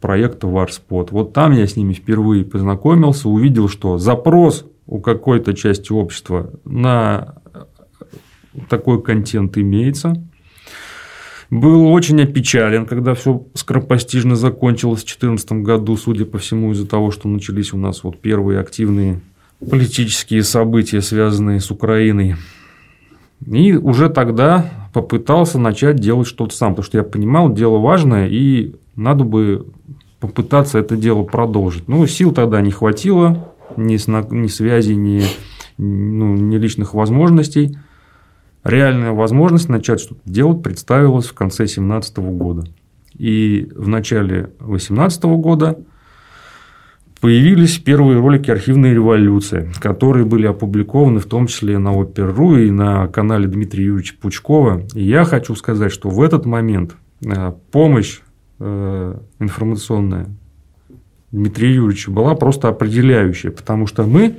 [0.00, 1.08] проекта Warspot.
[1.10, 7.36] Вот там я с ними впервые познакомился, увидел, что запрос у какой-то части общества на
[8.68, 10.14] такой контент имеется.
[11.48, 17.12] Был очень опечален, когда все скоропостижно закончилось в 2014 году, судя по всему, из-за того,
[17.12, 19.20] что начались у нас вот первые активные
[19.60, 22.34] политические события, связанные с Украиной.
[23.46, 28.74] И уже тогда попытался начать делать что-то сам, потому что я понимал, дело важное, и
[28.96, 29.66] надо бы
[30.26, 31.88] попытаться это дело продолжить.
[31.88, 33.94] Ну, сил тогда не хватило, ни,
[34.34, 35.22] ни связи, ни,
[35.78, 37.78] ну, ни личных возможностей.
[38.64, 42.64] Реальная возможность начать что-то делать представилась в конце 2017 года.
[43.16, 45.78] И в начале 2018 года
[47.20, 53.06] появились первые ролики архивной революции, которые были опубликованы в том числе на Опер.ру и на
[53.08, 54.82] канале Дмитрия Юрьевича Пучкова.
[54.94, 58.20] И я хочу сказать, что в этот момент э, помощь
[58.58, 60.28] информационная
[61.32, 64.36] Дмитрия Юрьевича была просто определяющая, потому что мы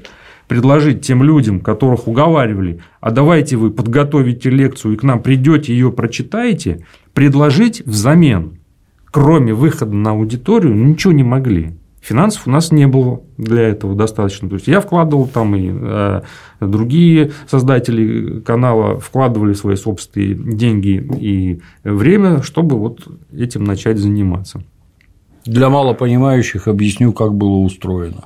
[0.48, 5.92] предложить тем людям, которых уговаривали, а давайте вы подготовите лекцию и к нам придете ее
[5.92, 8.60] прочитаете, предложить взамен,
[9.12, 11.76] кроме выхода на аудиторию, ничего не могли.
[12.08, 14.48] Финансов у нас не было для этого достаточно.
[14.48, 16.22] То есть я вкладывал там и э,
[16.62, 23.06] другие создатели канала вкладывали свои собственные деньги и время, чтобы вот
[23.38, 24.64] этим начать заниматься.
[25.46, 28.24] Для малопонимающих объясню, как было устроено.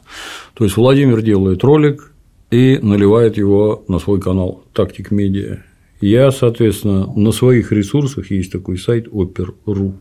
[0.53, 2.13] То есть Владимир делает ролик
[2.51, 5.63] и наливает его на свой канал Тактик Медиа.
[6.01, 9.95] Я, соответственно, на своих ресурсах есть такой сайт Опер.ру.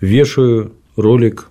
[0.00, 1.48] Вешаю ролик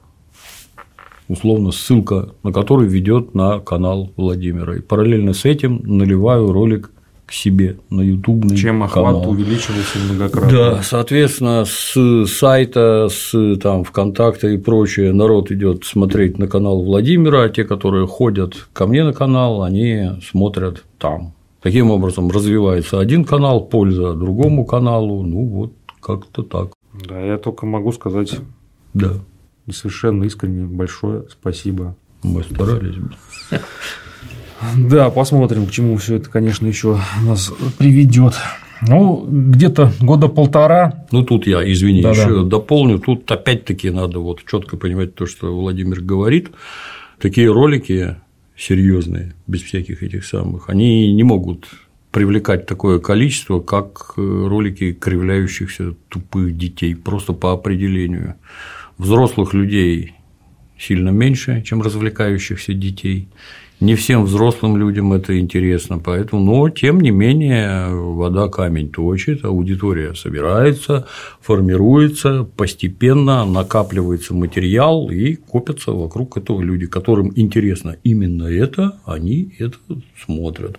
[1.32, 4.76] условно ссылка на который ведет на канал Владимира.
[4.76, 6.92] И параллельно с этим наливаю ролик
[7.26, 9.30] к себе на ютубный Чем охват канал.
[9.30, 10.52] увеличивался многократно.
[10.52, 17.44] Да, соответственно, с сайта, с там, ВКонтакта и прочее народ идет смотреть на канал Владимира,
[17.44, 21.34] а те, которые ходят ко мне на канал, они смотрят там.
[21.62, 25.72] Таким образом развивается один канал, польза другому каналу, ну вот
[26.02, 26.74] как-то так.
[27.08, 28.36] Да, я только могу сказать
[28.94, 29.14] да.
[29.68, 31.96] И совершенно искренне большое спасибо.
[32.24, 32.96] Мы старались.
[34.78, 38.36] Да, посмотрим, к чему все это, конечно, еще нас приведет.
[38.88, 41.06] Ну, где-то года полтора.
[41.12, 42.22] Ну, тут я, извини, Да-да.
[42.22, 43.00] еще дополню.
[43.00, 46.50] Тут опять-таки надо вот четко понимать то, что Владимир говорит.
[47.20, 48.18] Такие ролики
[48.58, 51.68] серьезные, без всяких этих самых, они не могут
[52.12, 58.36] привлекать такое количество, как ролики кривляющихся тупых детей, просто по определению
[59.02, 60.14] взрослых людей
[60.78, 63.28] сильно меньше, чем развлекающихся детей.
[63.80, 70.14] Не всем взрослым людям это интересно, поэтому, но тем не менее вода камень точит, аудитория
[70.14, 71.08] собирается,
[71.42, 79.78] формируется, постепенно накапливается материал и копятся вокруг этого люди, которым интересно именно это, они это
[80.24, 80.78] смотрят.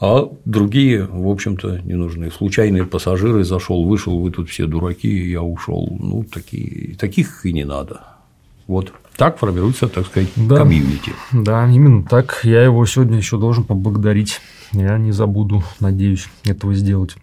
[0.00, 2.30] А другие, в общем-то, не нужны.
[2.30, 5.94] Случайные пассажиры зашел, вышел, вы тут все дураки, я ушел.
[6.00, 8.00] Ну, такие, таких и не надо.
[8.66, 11.12] Вот так формируется, так сказать, да, комьюнити.
[11.32, 12.40] Да, именно так.
[12.44, 14.40] Я его сегодня еще должен поблагодарить.
[14.72, 17.16] Я не забуду, надеюсь, этого сделать.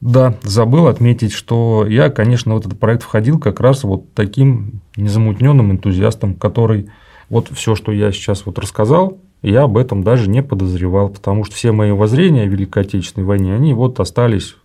[0.00, 5.70] Да, забыл отметить, что я, конечно, в этот проект входил как раз вот таким незамутненным
[5.70, 6.90] энтузиастом, который
[7.28, 9.18] вот все, что я сейчас вот рассказал,
[9.50, 13.54] я об этом даже не подозревал, потому что все мои воззрения о Великой Отечественной войне,
[13.54, 14.56] они вот остались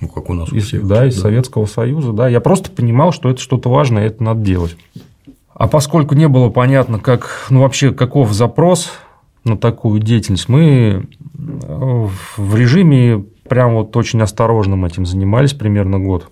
[0.00, 1.22] ну, как у нас из, всех, да, из да.
[1.22, 2.28] Советского Союза, да.
[2.28, 4.76] Я просто понимал, что это что-то важное, это надо делать.
[5.54, 8.92] А поскольку не было понятно, как, ну, вообще, каков запрос
[9.42, 16.30] на такую деятельность, мы э, в режиме прям вот очень осторожным этим занимались примерно год.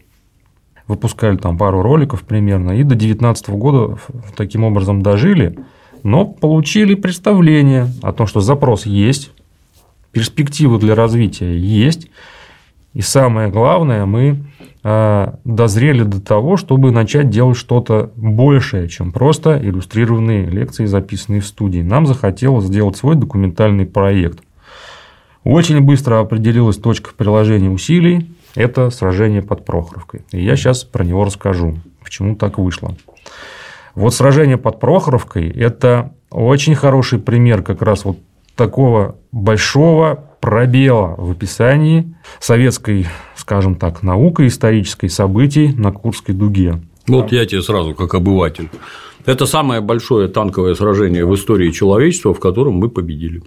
[0.87, 3.99] Выпускали там пару роликов примерно, и до 2019 года
[4.37, 5.59] таким образом дожили,
[6.07, 9.33] но получили представление о том, что запрос есть,
[10.13, 12.09] перспективы для развития есть,
[12.95, 14.45] и самое главное, мы
[14.85, 21.47] а, дозрели до того, чтобы начать делать что-то большее, чем просто иллюстрированные лекции, записанные в
[21.47, 21.81] студии.
[21.81, 24.39] Нам захотелось сделать свой документальный проект.
[25.43, 30.23] Очень быстро определилась точка приложения усилий– это сражение под Прохоровкой.
[30.31, 32.95] И я сейчас про него расскажу, почему так вышло.
[33.97, 38.18] Вот сражение под Прохоровкой– это очень хороший пример как раз вот
[38.55, 43.07] такого большого пробела в описании советской
[43.47, 46.80] скажем так, наука исторической событий на Курской дуге.
[47.07, 48.68] Вот я тебе сразу, как обыватель.
[49.24, 53.44] Это самое большое танковое сражение в истории человечества, в котором мы победили.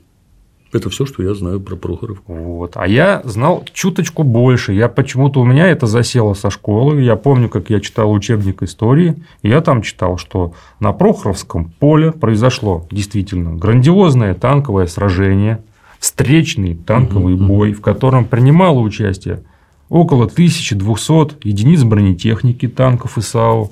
[0.72, 2.34] Это все, что я знаю про Прохоровку.
[2.34, 2.74] Вот.
[2.76, 4.74] А я знал чуточку больше.
[4.74, 7.02] Я почему-то у меня это засело со школы.
[7.02, 12.12] Я помню, как я читал учебник истории, и я там читал, что на Прохоровском поле
[12.12, 15.64] произошло действительно грандиозное танковое сражение,
[16.00, 19.44] встречный танковый бой, в котором принимало участие
[19.90, 23.72] около 1200 единиц бронетехники, танков и САУ.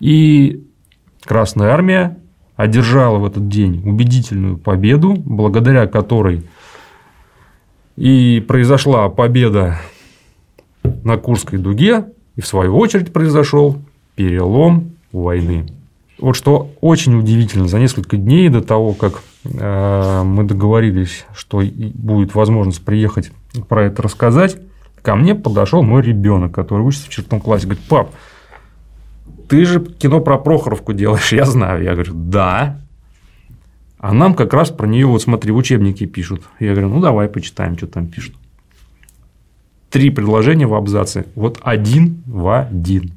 [0.00, 0.64] И
[1.24, 2.16] Красная Армия
[2.58, 6.42] одержала в этот день убедительную победу, благодаря которой
[7.96, 9.78] и произошла победа
[10.82, 12.06] на Курской дуге,
[12.36, 13.78] и в свою очередь произошел
[14.14, 15.66] перелом войны.
[16.18, 22.34] Вот что очень удивительно, за несколько дней до того, как э, мы договорились, что будет
[22.34, 23.30] возможность приехать
[23.68, 24.58] про это рассказать,
[25.02, 27.66] Ко мне подошел мой ребенок, который учится в четвертом классе.
[27.66, 28.10] Говорит, пап,
[29.48, 31.82] ты же кино про Прохоровку делаешь, я знаю.
[31.82, 32.78] Я говорю, да.
[33.98, 36.42] А нам как раз про нее, вот смотри, в учебнике пишут.
[36.60, 38.34] Я говорю, ну давай почитаем, что там пишут.
[39.90, 41.24] Три предложения в абзаце.
[41.34, 43.12] Вот один в один.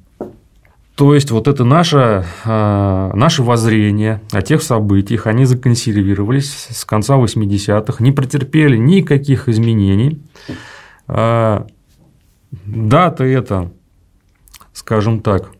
[0.95, 7.17] То есть, вот это наше, э, наше воззрение о тех событиях, они законсервировались с конца
[7.17, 10.21] 80-х, не претерпели никаких изменений.
[11.07, 11.65] А,
[12.65, 13.71] дата эта,
[14.73, 15.51] скажем так,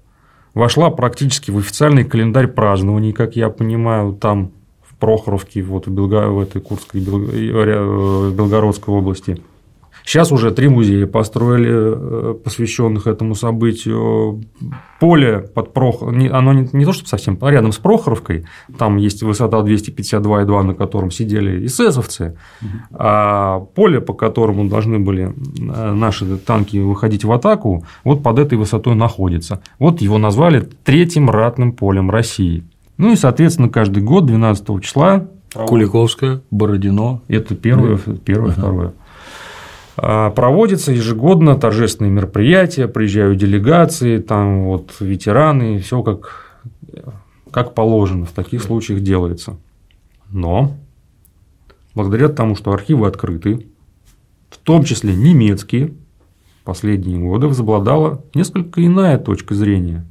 [0.53, 6.27] вошла практически в официальный календарь празднований, как я понимаю, там в Прохоровке, вот в, Белго...
[6.27, 9.41] в этой Курской, э, Белгородской области.
[10.05, 14.43] Сейчас уже три музея построили, э, посвященных этому событию.
[14.99, 16.03] Поле под Прох...
[16.03, 18.45] оно не, не то, чтобы совсем рядом с Прохоровкой,
[18.77, 22.37] там есть высота 252,2, на котором сидели эсэсовцы,
[22.91, 28.57] а поле, по которому должны были э, наши танки выходить в атаку, вот под этой
[28.57, 29.61] высотой находится.
[29.79, 32.63] Вот его назвали третьим ратным полем России.
[32.97, 37.21] Ну и, соответственно, каждый год 12 числа Куликовское, Бородино.
[37.27, 38.61] Это первое, первое, ага.
[38.61, 38.93] второе.
[39.97, 46.61] А, проводятся ежегодно торжественные мероприятия, приезжают делегации, там вот ветераны, все как,
[47.51, 49.57] как положено в таких случаях делается.
[50.29, 50.77] Но
[51.93, 53.67] благодаря тому, что архивы открыты,
[54.49, 55.93] в том числе немецкие,
[56.63, 60.05] последние годы возобладала несколько иная точка зрения.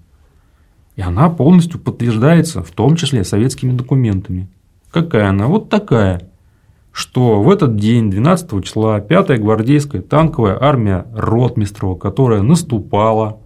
[0.97, 4.49] И она полностью подтверждается, в том числе советскими документами.
[4.91, 5.47] Какая она?
[5.47, 6.30] Вот такая
[6.93, 13.39] что в этот день, 12 числа, 5-я гвардейская танковая армия Ротмистрова, которая наступала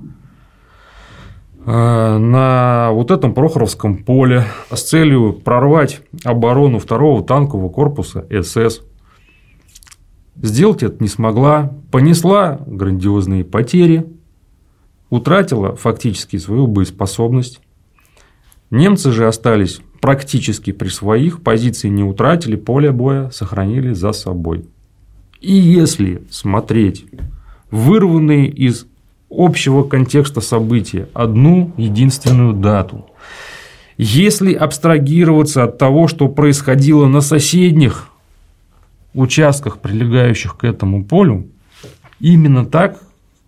[1.64, 8.80] э, на вот этом Прохоровском поле с целью прорвать оборону второго танкового корпуса СС.
[10.36, 14.06] Сделать это не смогла, понесла грандиозные потери,
[15.10, 17.60] утратила фактически свою боеспособность.
[18.70, 24.66] Немцы же остались практически при своих, позиции не утратили, поле боя сохранили за собой.
[25.40, 27.06] И если смотреть
[27.70, 28.86] вырванные из
[29.30, 33.06] общего контекста события одну единственную дату,
[33.96, 38.10] если абстрагироваться от того, что происходило на соседних
[39.14, 41.46] участках, прилегающих к этому полю,
[42.20, 43.00] именно так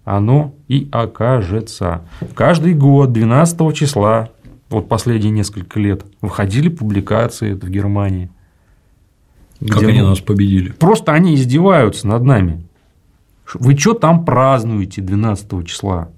[0.06, 2.00] оно и окажется.
[2.34, 4.30] Каждый год 12 числа,
[4.68, 8.30] вот последние несколько лет, выходили публикации в Германии.
[9.66, 10.08] Как они мы...
[10.08, 10.70] нас победили?
[10.70, 12.64] Просто они издеваются над нами.
[13.54, 16.08] Вы что там празднуете 12 числа?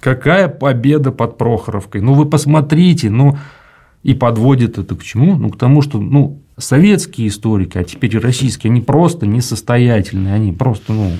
[0.00, 2.00] Какая победа под Прохоровкой?
[2.00, 3.36] Ну, вы посмотрите, ну,
[4.02, 5.36] и подводит это к чему?
[5.36, 10.52] Ну, к тому, что, ну, советские историки, а теперь и российские, они просто несостоятельные, они
[10.52, 11.12] просто, ну,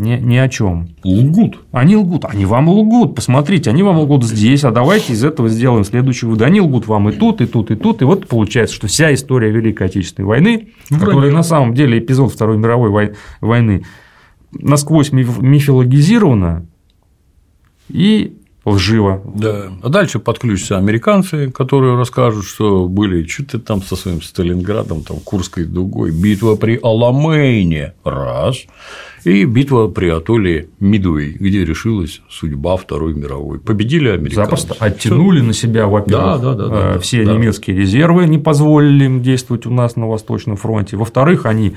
[0.00, 0.88] ни, ни о чем.
[1.04, 1.60] Лгут.
[1.70, 2.24] Они лгут.
[2.24, 3.14] Они вам лгут.
[3.14, 6.42] Посмотрите, они вам лгут здесь, а давайте из этого сделаем следующий вывод.
[6.42, 8.02] Они лгут вам и тут, и тут, и тут.
[8.02, 11.04] И вот получается, что вся история Великой Отечественной войны, Вроде.
[11.04, 13.84] которая на самом деле эпизод Второй мировой войны,
[14.52, 16.66] насквозь мифологизирована
[17.88, 18.36] и
[18.70, 19.22] лживо.
[19.34, 19.72] Да.
[19.82, 25.64] А дальше подключатся американцы, которые расскажут, что были что-то там со своим Сталинградом, там Курской
[25.64, 28.56] дугой, битва при Аламейне, раз,
[29.24, 33.58] и битва при атолле Мидуэй, где решилась судьба Второй мировой.
[33.58, 34.36] Победили американцы.
[34.36, 35.46] Запросто оттянули Всё.
[35.46, 37.34] на себя, во-первых, да, да, да, да, все да.
[37.34, 40.96] немецкие резервы, не позволили им действовать у нас на Восточном фронте.
[40.96, 41.74] Во-вторых, они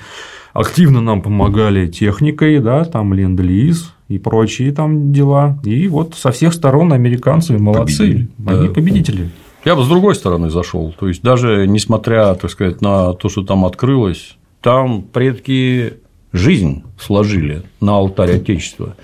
[0.53, 5.59] активно нам помогали техникой, да, там ленд-лиз и прочие там дела.
[5.63, 8.29] И вот со всех сторон американцы молодцы, победили.
[8.45, 8.73] они да.
[8.73, 9.29] победители.
[9.65, 10.93] Я бы с другой стороны зашел.
[10.97, 15.93] То есть, даже несмотря, так сказать, на то, что там открылось, там предки
[16.31, 18.95] жизнь сложили на алтарь Отечества.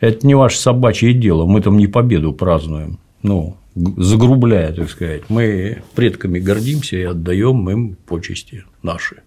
[0.00, 2.98] Это не ваше собачье дело, мы там не победу празднуем.
[3.22, 9.22] Ну, загрубляя, так сказать, мы предками гордимся и отдаем им почести наши.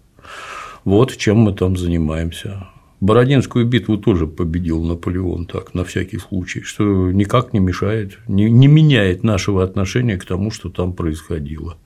[0.84, 2.68] Вот чем мы там занимаемся.
[3.00, 8.66] Бородинскую битву тоже победил Наполеон так, на всякий случай, что никак не мешает, не, не
[8.66, 11.76] меняет нашего отношения к тому, что там происходило.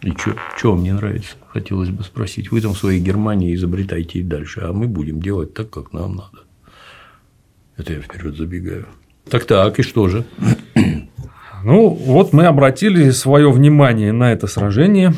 [0.00, 0.14] И
[0.56, 2.50] что вам не нравится, хотелось бы спросить.
[2.50, 6.16] Вы там в своей Германии изобретайте и дальше, а мы будем делать так, как нам
[6.16, 6.44] надо.
[7.76, 8.86] Это я вперед забегаю.
[9.28, 10.24] Так так, и что же?
[11.64, 15.12] Ну, вот мы обратили свое внимание на это сражение,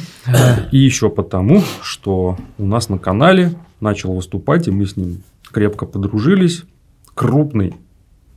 [0.72, 5.86] и еще потому, что у нас на канале начал выступать, и мы с ним крепко
[5.86, 6.64] подружились,
[7.14, 7.74] крупный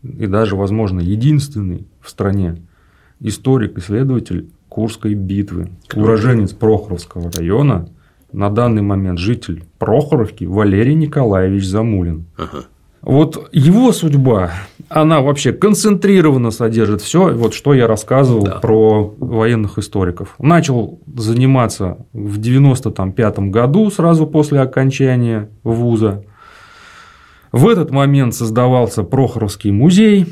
[0.04, 2.62] и даже, возможно, единственный в стране
[3.20, 7.90] историк-исследователь Курской битвы, уроженец Прохоровского района,
[8.32, 12.26] на данный момент житель Прохоровки Валерий Николаевич Замулин.
[12.38, 12.66] Ага.
[13.02, 14.52] Вот его судьба,
[14.94, 18.60] она вообще концентрированно содержит все, вот что я рассказывал да.
[18.60, 20.36] про военных историков.
[20.40, 26.24] Начал заниматься в 95 году, сразу после окончания вуза.
[27.52, 30.28] В этот момент создавался Прохоровский музей,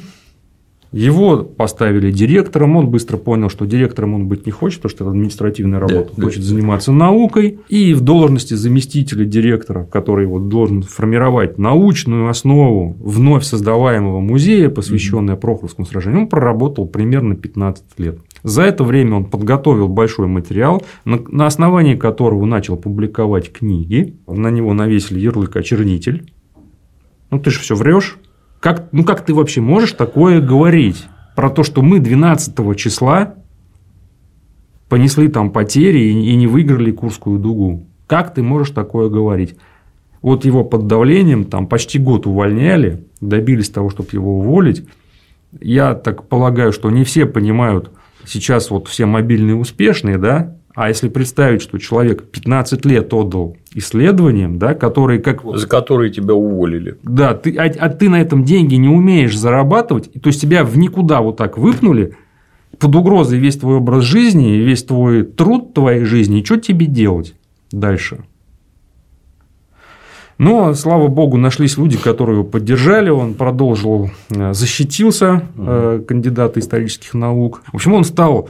[0.92, 5.12] его поставили директором, он быстро понял, что директором он быть не хочет, потому что это
[5.12, 7.60] административная работа, да, хочет да, заниматься наукой.
[7.70, 15.38] И в должности заместителя директора, который вот должен формировать научную основу вновь создаваемого музея, посвященного
[15.38, 15.40] mm-hmm.
[15.40, 18.20] Прохоровскому сражению, он проработал примерно 15 лет.
[18.44, 24.16] За это время он подготовил большой материал, на основании которого начал публиковать книги.
[24.28, 26.32] На него навесили ярлык «Очернитель».
[27.30, 28.18] Ну, ты же все врешь.
[28.62, 31.06] Как, ну, как ты вообще можешь такое говорить?
[31.36, 33.34] Про то, что мы 12 числа
[34.88, 37.88] понесли там потери и не выиграли Курскую дугу.
[38.06, 39.56] Как ты можешь такое говорить?
[40.22, 44.86] Вот его под давлением там почти год увольняли, добились того, чтобы его уволить.
[45.60, 47.90] Я так полагаю, что не все понимают,
[48.26, 54.58] сейчас вот все мобильные успешные, да, а если представить, что человек 15 лет отдал исследованиям,
[54.58, 55.42] да, которые как…
[55.58, 56.98] За которые тебя уволили.
[57.04, 60.78] Да, ты, а, а ты на этом деньги не умеешь зарабатывать, то есть тебя в
[60.78, 62.16] никуда вот так выпнули,
[62.80, 67.36] под угрозой весь твой образ жизни, весь твой труд твоей жизни, и что тебе делать
[67.72, 68.24] дальше?
[70.38, 76.04] Но, слава богу, нашлись люди, которые его поддержали, он продолжил, э, защитился, угу.
[76.04, 77.62] кандидат исторических наук.
[77.72, 78.50] В общем, он стал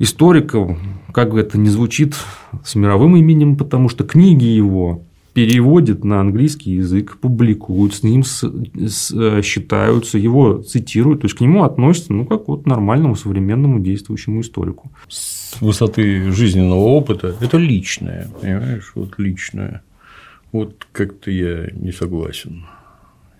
[0.00, 0.78] историком,
[1.12, 2.16] как бы это ни звучит,
[2.64, 5.04] с мировым именем, потому что книги его
[5.34, 11.62] переводят на английский язык, публикуют, с ним э, считаются, его цитируют, то есть к нему
[11.62, 14.90] относятся, ну, как вот нормальному современному действующему историку.
[15.08, 19.82] С высоты жизненного опыта это личное, понимаешь, вот личное.
[20.50, 22.64] Вот как-то я не согласен.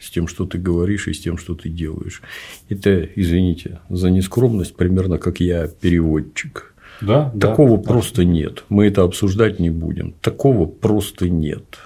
[0.00, 2.22] С тем, что ты говоришь и с тем, что ты делаешь.
[2.68, 6.74] Это, извините за нескромность, примерно как я переводчик.
[7.00, 8.24] Да, Такого да, просто да.
[8.24, 8.64] нет.
[8.68, 10.12] Мы это обсуждать не будем.
[10.20, 11.78] Такого просто нет.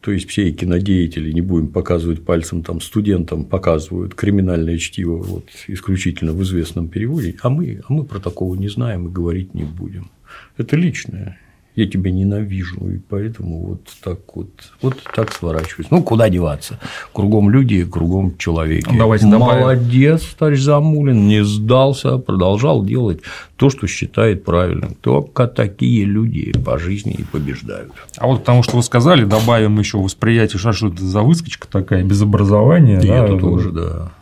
[0.00, 6.32] То есть все кинодеятели, не будем показывать пальцем там студентам, показывают криминальное чтиво вот, исключительно
[6.32, 10.10] в известном переводе, а мы, а мы про такого не знаем и говорить не будем.
[10.56, 11.38] Это личное
[11.78, 14.48] я тебя ненавижу, и поэтому вот так вот,
[14.82, 15.92] вот так сворачиваюсь.
[15.92, 16.80] Ну, куда деваться?
[17.12, 18.92] Кругом люди, кругом человеки.
[18.98, 23.20] Давайте Молодец, товарищ Замулин, не сдался, продолжал делать
[23.54, 24.96] то, что считает правильным.
[25.00, 27.92] Только такие люди по жизни и побеждают.
[28.16, 32.20] А вот потому что вы сказали, добавим еще восприятие, что это за выскочка такая, без
[32.20, 33.00] образования.
[33.00, 34.12] И да, это тоже, да.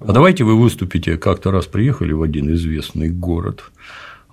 [0.00, 3.64] А давайте вы выступите, как-то раз приехали в один известный город,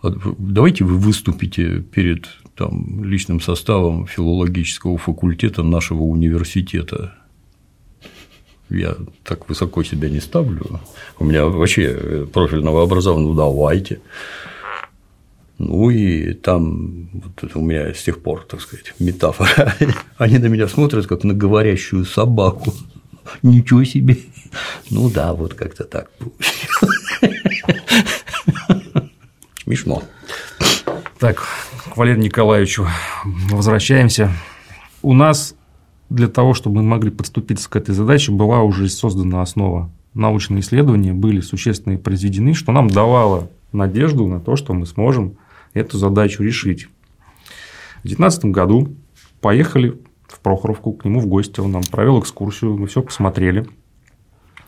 [0.04, 2.28] давайте вы выступите перед
[2.58, 7.14] там, личным составом филологического факультета нашего университета.
[8.70, 10.82] Я так высоко себя не ставлю.
[11.20, 14.02] У меня вообще профильного образования, ну давайте.
[15.60, 19.76] Ну и там вот у меня с тех пор, так сказать, метафора.
[20.18, 22.74] Они на меня смотрят, как на говорящую собаку.
[23.44, 24.18] Ничего себе.
[24.90, 26.10] Ну да, вот как-то так
[29.64, 30.04] Смешно.
[31.20, 31.42] Так,
[31.92, 32.86] к Валерию Николаевичу
[33.50, 34.32] возвращаемся.
[35.02, 35.56] У нас
[36.12, 39.90] для того, чтобы мы могли подступиться к этой задаче, была уже создана основа.
[40.14, 45.38] Научные исследования были существенно произведены, что нам давало надежду на то, что мы сможем
[45.74, 46.88] эту задачу решить.
[48.00, 48.96] В 2019 году
[49.42, 53.68] поехали в Прохоровку к нему в гости, он нам провел экскурсию, мы все посмотрели.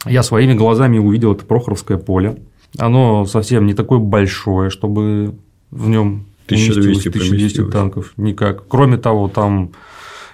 [0.04, 2.42] Я своими глазами увидел это Прохоровское поле.
[2.80, 5.36] Оно совсем не такое большое, чтобы
[5.70, 8.14] в нем 1200, 1200 танков.
[8.18, 8.68] Никак.
[8.68, 9.72] Кроме того, там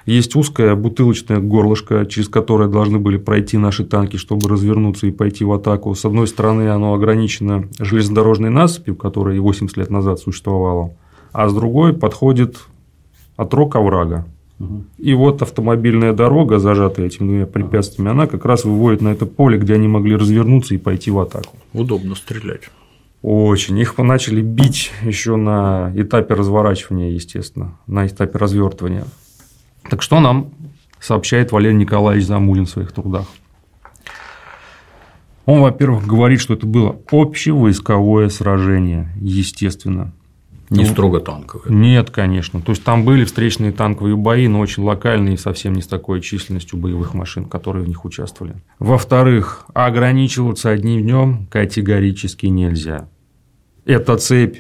[0.06, 5.44] есть узкое бутылочное горлышко, через которое должны были пройти наши танки, чтобы развернуться и пойти
[5.44, 5.96] в атаку.
[5.96, 10.96] С одной стороны, оно ограничено железнодорожной насыпью, которая 80 лет назад существовала,
[11.32, 12.58] а с другой подходит
[13.36, 14.26] отрок оврага.
[14.98, 19.58] И вот автомобильная дорога, зажатая этими двумя препятствиями, она как раз выводит на это поле,
[19.58, 21.58] где они могли развернуться и пойти в атаку.
[21.74, 22.70] Удобно стрелять.
[23.27, 23.80] Очень.
[23.80, 29.06] Их начали бить еще на этапе разворачивания, естественно, на этапе развертывания.
[29.89, 30.52] Так что нам
[30.99, 33.26] сообщает Валерий Николаевич Замулин в своих трудах?
[35.47, 40.14] Он, во-первых, говорит, что это было общевойсковое сражение, естественно.
[40.69, 41.73] Не ну, строго танковое.
[41.73, 42.61] Нет, конечно.
[42.61, 46.77] То есть там были встречные танковые бои, но очень локальные, совсем не с такой численностью
[46.77, 48.56] боевых машин, которые в них участвовали.
[48.77, 53.07] Во-вторых, ограничиваться одним днем категорически нельзя
[53.86, 54.57] эта цепь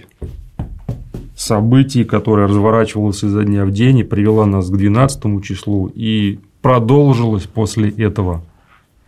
[1.35, 7.43] событий, которая разворачивалась изо дня в день и привела нас к 12 числу и продолжилась
[7.43, 8.43] после этого.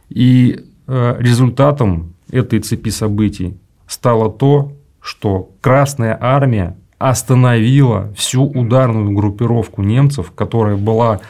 [0.10, 3.58] И э, результатом этой цепи событий
[3.88, 11.22] стало то, что Красная Армия остановила всю ударную группировку немцев, которая была,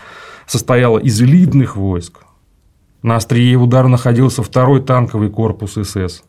[0.46, 2.22] состояла из элитных войск.
[3.04, 6.24] На острие удара находился второй танковый корпус СС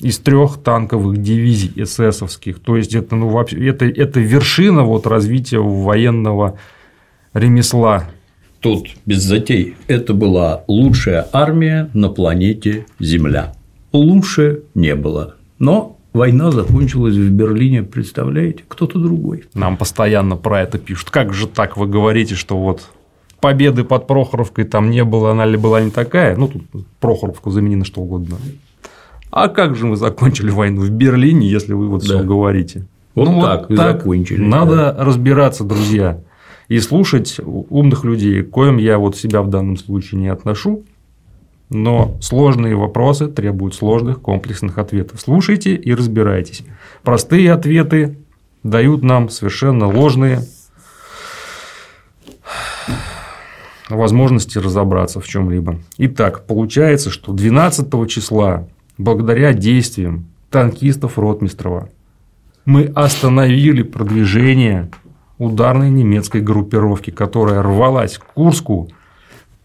[0.00, 2.58] из трех танковых дивизий эсэсовских.
[2.60, 6.58] То есть это, ну, вообще, это, это вершина вот развития военного
[7.34, 8.04] ремесла.
[8.60, 9.76] Тут без затей.
[9.86, 13.54] Это была лучшая армия на планете Земля.
[13.92, 15.36] Лучше не было.
[15.58, 19.44] Но война закончилась в Берлине, представляете, кто-то другой.
[19.54, 21.10] Нам постоянно про это пишут.
[21.10, 22.88] Как же так вы говорите, что вот
[23.40, 26.36] победы под Прохоровкой там не было, она ли была не такая?
[26.36, 26.62] Ну, тут
[27.00, 28.36] Прохоровку замени на что угодно.
[29.30, 32.06] А как же мы закончили войну в Берлине, если вы вот да.
[32.06, 32.86] все говорите?
[33.14, 34.40] Вот ну, так, вот так закончили.
[34.40, 35.04] Надо да.
[35.04, 36.20] разбираться, друзья,
[36.68, 40.84] и слушать умных людей, к коим я вот себя в данном случае не отношу,
[41.68, 45.20] но сложные вопросы требуют сложных комплексных ответов.
[45.20, 46.62] Слушайте и разбирайтесь.
[47.02, 48.18] Простые ответы
[48.62, 50.40] дают нам совершенно ложные
[53.88, 55.78] возможности разобраться в чем-либо.
[55.98, 58.68] Итак, получается, что 12 числа
[59.00, 61.88] благодаря действиям танкистов Ротмистрова
[62.66, 64.90] мы остановили продвижение
[65.38, 68.88] ударной немецкой группировки, которая рвалась к Курску,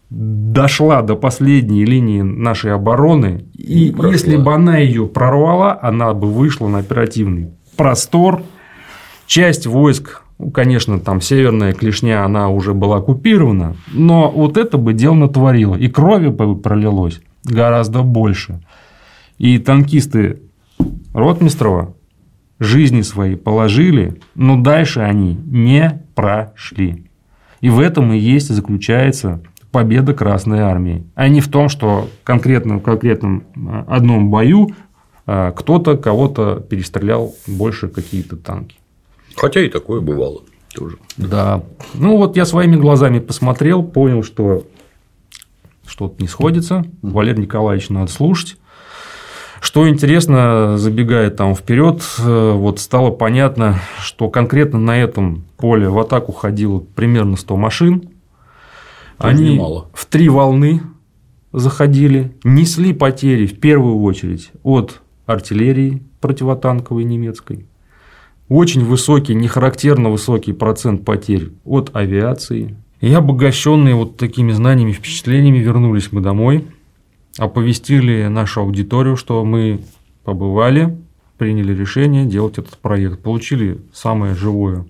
[0.08, 4.12] дошла до последней линии нашей обороны, и Прошла.
[4.12, 8.42] если бы она ее прорвала, она бы вышла на оперативный простор.
[9.26, 14.94] Часть войск, ну, конечно, там северная клешня, она уже была оккупирована, но вот это бы
[14.94, 18.60] дело натворило, и крови бы пролилось гораздо больше.
[19.38, 20.42] И танкисты
[21.12, 21.94] Ротмистрова
[22.58, 27.10] жизни свои положили, но дальше они не прошли.
[27.60, 29.42] И в этом и есть заключается
[29.72, 34.70] победа Красной Армии, а не в том, что конкретно в конкретном э, одном бою
[35.26, 38.76] э, кто-то кого-то перестрелял больше какие-то танки.
[39.36, 40.42] Хотя и такое бывало
[40.74, 40.96] тоже.
[41.18, 41.62] Да.
[41.94, 44.64] Ну вот я своими глазами посмотрел, понял, что
[45.86, 46.84] что-то не сходится.
[47.02, 48.56] Валерий Николаевич надо слушать.
[49.66, 55.98] Что интересно, забегая там вперед, э, вот стало понятно, что конкретно на этом поле в
[55.98, 58.00] атаку ходило примерно 100 машин.
[58.00, 58.12] Тоже
[59.18, 59.88] Они немало.
[59.92, 60.82] в три волны
[61.52, 67.66] заходили, несли потери в первую очередь от артиллерии противотанковой немецкой,
[68.48, 72.76] очень высокий, нехарактерно высокий процент потерь от авиации.
[73.00, 76.68] И обогащенные вот такими знаниями, впечатлениями вернулись мы домой,
[77.38, 79.80] оповестили нашу аудиторию, что мы
[80.24, 80.96] побывали,
[81.38, 84.86] приняли решение делать этот проект, получили самое живое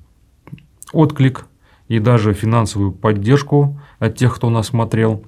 [0.93, 1.47] отклик
[1.89, 5.25] и даже финансовую поддержку от тех, кто нас смотрел.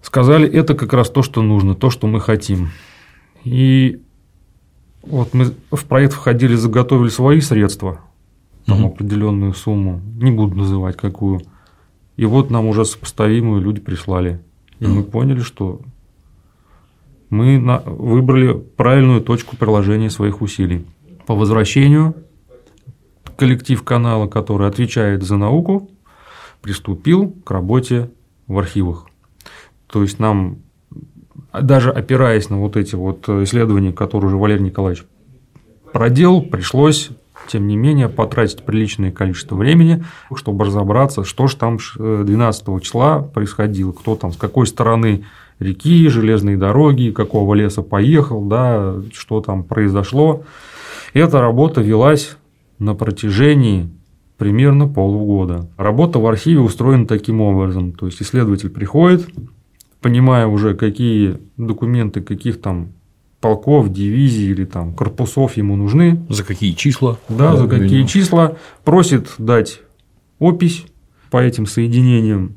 [0.00, 2.70] Сказали, это как раз то, что нужно, то, что мы хотим.
[3.44, 4.00] И
[5.02, 8.00] вот мы в проект входили, заготовили свои средства,
[8.66, 8.86] там Мгм.
[8.86, 11.40] определенную сумму, не буду называть какую.
[12.16, 14.40] И вот нам уже сопоставимую люди прислали.
[14.80, 15.80] И мы поняли, что
[17.32, 20.84] мы выбрали правильную точку приложения своих усилий.
[21.26, 22.14] По возвращению
[23.36, 25.88] коллектив канала, который отвечает за науку,
[26.60, 28.10] приступил к работе
[28.46, 29.06] в архивах.
[29.86, 30.58] То есть нам,
[31.58, 35.04] даже опираясь на вот эти вот исследования, которые уже Валерий Николаевич
[35.90, 37.08] проделал, пришлось,
[37.48, 40.04] тем не менее, потратить приличное количество времени,
[40.34, 45.24] чтобы разобраться, что же там э, 12 числа происходило, кто там с какой стороны
[45.62, 50.44] реки, железной дороги, какого леса поехал, да, что там произошло.
[51.14, 52.36] Эта работа велась
[52.78, 53.88] на протяжении
[54.38, 55.68] примерно полугода.
[55.76, 57.92] Работа в архиве устроена таким образом.
[57.92, 59.28] То есть исследователь приходит,
[60.00, 62.88] понимая уже, какие документы каких там
[63.40, 67.18] полков, дивизий или там корпусов ему нужны, За какие числа?
[67.28, 68.08] да, за какие видимо.
[68.08, 69.80] числа, просит дать
[70.38, 70.84] опись
[71.30, 72.54] по этим соединениям,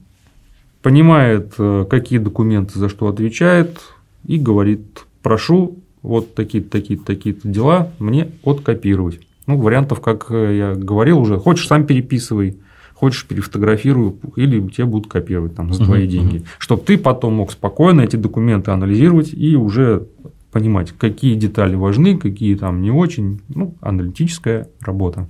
[0.86, 3.80] понимает, э, какие документы за что отвечает,
[4.24, 9.20] и говорит, прошу вот такие-то, такие-то, такие-то дела мне откопировать.
[9.48, 12.58] Ну, вариантов, как э, я говорил уже, хочешь сам переписывай,
[12.94, 16.44] хочешь перефотографируй, или тебе будут копировать там за твои Мгм, деньги.
[16.60, 20.06] Чтобы ты потом мог спокойно эти документы анализировать и уже
[20.52, 23.42] понимать, какие детали важны, какие там не очень.
[23.50, 25.28] Ну, аналитическая работа.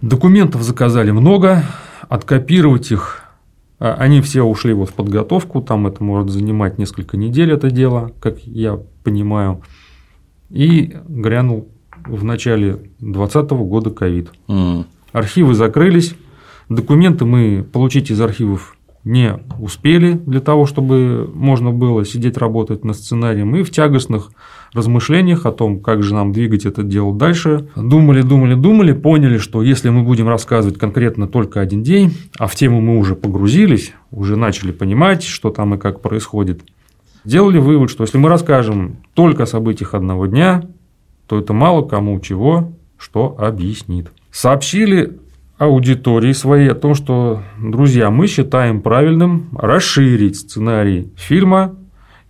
[0.00, 1.64] Документов заказали много,
[2.08, 3.26] откопировать их
[3.80, 8.38] они все ушли вот в подготовку, там это может занимать несколько недель это дело, как
[8.40, 9.62] я понимаю.
[10.50, 11.68] И грянул
[12.04, 14.32] в начале 2020 года ковид.
[14.48, 14.86] М.
[15.12, 16.14] Архивы закрылись,
[16.68, 22.96] документы мы получить из архивов не успели для того, чтобы можно было сидеть работать над
[22.96, 23.56] сценарием.
[23.56, 24.30] И в тягостных
[24.72, 29.62] размышлениях о том, как же нам двигать это дело дальше, думали, думали, думали, поняли, что
[29.62, 34.36] если мы будем рассказывать конкретно только один день, а в тему мы уже погрузились, уже
[34.36, 36.62] начали понимать, что там и как происходит,
[37.24, 40.64] сделали вывод, что если мы расскажем только о событиях одного дня,
[41.26, 44.12] то это мало кому чего что объяснит.
[44.30, 45.18] Сообщили
[45.58, 51.76] аудитории своей о том, что, друзья, мы считаем правильным расширить сценарий фильма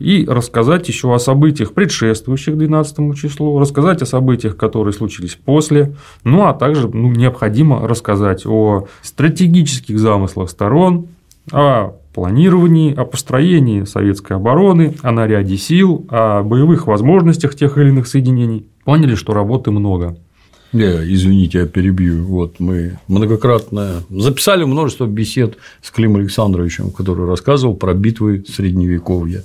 [0.00, 5.94] и рассказать еще о событиях, предшествующих 12 числу, рассказать о событиях, которые случились после,
[6.24, 11.08] ну а также ну, необходимо рассказать о стратегических замыслах сторон,
[11.52, 18.06] о планировании, о построении советской обороны, о наряде сил, о боевых возможностях тех или иных
[18.06, 18.66] соединений.
[18.84, 20.16] Поняли, что работы много.
[20.72, 22.24] Я, извините, я перебью.
[22.24, 29.44] Вот мы многократно записали множество бесед с Клим Александровичем, который рассказывал про битвы Средневековья.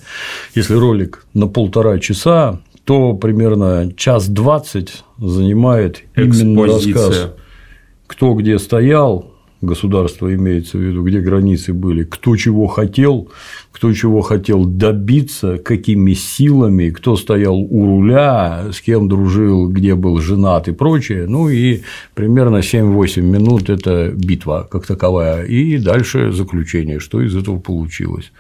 [0.53, 7.31] Если ролик на полтора часа, то примерно час двадцать занимает именно рассказ,
[8.06, 9.35] кто где стоял,
[9.66, 13.30] государство имеется в виду, где границы были, кто чего хотел,
[13.72, 20.20] кто чего хотел добиться, какими силами, кто стоял у руля, с кем дружил, где был
[20.20, 21.26] женат и прочее.
[21.28, 21.82] Ну и
[22.14, 25.44] примерно 7-8 минут– это битва как таковая.
[25.44, 28.32] И дальше заключение, что из этого получилось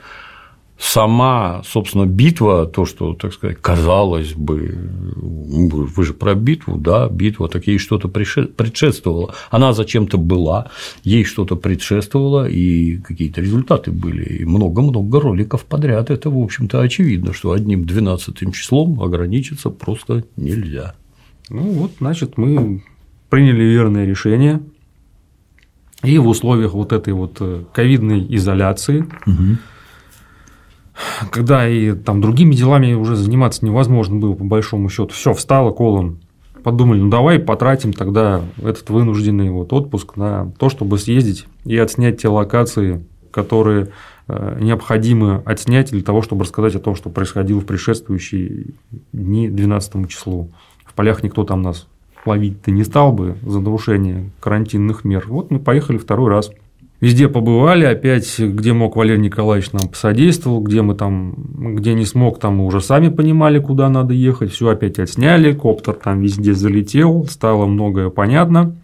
[0.77, 4.77] сама, собственно, битва, то, что, так сказать, казалось бы,
[5.15, 9.33] вы же про битву, да, битва, так ей что-то предшествовало.
[9.49, 10.69] Она зачем-то была,
[11.03, 14.39] ей что-то предшествовало, и какие-то результаты были.
[14.39, 16.09] И много-много роликов подряд.
[16.09, 20.95] Это, в общем-то, очевидно, что одним 12 числом ограничиться просто нельзя.
[21.49, 22.83] Ну вот, значит, мы
[23.29, 24.61] приняли верное решение.
[26.03, 27.41] И в условиях вот этой вот
[27.73, 29.57] ковидной изоляции Угу.
[31.31, 36.19] Когда и там другими делами уже заниматься невозможно было, по большому счету, все, встало колом.
[36.63, 42.21] Подумали, ну давай потратим тогда этот вынужденный вот отпуск на то, чтобы съездить и отснять
[42.21, 43.89] те локации, которые
[44.27, 48.67] э, необходимо отснять для того, чтобы рассказать о том, что происходило в предшествующие
[49.13, 50.49] дни 12 числу.
[50.85, 51.87] В полях никто там нас
[52.25, 55.25] ловить-то не стал бы за нарушение карантинных мер.
[55.27, 56.51] Вот мы поехали второй раз.
[57.01, 61.35] Везде побывали, опять, где мог Валерий Николаевич нам посодействовал, где мы там,
[61.75, 65.93] где не смог, там мы уже сами понимали, куда надо ехать, все опять отсняли, коптер
[65.95, 68.75] там везде залетел, стало многое понятно.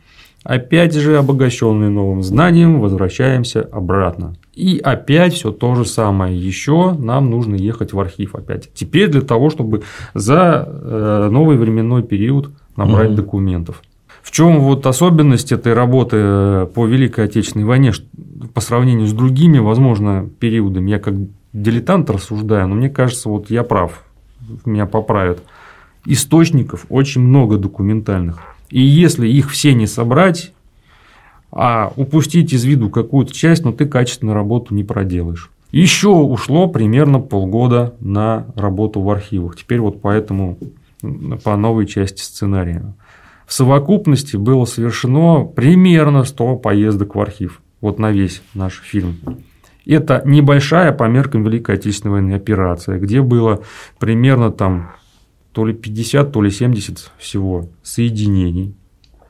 [0.43, 4.35] Опять же, обогащенный новым знанием, возвращаемся обратно.
[4.55, 6.35] И опять все то же самое.
[6.35, 8.69] Еще нам нужно ехать в архив опять.
[8.73, 9.83] Теперь для того, чтобы
[10.15, 13.17] за э, новый временной период набрать угу.
[13.17, 13.83] документов.
[14.21, 17.91] В чем вот особенность этой работы э, по Великой Отечественной войне
[18.53, 20.91] по сравнению с другими, возможно, периодами?
[20.91, 21.15] Я как
[21.53, 24.03] дилетант рассуждаю, но мне кажется, вот я прав,
[24.65, 25.43] меня поправят.
[26.05, 28.39] Источников очень много документальных.
[28.69, 30.53] И если их все не собрать,
[31.51, 35.51] а упустить из виду какую-то часть, но ну, ты качественную работу не проделаешь.
[35.71, 39.57] Еще ушло примерно полгода на работу в архивах.
[39.57, 40.57] Теперь вот поэтому
[41.43, 42.93] по новой части сценария.
[43.51, 47.61] В совокупности было совершено примерно 100 поездок в архив.
[47.81, 49.17] Вот на весь наш фильм.
[49.85, 53.59] Это небольшая по меркам Великой Отечественной войны операция, где было
[53.99, 54.93] примерно там
[55.51, 58.73] то ли 50, то ли 70 всего соединений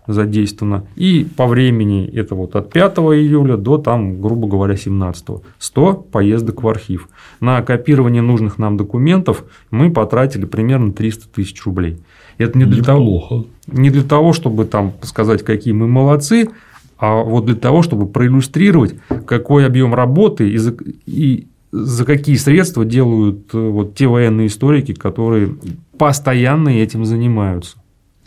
[0.06, 0.86] задействовано.
[0.96, 5.42] И по времени это вот от 5 июля до, там, грубо говоря, 17.
[5.58, 7.10] 100 поездок в архив.
[7.40, 11.98] На копирование нужных нам документов мы потратили примерно 300 тысяч рублей.
[12.42, 16.50] Это не для, того, не для того, чтобы там сказать, какие мы молодцы,
[16.98, 18.96] а вот для того, чтобы проиллюстрировать,
[19.26, 24.94] какой объем работы и за, и за какие средства делают э, вот те военные историки,
[24.94, 25.56] которые
[25.98, 27.78] постоянно этим занимаются.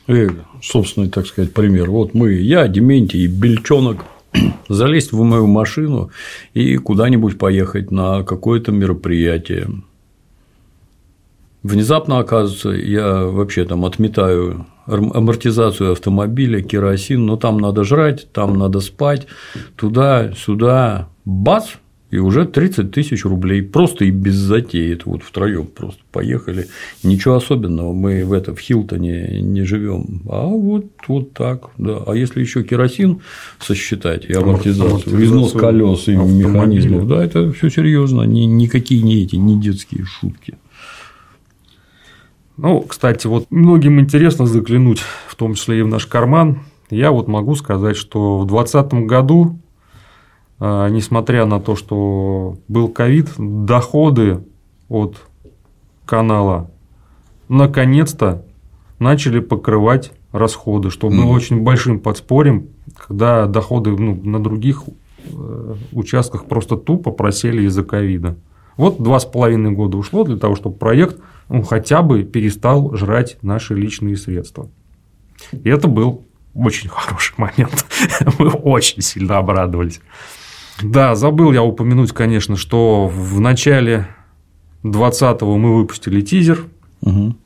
[0.06, 0.28] И
[0.62, 1.90] собственный, так сказать, пример.
[1.90, 4.04] Вот мы, я, Дементий и Бельчонок,
[4.68, 6.10] залезть в мою машину
[6.52, 9.68] и куда-нибудь поехать на какое-то мероприятие.
[11.64, 18.80] Внезапно оказывается, я вообще там отметаю амортизацию автомобиля, керосин, но там надо жрать, там надо
[18.80, 19.26] спать,
[19.74, 21.68] туда, сюда, бац,
[22.10, 24.92] и уже 30 тысяч рублей просто и без затеи.
[24.92, 26.68] Это вот втроем просто поехали.
[27.02, 30.22] Ничего особенного, мы в это в Хилтоне не живем.
[30.28, 32.02] А вот, вот так, да.
[32.06, 33.22] А если еще керосин
[33.58, 39.36] сосчитать и амортизацию, износ колес и механизмов, да, это все серьезно, ни, никакие не эти,
[39.36, 40.58] не детские шутки.
[42.56, 46.60] Ну, кстати, вот многим интересно заглянуть, в том числе и в наш карман.
[46.90, 49.58] Я вот могу сказать, что в 2020 году
[50.60, 54.44] а, несмотря на то, что был ковид, доходы
[54.88, 55.16] от
[56.06, 56.70] канала
[57.48, 58.44] наконец-то
[58.98, 64.84] начали покрывать расходы, что было mm очень большим подспорьем, когда доходы ну, на других
[65.24, 68.36] э, участках просто тупо просели из-за ковида.
[68.76, 71.18] Вот два с половиной года ушло для того, чтобы проект
[71.48, 74.68] ну, хотя бы перестал жрать наши личные средства.
[75.52, 77.86] И это был очень хороший момент.
[78.38, 80.00] Мы очень сильно обрадовались.
[80.82, 84.08] Да, забыл я упомянуть, конечно, что в начале
[84.82, 86.64] 20-го мы выпустили тизер.
[87.02, 87.36] Угу.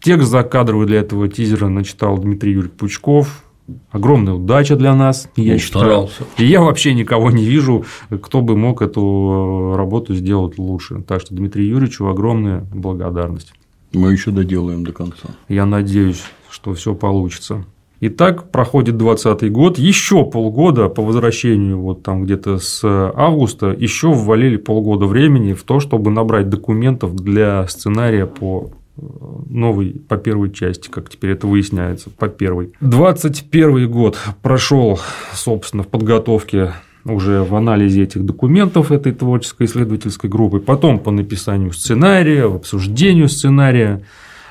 [0.00, 3.43] Текст закадровый для этого тизера начитал Дмитрий Юрьевич Пучков.
[3.90, 6.08] Огромная удача для нас, я считаю.
[6.36, 7.84] И я вообще никого не вижу,
[8.22, 11.02] кто бы мог эту э, работу сделать лучше.
[11.02, 13.54] Так что Дмитрию Юрьевичу огромная благодарность.
[13.94, 15.28] Мы еще доделаем до конца.
[15.48, 17.64] Я надеюсь, что все получится.
[18.00, 24.12] И так проходит 2020 год, еще полгода по возвращению вот там где-то с августа, еще
[24.12, 30.88] ввалили полгода времени в то, чтобы набрать документов для сценария по новой по первой части,
[30.88, 32.72] как теперь это выясняется, по первой.
[32.80, 35.00] 21 год прошел,
[35.32, 36.72] собственно, в подготовке
[37.04, 44.04] уже в анализе этих документов этой творческой исследовательской группы, потом по написанию сценария, обсуждению сценария,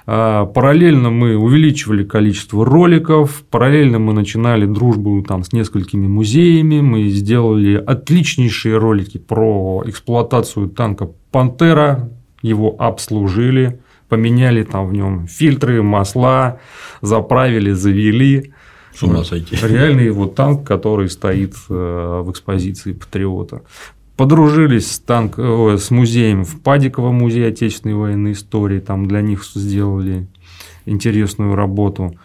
[0.05, 7.07] а, параллельно мы увеличивали количество роликов, параллельно мы начинали дружбу там, с несколькими музеями, мы
[7.07, 12.11] сделали отличнейшие ролики про эксплуатацию танка «Пантера»,
[12.41, 13.79] его обслужили,
[14.13, 16.59] поменяли там в нем фильтры, масла,
[17.01, 18.53] заправили, завели.
[18.93, 19.55] С ума сойти.
[19.55, 23.63] Реальный вот танк, который стоит э, в экспозиции Патриота
[24.15, 30.27] подружились с, танк, с музеем в Падиково, музей Отечественной военной истории, там для них сделали
[30.85, 32.15] интересную работу.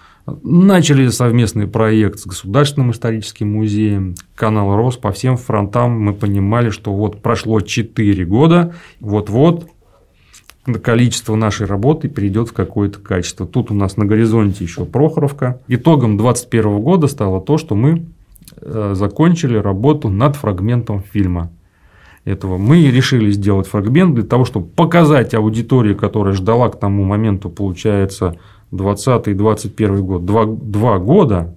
[0.42, 5.98] Начали совместный проект с Государственным историческим музеем, канал рос по всем фронтам.
[5.98, 9.70] Мы понимали, что вот прошло 4 года, вот-вот
[10.74, 13.46] количество нашей работы перейдет в какое-то качество.
[13.46, 15.60] Тут у нас на горизонте еще Прохоровка.
[15.68, 18.06] Итогом 2021 года стало то, что мы
[18.60, 21.50] э, закончили работу над фрагментом фильма
[22.24, 22.58] этого.
[22.58, 28.36] Мы решили сделать фрагмент для того, чтобы показать аудитории, которая ждала к тому моменту, получается,
[28.70, 31.54] 20 и 21 год, два, два года,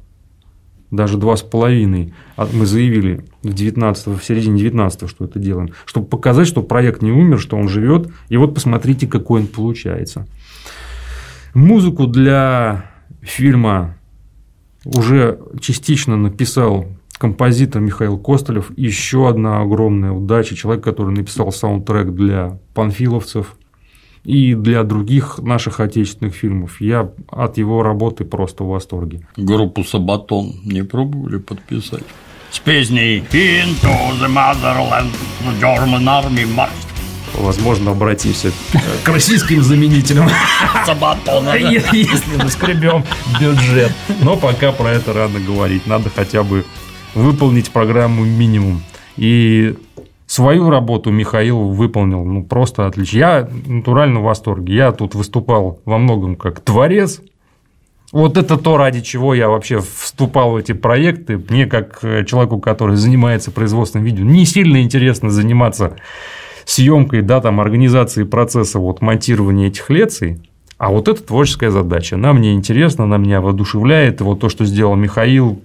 [0.92, 5.70] даже два с половиной, а мы заявили в, 19, в середине 19 что это делаем,
[5.86, 10.28] чтобы показать, что проект не умер, что он живет, и вот посмотрите, какой он получается.
[11.54, 12.92] Музыку для
[13.22, 13.98] фильма
[14.86, 16.88] уже частично написал
[17.18, 18.72] композитор Михаил Костылев.
[18.78, 20.56] Еще одна огромная удача.
[20.56, 23.58] Человек, который написал саундтрек для панфиловцев
[24.24, 26.82] и для других наших отечественных фильмов.
[26.82, 29.28] Я от его работы просто в восторге.
[29.38, 32.04] Группу Сабатон не пробовали подписать?
[32.52, 35.10] С песней «Into the motherland,
[35.46, 36.92] the German army marched».
[37.34, 38.52] Возможно, обратимся
[39.06, 40.30] к российским заменителям.
[40.86, 41.56] Сабатона.
[41.58, 43.06] Если мы скребем
[43.40, 43.94] бюджет.
[44.22, 45.88] Но пока про это рано говорить.
[45.88, 46.66] Надо хотя бы
[47.16, 48.84] выполнить программу минимум.
[49.16, 49.78] И
[50.28, 53.18] свою работу Михаил выполнил ну, просто отлично.
[53.18, 54.76] Я натурально в восторге.
[54.76, 57.22] Я тут выступал во многом как творец.
[58.12, 61.38] Вот это то, ради чего я вообще вступал в эти проекты.
[61.38, 65.96] Мне, как э, человеку, который занимается производством видео, не сильно интересно заниматься
[66.66, 70.42] съемкой, да, там, организацией процесса вот, монтирования этих лекций.
[70.78, 72.16] А вот это творческая задача.
[72.16, 74.20] Она мне интересна, она меня воодушевляет.
[74.20, 75.62] И вот то, что сделал Михаил,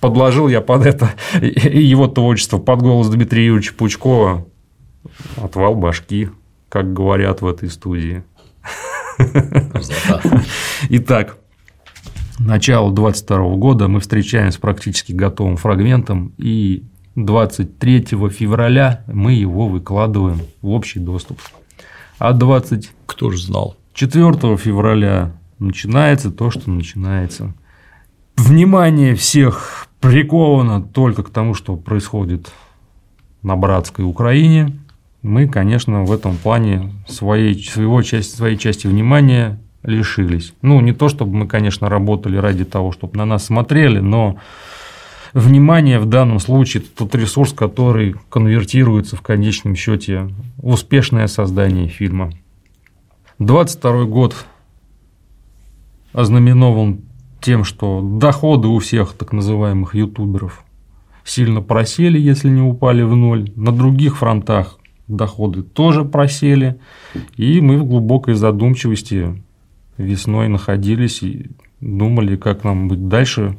[0.00, 4.44] подложил я под это его творчество, под голос Дмитрия Юрьевича Пучкова.
[5.36, 6.28] Отвал башки,
[6.68, 8.22] как говорят в этой студии.
[10.90, 11.38] Итак,
[12.38, 16.84] начало 22 года мы встречаемся с практически готовым фрагментом, и
[17.16, 21.38] 23 февраля мы его выкладываем в общий доступ.
[22.18, 22.90] А 20...
[23.06, 23.76] Кто же знал?
[23.94, 27.54] 4 февраля начинается то, что начинается.
[28.36, 32.52] Внимание всех приковано только к тому, что происходит
[33.42, 34.78] на братской Украине,
[35.22, 40.52] мы, конечно, в этом плане своей, своего части, своей части внимания лишились.
[40.62, 44.36] Ну, не то, чтобы мы, конечно, работали ради того, чтобы на нас смотрели, но
[45.32, 52.32] внимание в данном случае– тот ресурс, который конвертируется в конечном счете в успешное создание фильма.
[53.38, 54.46] 22 год
[56.12, 57.00] ознаменован
[57.40, 60.64] тем, что доходы у всех так называемых ютуберов
[61.24, 63.50] сильно просели, если не упали в ноль.
[63.56, 64.78] На других фронтах
[65.08, 66.78] доходы тоже просели.
[67.36, 69.42] И мы в глубокой задумчивости
[69.98, 71.50] весной находились и
[71.80, 73.56] думали, как нам быть дальше.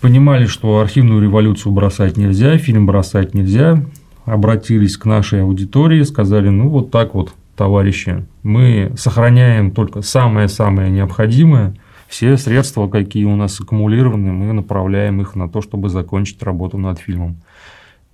[0.00, 3.84] Понимали, что архивную революцию бросать нельзя, фильм бросать нельзя.
[4.24, 11.76] Обратились к нашей аудитории, сказали, ну вот так вот, товарищи, мы сохраняем только самое-самое необходимое–
[12.14, 17.00] все средства, какие у нас аккумулированы, мы направляем их на то, чтобы закончить работу над
[17.00, 17.38] фильмом.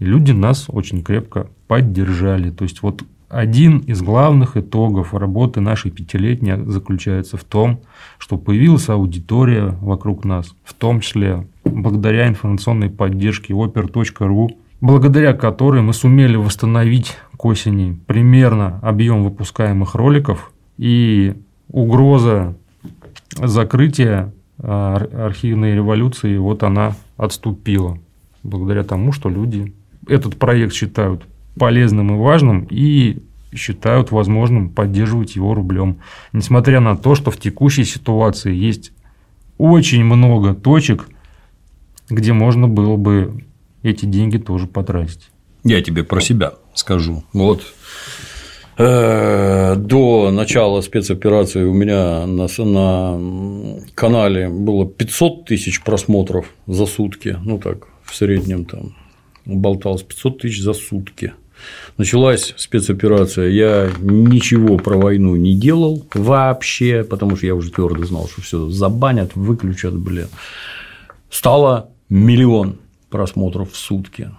[0.00, 2.50] Люди нас очень крепко поддержали.
[2.50, 7.80] То есть, вот один из главных итогов работы нашей пятилетней заключается в том,
[8.18, 14.48] что появилась аудитория вокруг нас, в том числе благодаря информационной поддержке oper.ru,
[14.80, 21.34] благодаря которой мы сумели восстановить к осени примерно объем выпускаемых роликов, и
[21.68, 22.56] угроза
[23.36, 27.98] закрытие а, архивной революции, вот она отступила.
[28.42, 29.74] Благодаря тому, что люди
[30.06, 31.24] этот проект считают
[31.58, 33.22] полезным и важным и
[33.54, 35.98] считают возможным поддерживать его рублем.
[36.32, 38.92] Несмотря на то, что в текущей ситуации есть
[39.58, 41.08] очень много точек,
[42.08, 43.44] где можно было бы
[43.82, 45.30] эти деньги тоже потратить.
[45.64, 47.24] Я тебе про себя скажу.
[47.32, 47.62] Вот
[48.82, 57.36] Э, до начала спецоперации у меня на, на канале было 500 тысяч просмотров за сутки,
[57.44, 58.96] ну так, в среднем там
[59.56, 61.32] болталось 500 тысяч за сутки.
[61.98, 68.28] Началась спецоперация, я ничего про войну не делал вообще, потому что я уже твердо знал,
[68.28, 70.28] что все забанят, выключат, блин.
[71.30, 72.78] Стало миллион
[73.10, 74.30] просмотров в сутки.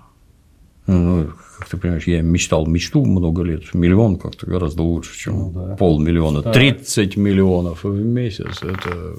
[0.88, 5.52] Ну, как ты понимаешь, я мечтал мечту много лет, миллион как-то гораздо лучше, чем ну,
[5.52, 5.76] да.
[5.76, 6.42] полмиллиона.
[6.42, 6.54] Так.
[6.54, 9.16] 30 миллионов в месяц– это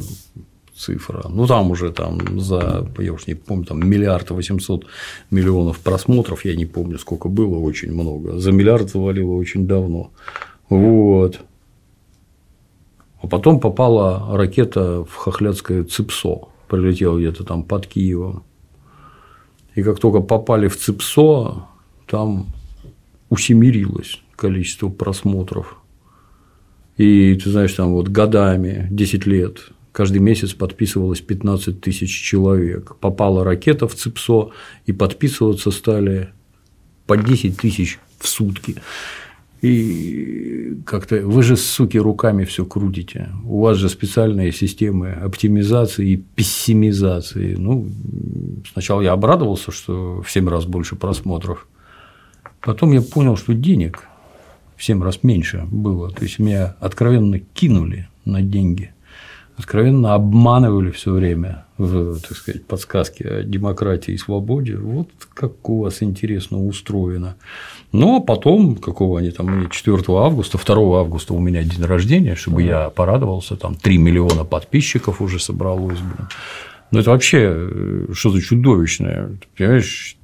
[0.83, 1.29] цифра.
[1.29, 4.87] Ну, там уже там за, я уж не помню, там миллиард восемьсот
[5.31, 8.39] миллионов просмотров, я не помню, сколько было, очень много.
[8.39, 10.11] За миллиард завалило очень давно.
[10.69, 11.41] Вот.
[13.23, 18.43] А потом попала ракета в Хохлядское ЦИПСО, прилетела где-то там под Киевом.
[19.77, 21.67] И как только попали в ЦИПСО,
[22.07, 22.47] там
[23.31, 25.77] усемерилось количество просмотров.
[26.97, 32.97] И ты знаешь, там вот годами, 10 лет, каждый месяц подписывалось 15 тысяч человек.
[32.97, 34.51] Попала ракета в ЦИПСО,
[34.87, 36.31] и подписываться стали
[37.07, 38.77] по 10 тысяч в сутки.
[39.61, 43.31] И как-то вы же, суки, руками все крутите.
[43.45, 47.55] У вас же специальные системы оптимизации и пессимизации.
[47.55, 47.89] Ну,
[48.73, 51.69] сначала я обрадовался, что в 7 раз больше просмотров.
[52.61, 54.09] Потом я понял, что денег
[54.77, 56.11] в 7 раз меньше было.
[56.11, 58.93] То есть меня откровенно кинули на деньги
[59.57, 64.77] откровенно обманывали все время в, так сказать, подсказки о демократии и свободе.
[64.77, 67.37] Вот как у вас интересно устроено.
[67.93, 72.63] Ну, а потом, какого они там, 4 августа, 2 августа у меня день рождения, чтобы
[72.63, 76.29] я порадовался, там 3 миллиона подписчиков уже собралось, блин.
[76.91, 79.39] Ну, это вообще э, что-то чудовищное.
[79.57, 80.17] Понимаешь,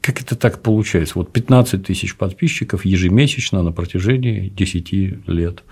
[0.00, 1.14] как это так получается?
[1.16, 5.64] Вот 15 тысяч подписчиков ежемесячно на протяжении 10 лет.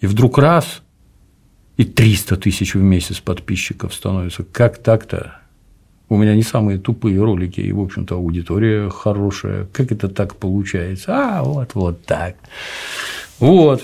[0.00, 0.82] И вдруг раз
[1.80, 4.44] и 300 тысяч в месяц подписчиков становится.
[4.44, 5.38] Как так-то?
[6.10, 9.66] У меня не самые тупые ролики, и, в общем-то, аудитория хорошая.
[9.72, 11.06] Как это так получается?
[11.16, 12.36] А, вот, вот так.
[13.38, 13.82] Вот.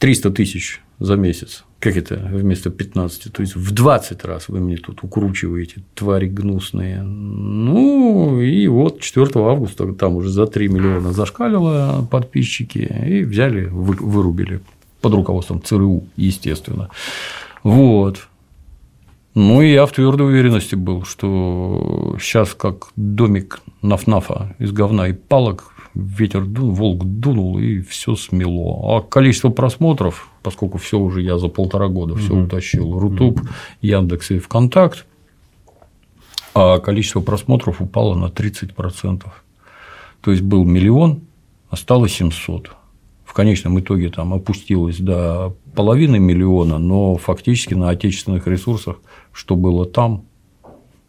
[0.00, 1.64] 300 тысяч за месяц.
[1.78, 3.32] Как это вместо 15?
[3.32, 7.00] То есть в 20 раз вы мне тут укручиваете, твари гнусные.
[7.02, 14.62] Ну, и вот 4 августа там уже за 3 миллиона зашкалило подписчики, и взяли, вырубили
[15.00, 16.90] под руководством ЦРУ, естественно.
[17.62, 18.28] Вот.
[19.34, 25.12] Ну, и я в твердой уверенности был, что сейчас как домик нафнафа из говна и
[25.12, 28.96] палок, ветер дунул, волк дунул, и все смело.
[28.96, 33.40] А количество просмотров, поскольку все уже я за полтора года все mm утащил, Рутуб,
[33.82, 35.06] Яндекс и ВКонтакт,
[36.54, 39.24] а количество просмотров упало на 30%.
[40.22, 41.20] То есть был миллион,
[41.70, 42.72] а стало 700
[43.30, 48.96] в конечном итоге там опустилось до половины миллиона, но фактически на отечественных ресурсах,
[49.32, 50.24] что было там,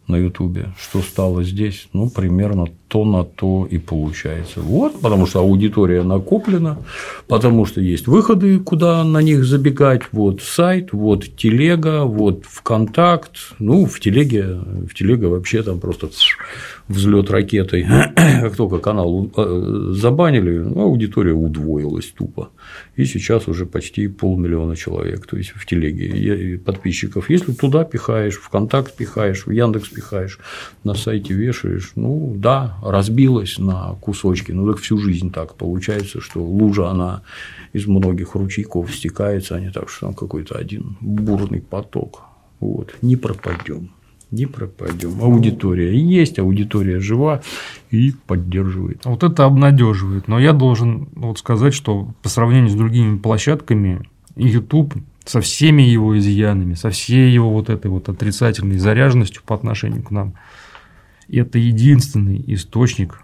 [0.06, 4.60] на Ютубе, что стало здесь, ну, примерно то на то и получается.
[4.60, 6.78] Вот, потому что аудитория накоплена,
[7.26, 13.86] потому что есть выходы, куда на них забегать, вот сайт, вот телега, вот ВКонтакт, ну,
[13.86, 16.08] в телеге, в телеге вообще там просто
[16.88, 17.86] взлет ракетой,
[18.16, 22.50] как только канал э, забанили, аудитория удвоилась тупо.
[22.96, 27.30] И сейчас уже почти полмиллиона человек, то есть в телеге подписчиков.
[27.30, 30.38] Если туда пихаешь, в контакт пихаешь, в Яндекс пихаешь,
[30.84, 36.42] на сайте вешаешь, ну да, разбилась на кусочки, ну так всю жизнь так получается, что
[36.42, 37.22] лужа, она
[37.72, 42.22] из многих ручейков стекается, а не так, что там какой-то один бурный поток.
[42.60, 43.90] Вот, не пропадем
[44.32, 45.22] не пропадем.
[45.22, 47.42] Аудитория есть, аудитория жива
[47.90, 49.04] и поддерживает.
[49.04, 50.26] Вот это обнадеживает.
[50.26, 54.94] Но я должен вот сказать, что по сравнению с другими площадками, YouTube
[55.24, 60.10] со всеми его изъянами, со всей его вот этой вот отрицательной заряженностью по отношению к
[60.10, 60.34] нам,
[61.30, 63.20] это единственный источник,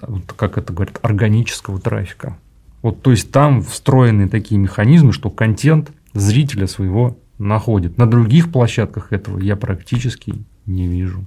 [0.00, 2.38] вот как это говорят, органического трафика.
[2.82, 7.98] Вот, то есть там встроены такие механизмы, что контент зрителя своего находит.
[7.98, 10.34] На других площадках этого я практически
[10.66, 11.24] не вижу.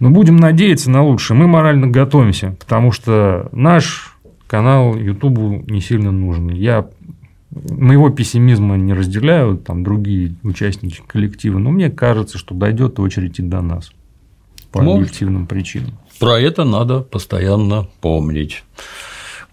[0.00, 1.36] Но будем надеяться на лучшее.
[1.36, 6.48] Мы морально готовимся, потому что наш канал YouTube не сильно нужен.
[6.48, 6.88] Я
[7.50, 13.42] моего пессимизма не разделяю там другие участники коллектива, но мне кажется, что дойдет очередь и
[13.42, 13.92] до нас
[14.72, 15.02] по Может.
[15.02, 15.92] объективным причинам.
[16.18, 18.64] Про это надо постоянно помнить.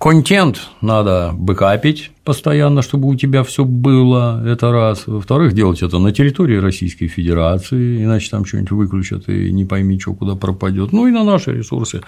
[0.01, 5.03] Контент надо бэкапить постоянно, чтобы у тебя все было, это раз.
[5.05, 10.15] Во-вторых, делать это на территории Российской Федерации, иначе там что-нибудь выключат и не пойми, что
[10.15, 10.91] куда пропадет.
[10.91, 12.01] Ну и на наши ресурсы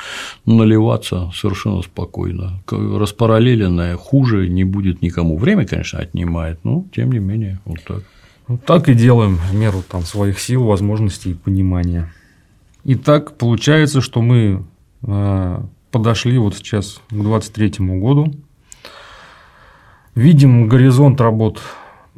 [0.47, 2.63] наливаться совершенно спокойно.
[2.67, 5.37] Распараллеленное хуже не будет никому.
[5.37, 8.01] Время, конечно, отнимает, но тем не менее, вот так.
[8.47, 12.11] Вот так и делаем в меру там, своих сил, возможностей и понимания.
[12.85, 14.63] И так получается, что мы
[15.03, 15.63] а,
[15.93, 18.33] подошли вот сейчас к 2023 году.
[20.15, 21.61] Видим горизонт работ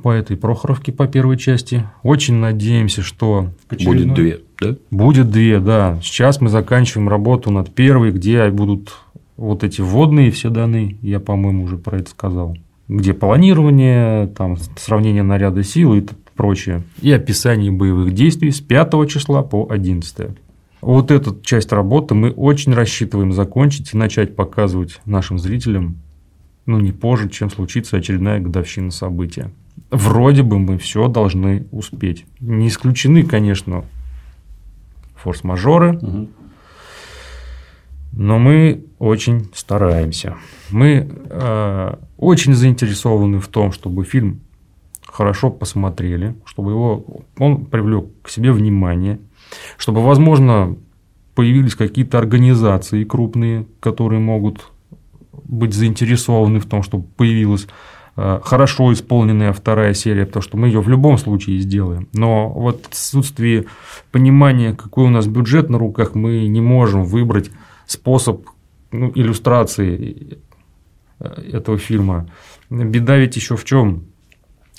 [0.01, 1.85] по этой Прохоровке по первой части.
[2.01, 4.75] Очень надеемся, что будет две, да?
[4.89, 5.99] Будет две, да.
[6.01, 8.95] Сейчас мы заканчиваем работу над первой, где будут
[9.37, 10.97] вот эти вводные все данные.
[11.01, 12.57] Я, по-моему, уже про это сказал.
[12.87, 16.03] Где планирование, там сравнение наряда сил и
[16.35, 16.83] прочее.
[17.01, 20.37] И описание боевых действий с 5 числа по 11.
[20.85, 25.97] Вот эту часть работы мы очень рассчитываем закончить и начать показывать нашим зрителям,
[26.67, 29.49] ну, не позже, чем случится очередная годовщина события.
[29.89, 32.27] вроде бы мы все должны успеть.
[32.39, 33.83] Не исключены, конечно,
[35.15, 36.29] форс-мажоры, угу.
[38.11, 40.35] но мы очень стараемся.
[40.69, 44.41] Мы э, очень заинтересованы в том, чтобы фильм
[45.01, 47.03] хорошо посмотрели, чтобы его,
[47.39, 49.17] он привлек к себе внимание,
[49.77, 50.75] чтобы, возможно,
[51.35, 54.71] появились какие-то организации крупные, которые могут
[55.31, 57.67] быть заинтересованы в том, чтобы появилась
[58.15, 62.07] э, хорошо исполненная вторая серия, потому что мы ее в любом случае сделаем.
[62.13, 63.67] Но вот в отсутствии
[64.11, 67.51] понимания, какой у нас бюджет на руках, мы не можем выбрать
[67.85, 68.45] способ
[68.91, 70.39] ну, иллюстрации
[71.19, 72.27] э, этого фильма.
[72.69, 74.05] Беда ведь еще в чем?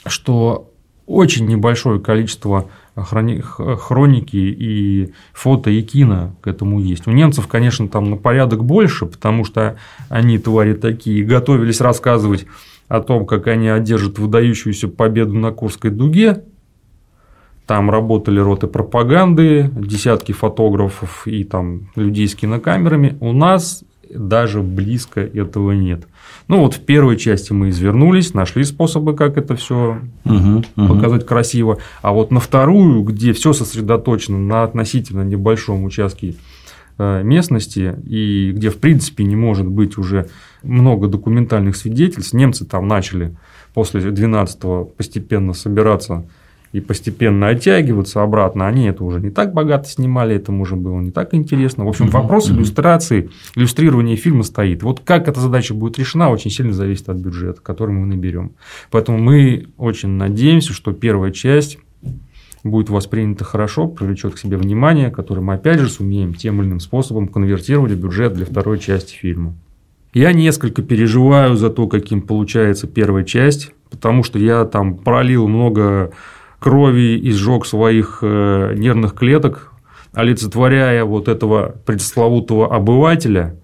[0.06, 0.72] Что
[1.06, 7.06] очень небольшое количество хроники и фото и кино к этому есть.
[7.06, 9.77] У немцев, конечно, там на порядок больше, потому что
[10.09, 12.47] они, твари такие, готовились рассказывать
[12.89, 16.44] о том, как они одержат выдающуюся победу на Курской дуге.
[17.66, 23.16] Там работали роты пропаганды, десятки фотографов и там людей с кинокамерами.
[23.20, 26.07] У нас даже близко этого нет.
[26.49, 30.89] Ну вот в первой части мы извернулись, нашли способы, как это все угу, угу.
[30.89, 31.78] показать красиво.
[32.03, 36.35] А вот на вторую, где все сосредоточено на относительно небольшом участке
[36.99, 40.28] э, местности и где в принципе не может быть уже
[40.62, 43.37] много документальных свидетельств, немцы там начали
[43.74, 46.24] после 12-го постепенно собираться
[46.77, 51.11] и постепенно оттягиваться обратно, они это уже не так богато снимали, этому уже было не
[51.11, 51.86] так интересно.
[51.86, 54.82] В общем, вопрос иллюстрации, иллюстрирования фильма стоит.
[54.82, 58.53] Вот как эта задача будет решена, очень сильно зависит от бюджета, который мы наберем.
[58.90, 61.78] Поэтому мы очень надеемся, что первая часть
[62.62, 66.81] будет воспринята хорошо, привлечет к себе внимание, которое мы опять же сумеем тем или иным
[66.81, 69.55] способом конвертировать в бюджет для второй части фильма.
[70.12, 76.12] Я несколько переживаю за то, каким получается первая часть, потому что я там пролил много
[76.59, 79.73] крови и сжег своих э, нервных клеток,
[80.12, 83.57] олицетворяя вот этого пресловутого обывателя,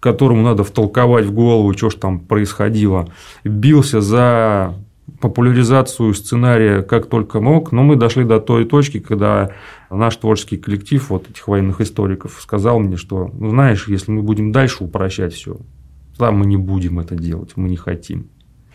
[0.00, 3.08] которому надо втолковать в голову, что ж там происходило,
[3.44, 4.74] бился за
[5.20, 9.52] популяризацию сценария как только мог, но мы дошли до той точки, когда
[9.90, 14.50] наш творческий коллектив вот этих военных историков сказал мне, что, ну, знаешь, если мы будем
[14.50, 15.56] дальше упрощать все,
[16.18, 18.26] да, мы не будем это делать, мы не хотим.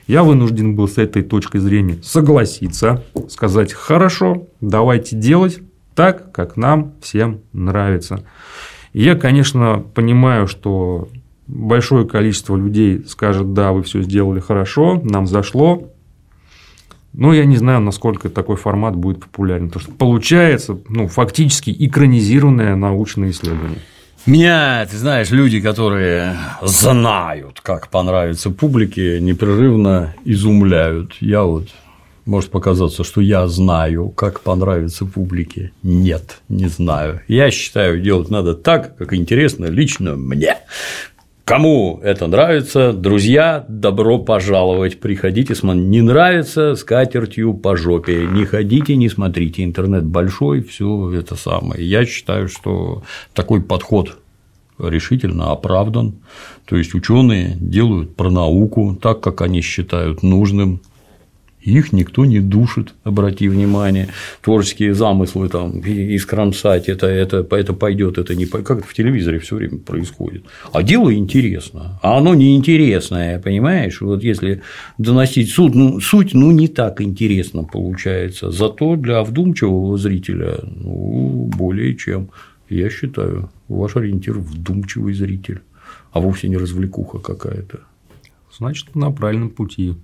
[0.08, 5.60] Я вынужден был с этой точкой зрения согласиться, сказать, хорошо, давайте делать
[5.96, 8.24] так, как нам всем нравится.
[8.94, 11.10] Я, конечно, понимаю, что
[11.48, 15.92] большое количество людей скажет, да, вы все сделали хорошо, нам зашло,
[17.14, 19.68] но я не знаю, насколько такой формат будет популярен.
[19.68, 23.80] Потому что получается ну, фактически экранизированное научное исследование.
[24.28, 31.14] Меня, ты знаешь, люди, которые знают, как понравится публике, непрерывно изумляют.
[31.22, 31.70] Я вот
[32.26, 35.72] может показаться, что я знаю, как понравится публике.
[35.82, 37.22] Нет, не знаю.
[37.30, 40.58] Я считаю, делать надо так, как интересно лично мне.
[41.48, 45.88] Кому это нравится, друзья, добро пожаловать, приходите, смотрите.
[45.88, 51.90] Не нравится, с катертью по жопе, не ходите, не смотрите, интернет большой, все это самое.
[51.90, 53.04] Я считаю, что
[53.34, 54.18] такой подход
[54.78, 56.16] решительно оправдан.
[56.66, 60.82] То есть ученые делают про науку так, как они считают нужным,
[61.62, 64.10] их никто не душит, обрати внимание.
[64.42, 69.56] Творческие замыслы там искромсать, это, это, это пойдет, это не как это в телевизоре все
[69.56, 70.46] время происходит.
[70.72, 74.02] А дело интересно, а оно неинтересное, понимаешь?
[74.02, 74.62] Вот если
[74.98, 78.52] доносить суть, ну, суть, ну, не так интересно получается.
[78.52, 82.30] Зато для вдумчивого зрителя ну, более чем,
[82.70, 85.62] я считаю, ваш ориентир вдумчивый зритель,
[86.12, 87.80] а вовсе не развлекуха какая-то.
[88.58, 89.96] Значит, на правильном пути.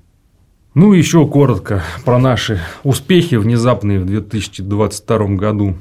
[0.75, 5.75] Ну, еще коротко про наши успехи внезапные в 2022 году.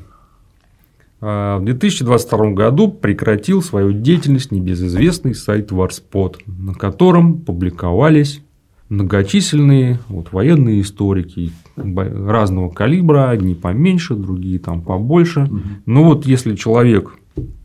[1.23, 8.43] А, в 2022 году прекратил свою деятельность небезызвестный сайт Warspot, на котором публиковались
[8.91, 15.45] многочисленные вот, военные историки разного калибра, одни поменьше, другие там побольше.
[15.45, 15.61] Угу.
[15.87, 17.15] Но вот если человек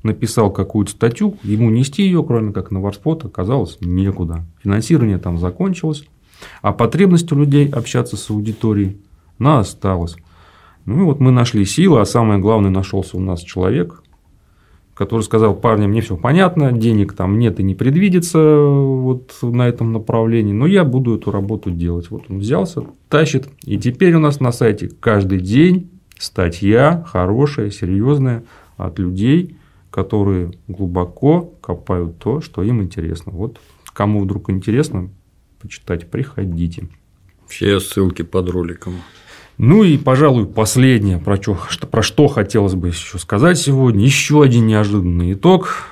[0.02, 4.46] написал какую-то статью, ему нести ее, кроме как на Warspot, оказалось некуда.
[4.64, 6.06] Финансирование там закончилось.
[6.62, 8.98] А потребность у людей общаться с аудиторией,
[9.40, 10.16] она осталась.
[10.86, 14.02] Ну и вот мы нашли силы, а самое главное, нашелся у нас человек,
[14.94, 19.94] который сказал, парни, мне все понятно, денег там нет и не предвидится вот на этом
[19.94, 22.10] направлении, но я буду эту работу делать.
[22.10, 28.44] Вот он взялся, тащит, и теперь у нас на сайте каждый день статья хорошая, серьезная
[28.76, 29.58] от людей,
[29.92, 33.32] которые глубоко копают то, что им интересно.
[33.34, 33.60] Вот
[33.94, 35.10] кому вдруг интересно,
[35.60, 36.88] почитать, приходите.
[37.48, 38.96] Все ссылки под роликом.
[39.58, 41.58] Ну и, пожалуй, последнее, про что,
[41.90, 44.04] про что хотелось бы еще сказать сегодня.
[44.04, 45.88] Еще один неожиданный итог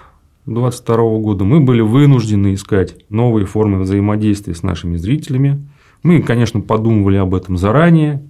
[0.45, 1.43] 2022 года.
[1.45, 5.67] Мы были вынуждены искать новые формы взаимодействия с нашими зрителями.
[6.03, 8.29] Мы, конечно, подумывали об этом заранее,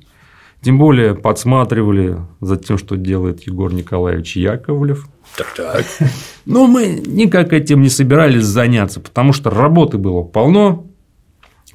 [0.62, 5.10] тем более подсматривали за тем, что делает Егор Николаевич Яковлев.
[5.38, 5.86] Так, так.
[6.46, 10.88] Но мы никак этим не собирались заняться, потому что работы было полно.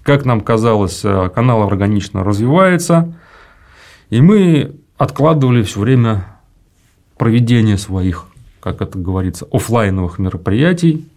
[0.03, 1.05] Как нам казалось,
[1.35, 3.15] канал органично развивается.
[4.09, 6.27] И мы откладывали все время
[7.17, 8.27] проведение своих,
[8.61, 11.09] как это говорится, офлайновых мероприятий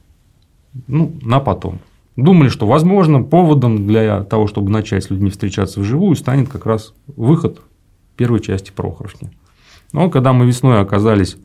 [0.88, 1.80] ну, на потом.
[2.16, 6.94] Думали, что, возможно, поводом для того, чтобы начать с людьми встречаться вживую, станет как раз
[7.08, 7.62] выход
[8.16, 9.32] первой части Прохоровки.
[9.92, 11.38] Но когда мы весной оказались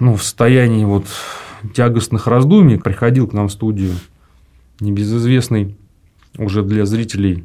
[0.00, 1.06] ну, в состоянии вот
[1.74, 3.92] тягостных раздумий, приходил к нам в студию
[4.80, 5.76] небезызвестный
[6.38, 7.44] уже для зрителей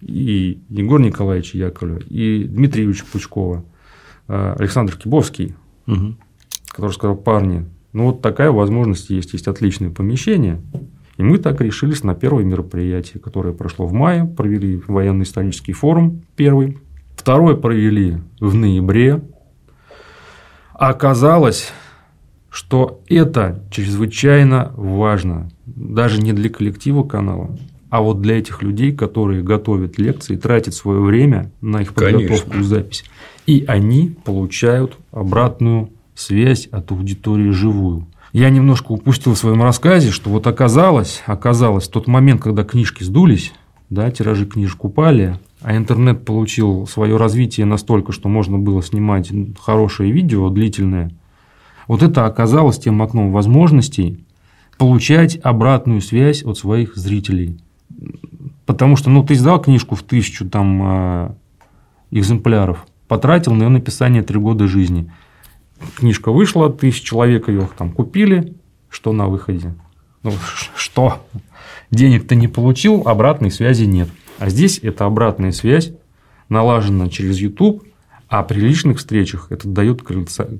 [0.00, 3.64] и Егор Николаевич Яковлев, и Дмитрий Юрьевич Пучкова,
[4.28, 5.56] э, Александр Кибовский,
[5.86, 6.14] угу.
[6.68, 10.60] который сказал, парни, ну вот такая возможность есть, есть отличное помещение.
[11.16, 16.78] И мы так решились на первое мероприятие, которое прошло в мае, провели военно-исторический форум первый,
[17.16, 19.20] второе провели в ноябре.
[20.74, 21.72] А оказалось,
[22.50, 27.56] что это чрезвычайно важно, даже не для коллектива канала,
[27.90, 32.60] а вот для этих людей, которые готовят лекции, тратят свое время на их подготовку Конечно.
[32.60, 33.04] и запись,
[33.46, 38.06] и они получают обратную связь от аудитории живую.
[38.32, 43.54] Я немножко упустил в своем рассказе, что вот оказалось, оказалось, тот момент, когда книжки сдулись,
[43.88, 50.12] да, тиражи книжек упали, а интернет получил свое развитие настолько, что можно было снимать хорошее
[50.12, 51.10] видео длительное,
[51.86, 54.20] вот это оказалось тем окном возможностей
[54.78, 57.60] получать обратную связь от своих зрителей.
[58.64, 61.36] Потому что, ну, ты издал книжку в тысячу там а,
[62.10, 65.12] экземпляров, потратил на ее написание три года жизни.
[65.96, 68.54] Книжка вышла, тысяч человек ее там купили,
[68.88, 69.74] что на выходе?
[70.22, 70.32] Ну,
[70.76, 71.24] что?
[71.90, 74.08] Денег ты не получил, обратной связи нет.
[74.38, 75.92] А здесь эта обратная связь
[76.48, 77.84] налажена через YouTube,
[78.28, 80.02] а при личных встречах это дает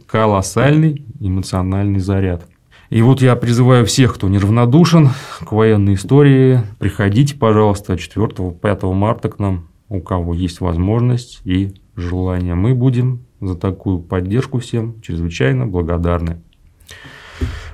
[0.07, 2.47] колоссальный эмоциональный заряд.
[2.91, 5.11] И вот я призываю всех, кто неравнодушен
[5.41, 12.55] к военной истории, приходите, пожалуйста, 4-5 марта к нам, у кого есть возможность и желание.
[12.55, 16.41] Мы будем за такую поддержку всем чрезвычайно благодарны.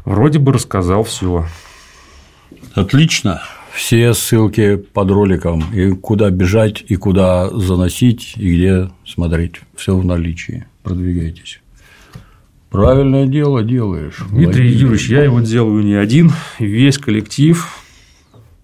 [0.05, 1.47] Вроде бы рассказал все.
[2.75, 3.41] Отлично.
[3.73, 9.57] Все ссылки под роликом, и куда бежать, и куда заносить, и где смотреть.
[9.75, 10.67] Все в наличии.
[10.85, 11.61] Продвигайтесь.
[12.75, 14.17] Правильное дело делаешь.
[14.31, 14.81] Дмитрий Владимир.
[14.81, 16.33] Юрьевич, я его делаю не один.
[16.59, 17.69] Весь коллектив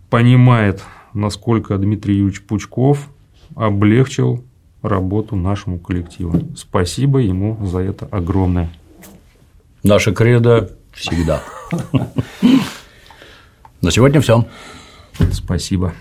[0.08, 0.82] понимает,
[1.14, 3.08] насколько Дмитрий Юрьевич Пучков
[3.54, 4.44] облегчил
[4.82, 6.40] работу нашему коллективу.
[6.56, 8.72] Спасибо ему за это огромное.
[9.84, 11.44] Наша кредо всегда.
[13.80, 14.44] На сегодня все.
[15.30, 15.94] Спасибо.